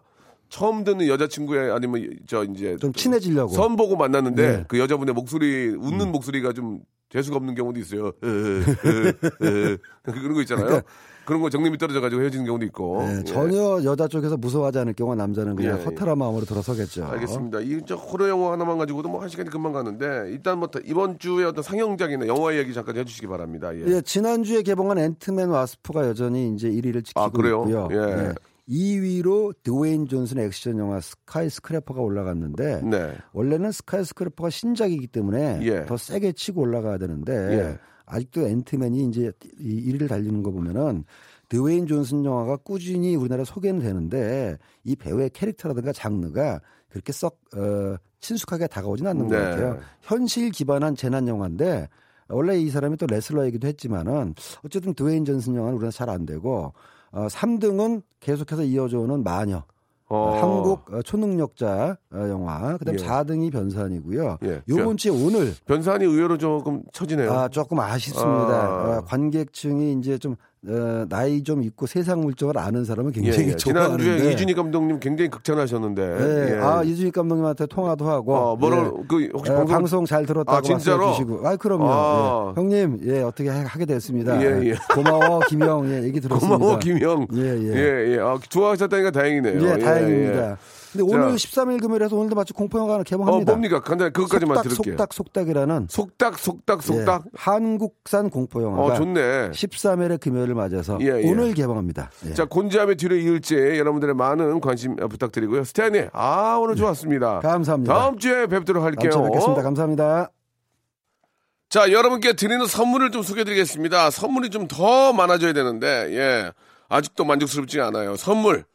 처음 0.51 0.83
듣는 0.83 1.07
여자친구의 1.07 1.71
아니면 1.71 2.09
저 2.27 2.43
이제 2.43 2.75
좀 2.77 2.91
친해지려고. 2.91 3.53
선 3.53 3.77
보고 3.77 3.95
만났는데 3.95 4.57
네. 4.57 4.65
그 4.67 4.77
여자분의 4.79 5.15
목소리 5.15 5.69
웃는 5.69 6.07
음. 6.07 6.11
목소리가 6.11 6.51
좀 6.51 6.81
재수가 7.09 7.37
없는 7.37 7.55
경우도 7.55 7.79
있어요. 7.79 8.07
에. 8.09 9.77
그런 10.03 10.33
거 10.33 10.41
있잖아요. 10.41 10.81
그런 11.23 11.41
거 11.41 11.49
정림이 11.49 11.77
떨어져가지고 11.77 12.21
헤어지는 12.21 12.45
경우도 12.45 12.65
있고. 12.65 12.97
그러니까 12.97 13.13
네, 13.13 13.19
예. 13.19 13.23
전혀 13.23 13.83
여자 13.85 14.07
쪽에서 14.09 14.35
무서워하지 14.35 14.79
않을 14.79 14.93
경우 14.93 15.15
남자는 15.15 15.55
그냥 15.55 15.77
예, 15.77 15.79
예. 15.79 15.85
허탈한 15.85 16.17
마음으로 16.17 16.45
들어서겠죠. 16.45 17.05
알겠습니다. 17.05 17.59
이저 17.61 17.95
호러 17.95 18.27
영화 18.27 18.51
하나만 18.51 18.77
가지고도 18.77 19.07
뭐 19.07 19.21
한 19.21 19.29
시간이 19.29 19.49
금방 19.49 19.71
가는데 19.71 20.31
일단 20.31 20.57
뭐 20.59 20.67
이번 20.83 21.17
주에 21.19 21.45
어떤 21.45 21.63
상영작이나 21.63 22.27
영화 22.27 22.51
이야기 22.51 22.73
잠깐 22.73 22.97
해주시기 22.97 23.27
바랍니다. 23.27 23.73
예. 23.75 23.83
예, 23.87 24.01
지난 24.01 24.43
주에 24.43 24.63
개봉한 24.63 24.97
앤트맨 24.97 25.47
와스프가 25.49 26.07
여전히 26.07 26.49
이제 26.53 26.69
1위를 26.69 27.05
지키고 27.05 27.21
아? 27.21 27.27
있고요. 27.27 27.87
예. 27.91 28.33
2위로 28.71 29.53
드웨인 29.63 30.07
존슨 30.07 30.39
액션 30.39 30.77
영화 30.77 31.01
스카이 31.01 31.49
스크래퍼가 31.49 32.01
올라갔는데 32.01 32.81
네. 32.83 33.15
원래는 33.33 33.71
스카이 33.71 34.05
스크래퍼가 34.05 34.49
신작이기 34.49 35.07
때문에 35.07 35.59
예. 35.63 35.85
더 35.85 35.97
세게 35.97 36.31
치고 36.31 36.61
올라가야 36.61 36.97
되는데 36.97 37.33
예. 37.33 37.79
아직도 38.05 38.47
앤트맨이 38.47 39.05
이제 39.05 39.31
이 39.59 39.91
1위를 39.91 40.07
달리는 40.07 40.41
거 40.41 40.51
보면은 40.51 41.03
드웨인 41.49 41.85
존슨 41.85 42.23
영화가 42.23 42.57
꾸준히 42.57 43.15
우리나라에 43.15 43.43
소개는 43.43 43.81
되는데 43.81 44.57
이 44.85 44.95
배우의 44.95 45.31
캐릭터라든가 45.31 45.91
장르가 45.91 46.61
그렇게 46.89 47.11
썩 47.11 47.39
어, 47.55 47.95
친숙하게 48.21 48.67
다가오진 48.67 49.05
않는 49.07 49.27
것 49.27 49.35
네. 49.35 49.41
같아요. 49.43 49.79
현실 50.01 50.49
기반한 50.51 50.95
재난 50.95 51.27
영화인데 51.27 51.89
원래 52.29 52.57
이 52.57 52.69
사람이 52.69 52.95
또 52.95 53.05
레슬러이기도 53.05 53.67
했지만은 53.67 54.33
어쨌든 54.63 54.93
드웨인 54.93 55.25
존슨 55.25 55.55
영화는 55.55 55.75
우리나라 55.75 55.91
잘 55.91 56.09
안 56.09 56.25
되고 56.25 56.73
어, 57.11 57.27
3등은 57.27 58.01
계속해서 58.19 58.63
이어져 58.63 58.99
오는 58.99 59.23
마녀. 59.23 59.63
어. 60.07 60.37
한국 60.41 60.93
어, 60.93 61.01
초능력자 61.01 61.97
어, 62.11 62.17
영화. 62.27 62.77
그다음 62.77 62.99
예. 62.99 63.01
4등이 63.01 63.49
변산이고요. 63.51 64.39
예. 64.43 64.61
요번 64.67 64.97
주에 64.97 65.09
오늘 65.09 65.53
변산이 65.65 66.03
의외로 66.03 66.37
조금 66.37 66.83
처지네요. 66.91 67.31
아, 67.31 67.47
조금 67.47 67.79
아쉽습니다. 67.79 68.27
아. 68.29 68.97
어, 68.97 69.03
관객층이 69.05 69.93
이제 69.93 70.17
좀 70.17 70.35
어, 70.67 71.05
나이 71.09 71.43
좀 71.43 71.63
있고 71.63 71.87
세상 71.87 72.21
물정을 72.21 72.55
아는 72.59 72.85
사람은 72.85 73.11
예, 73.15 73.21
굉장히 73.21 73.47
예. 73.49 73.55
좋아하는데. 73.55 74.03
지난주에 74.03 74.31
이준희 74.33 74.53
감독님 74.53 74.99
굉장히 74.99 75.27
극찬하셨는데. 75.31 76.01
예. 76.03 76.53
예. 76.55 76.59
아 76.59 76.83
이준익 76.83 77.13
감독님한테 77.15 77.65
통화도 77.65 78.07
하고. 78.07 78.35
어, 78.35 78.55
뭐라 78.55 78.77
예. 78.77 78.91
그 79.07 79.29
혹시 79.33 79.51
예, 79.51 79.55
방송, 79.55 79.65
방송, 79.75 80.05
잘 80.05 80.23
들었다고 80.27 80.55
아, 80.55 80.61
진짜로? 80.61 81.13
주시고. 81.13 81.47
아, 81.47 81.55
그럼요. 81.55 81.85
아. 81.89 82.53
예. 82.55 82.61
형님, 82.61 82.99
예, 83.05 83.21
어떻게 83.23 83.49
하- 83.49 83.63
하게 83.65 83.85
됐습니다. 83.87 84.39
예, 84.39 84.69
예. 84.69 84.75
고마워, 84.93 85.39
김영. 85.49 85.89
예, 85.91 86.03
얘기 86.03 86.19
들었습니다. 86.21 86.57
고마워 86.59 86.77
김영. 86.77 87.27
예, 87.33 87.41
예. 87.41 87.73
예, 87.73 88.13
예. 88.13 88.19
아, 88.19 88.37
좋아하셨다니까 88.47 89.09
다행이네요. 89.09 89.63
예, 89.67 89.79
다행입니다. 89.79 90.57
근데 90.91 91.09
자. 91.09 91.17
오늘 91.17 91.35
13일 91.35 91.79
금요일에서 91.81 92.15
오늘도 92.15 92.35
마치 92.35 92.53
공포 92.53 92.77
영화가 92.79 92.99
어, 92.99 93.03
개봉합니다. 93.03 93.51
뭡니까? 93.51 93.79
간단히 93.81 94.11
그것까지만 94.11 94.57
속닥, 94.57 94.63
들을게요. 94.69 94.93
속닥, 94.97 95.13
속닥이라는 95.13 95.87
속닥, 95.89 96.37
속닥, 96.39 96.83
속닥. 96.83 97.23
예, 97.25 97.29
한국산 97.35 98.29
공포 98.29 98.61
영화가 98.61 98.83
어, 98.83 98.93
좋네. 98.95 99.51
13일의 99.51 100.19
금요일을 100.19 100.53
맞아서 100.55 100.97
예, 101.01 101.07
예. 101.23 101.29
오늘 101.31 101.53
개봉합니다. 101.53 102.11
예. 102.27 102.33
자, 102.33 102.45
곤지암의 102.45 102.97
뒤를 102.97 103.21
이을지 103.21 103.55
여러분들의 103.55 104.15
많은 104.15 104.59
관심 104.59 104.95
어, 105.01 105.07
부탁드리고요. 105.07 105.63
스탠리, 105.63 106.07
아, 106.13 106.57
오늘 106.61 106.75
좋았습니다. 106.75 107.39
감사합니다. 107.39 107.93
다음 107.93 108.17
주에 108.17 108.47
뵙도록 108.47 108.83
할게요. 108.83 109.11
다음 109.11 109.23
주에 109.23 109.29
뵙겠습니다. 109.31 109.61
감사합니다. 109.61 110.31
자, 111.69 111.89
여러분께 111.91 112.33
드리는 112.33 112.65
선물을 112.65 113.11
좀 113.11 113.23
소개해드리겠습니다. 113.23 114.09
선물이 114.09 114.49
좀 114.49 114.67
더 114.67 115.13
많아져야 115.13 115.53
되는데, 115.53 115.87
예. 116.11 116.51
아직도 116.89 117.23
만족스럽지 117.23 117.79
않아요. 117.79 118.17
선물. 118.17 118.65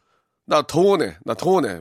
나 0.47 0.63
더 0.63 0.81
원해. 0.81 1.17
나 1.25 1.35
더 1.35 1.51
원해. 1.51 1.81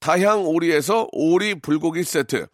다향 0.00 0.46
오리에서 0.46 1.08
오리 1.12 1.54
불고기 1.54 2.04
세트, 2.04 2.46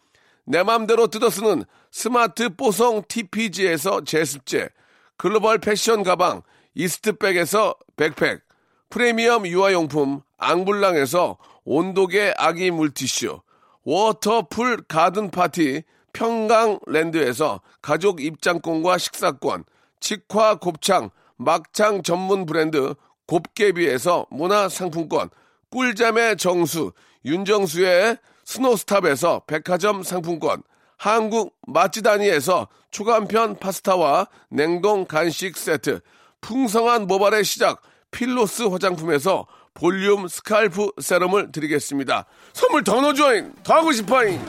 내 0.45 0.63
맘대로 0.63 1.07
뜯어쓰는 1.07 1.63
스마트 1.91 2.49
뽀송 2.55 3.03
TPG에서 3.07 4.03
제습제, 4.03 4.69
글로벌 5.17 5.59
패션 5.59 6.03
가방 6.03 6.41
이스트백에서 6.73 7.75
백팩, 7.95 8.41
프리미엄 8.89 9.47
유아용품 9.47 10.21
앙블랑에서 10.37 11.37
온도계 11.63 12.33
아기 12.37 12.71
물티슈, 12.71 13.39
워터풀 13.83 14.83
가든 14.87 15.31
파티 15.31 15.83
평강랜드에서 16.13 17.61
가족 17.81 18.21
입장권과 18.21 18.97
식사권, 18.97 19.63
직화 19.99 20.55
곱창 20.55 21.09
막창 21.37 22.03
전문 22.03 22.45
브랜드 22.45 22.95
곱개비에서 23.27 24.27
문화상품권, 24.29 25.29
꿀잠의 25.71 26.37
정수, 26.37 26.91
윤정수의 27.25 28.17
스노스탑에서 28.45 29.41
백화점 29.47 30.03
상품권, 30.03 30.61
한국 30.97 31.55
맛지다니에서 31.67 32.67
초간편 32.91 33.57
파스타와 33.57 34.27
냉동 34.49 35.05
간식 35.05 35.57
세트, 35.57 35.99
풍성한 36.41 37.07
모발의 37.07 37.43
시작, 37.43 37.81
필로스 38.11 38.63
화장품에서 38.63 39.47
볼륨 39.73 40.27
스칼프 40.27 40.91
세럼을 41.01 41.51
드리겠습니다. 41.51 42.25
선물 42.53 42.83
더 42.83 43.01
넣어줘잉! 43.01 43.53
더 43.63 43.73
하고 43.73 43.91
싶어잉! 43.91 44.39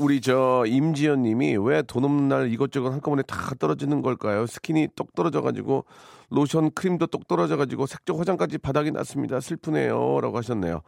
우리 0.00 0.20
저 0.22 0.64
임지연 0.66 1.22
님이 1.22 1.56
왜 1.58 1.82
돈 1.82 2.04
없는 2.04 2.28
날 2.28 2.50
이것저것 2.52 2.90
한꺼번에 2.90 3.22
다 3.22 3.54
떨어지는 3.58 4.00
걸까요? 4.02 4.46
스킨이 4.46 4.88
똑 4.96 5.14
떨어져가지고 5.14 5.84
로션 6.30 6.70
크림도 6.72 7.08
똑 7.08 7.28
떨어져가지고 7.28 7.86
색조 7.86 8.16
화장까지 8.16 8.58
바닥이 8.58 8.92
났습니다. 8.92 9.40
슬프네요. 9.40 10.20
라고 10.20 10.38
하셨네요. 10.38 10.80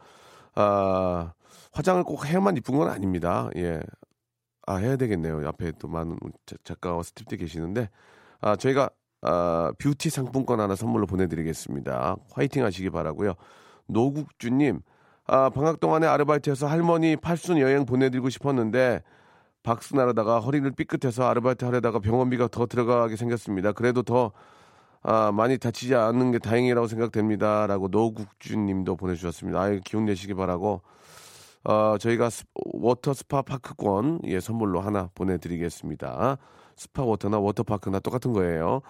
아, 0.55 1.33
화장을 1.73 2.03
꼭 2.03 2.25
해야만 2.25 2.57
이쁜 2.57 2.77
건 2.77 2.89
아닙니다. 2.89 3.49
예. 3.55 3.79
아, 4.65 4.77
해야 4.77 4.95
되겠네요. 4.95 5.47
앞에 5.47 5.73
또 5.79 5.87
많은 5.87 6.17
작가와 6.63 7.01
스탭들이 7.01 7.39
계시는데, 7.39 7.89
아, 8.41 8.55
저희가, 8.55 8.89
아, 9.21 9.73
뷰티 9.77 10.09
상품권 10.09 10.59
하나 10.59 10.75
선물로 10.75 11.05
보내드리겠습니다. 11.05 12.15
화이팅 12.31 12.63
하시기 12.63 12.89
바라고요 12.89 13.33
노국주님, 13.87 14.79
아, 15.25 15.49
방학 15.49 15.79
동안에 15.79 16.05
아르바이트해서 16.05 16.67
할머니 16.67 17.15
팔순 17.15 17.57
여행 17.59 17.85
보내드리고 17.85 18.29
싶었는데, 18.29 19.01
박스 19.63 19.95
나르다가 19.95 20.39
허리를 20.39 20.69
삐끗해서 20.71 21.23
아르바이트 21.25 21.63
하려다가 21.63 21.99
병원비가 21.99 22.49
더 22.49 22.65
들어가게 22.65 23.15
생겼습니다. 23.15 23.71
그래도 23.71 24.03
더, 24.03 24.33
아, 25.01 25.31
많이 25.31 25.57
다치지 25.57 25.95
않는 25.95 26.31
게 26.31 26.39
다행이라고 26.39 26.87
생각됩니다. 26.87 27.67
라고 27.67 27.87
노국주님도 27.87 28.97
보내주셨습니다. 28.97 29.61
아유, 29.61 29.79
기운 29.83 30.05
내시기 30.05 30.33
바라고, 30.33 30.81
어, 31.63 31.97
저희가 31.97 32.29
스, 32.29 32.43
워터 32.55 33.13
스파 33.13 33.41
파크권 33.41 34.21
예 34.25 34.39
선물로 34.41 34.81
하나 34.81 35.09
보내드리겠습니다. 35.15 36.37
스파 36.75 37.03
워터나 37.03 37.39
워터파크나 37.39 37.99
똑같은 37.99 38.33
거예요. 38.33 38.81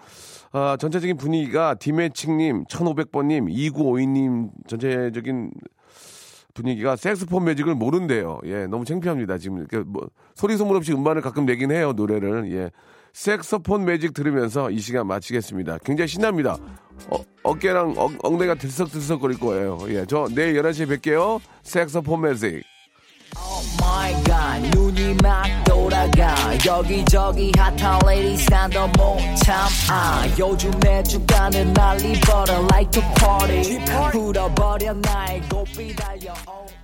아, 0.52 0.76
전체적인 0.80 1.16
분위기가 1.16 1.74
디매칭님, 1.74 2.64
1500번님, 2.64 3.48
2952님 3.48 4.50
전체적인 4.66 5.52
분위기가 6.54 6.96
색소폰 6.96 7.44
매직을 7.44 7.74
모른대요. 7.74 8.40
예, 8.44 8.66
너무 8.66 8.84
창피합니다. 8.84 9.38
지금 9.38 9.66
뭐 9.86 10.08
소리 10.34 10.56
소문 10.56 10.76
없이 10.76 10.92
음반을 10.92 11.20
가끔 11.20 11.44
내긴 11.44 11.70
해요 11.72 11.92
노래를. 11.92 12.50
예, 12.52 12.70
색소폰 13.12 13.84
매직 13.84 14.14
들으면서 14.14 14.70
이 14.70 14.78
시간 14.78 15.06
마치겠습니다. 15.06 15.78
굉장히 15.84 16.08
신납니다. 16.08 16.56
어, 17.10 17.16
어깨랑 17.42 17.94
어, 17.96 18.08
엉덩이가 18.22 18.54
들썩들썩거릴 18.54 19.38
거예요. 19.38 19.78
예, 19.88 20.06
저 20.06 20.26
내일 20.34 20.54
11시에 20.62 20.88
뵐게요. 20.88 21.40
색소폰 21.62 22.22
매직. 22.22 22.62
Oh 23.36 23.62
my 23.80 24.14
god 24.24 24.76
눈이 24.76 25.14
막 25.22 25.44
돌아가. 25.64 26.34
여기저기 26.64 27.52
핫한 27.56 28.00
ladies 28.04 28.46
난더 28.50 28.88
못 28.88 29.18
참아 29.44 30.26
요즘에 30.38 31.02
주가는 31.02 31.72
난리 31.72 32.20
벌어 32.20 32.60
like 32.72 32.90
to 32.90 33.02
party. 33.14 33.84
불어버려 34.12 34.92
나의 34.94 35.40
고삐 35.48 35.94
달려 35.96 36.32
oh. 36.46 36.83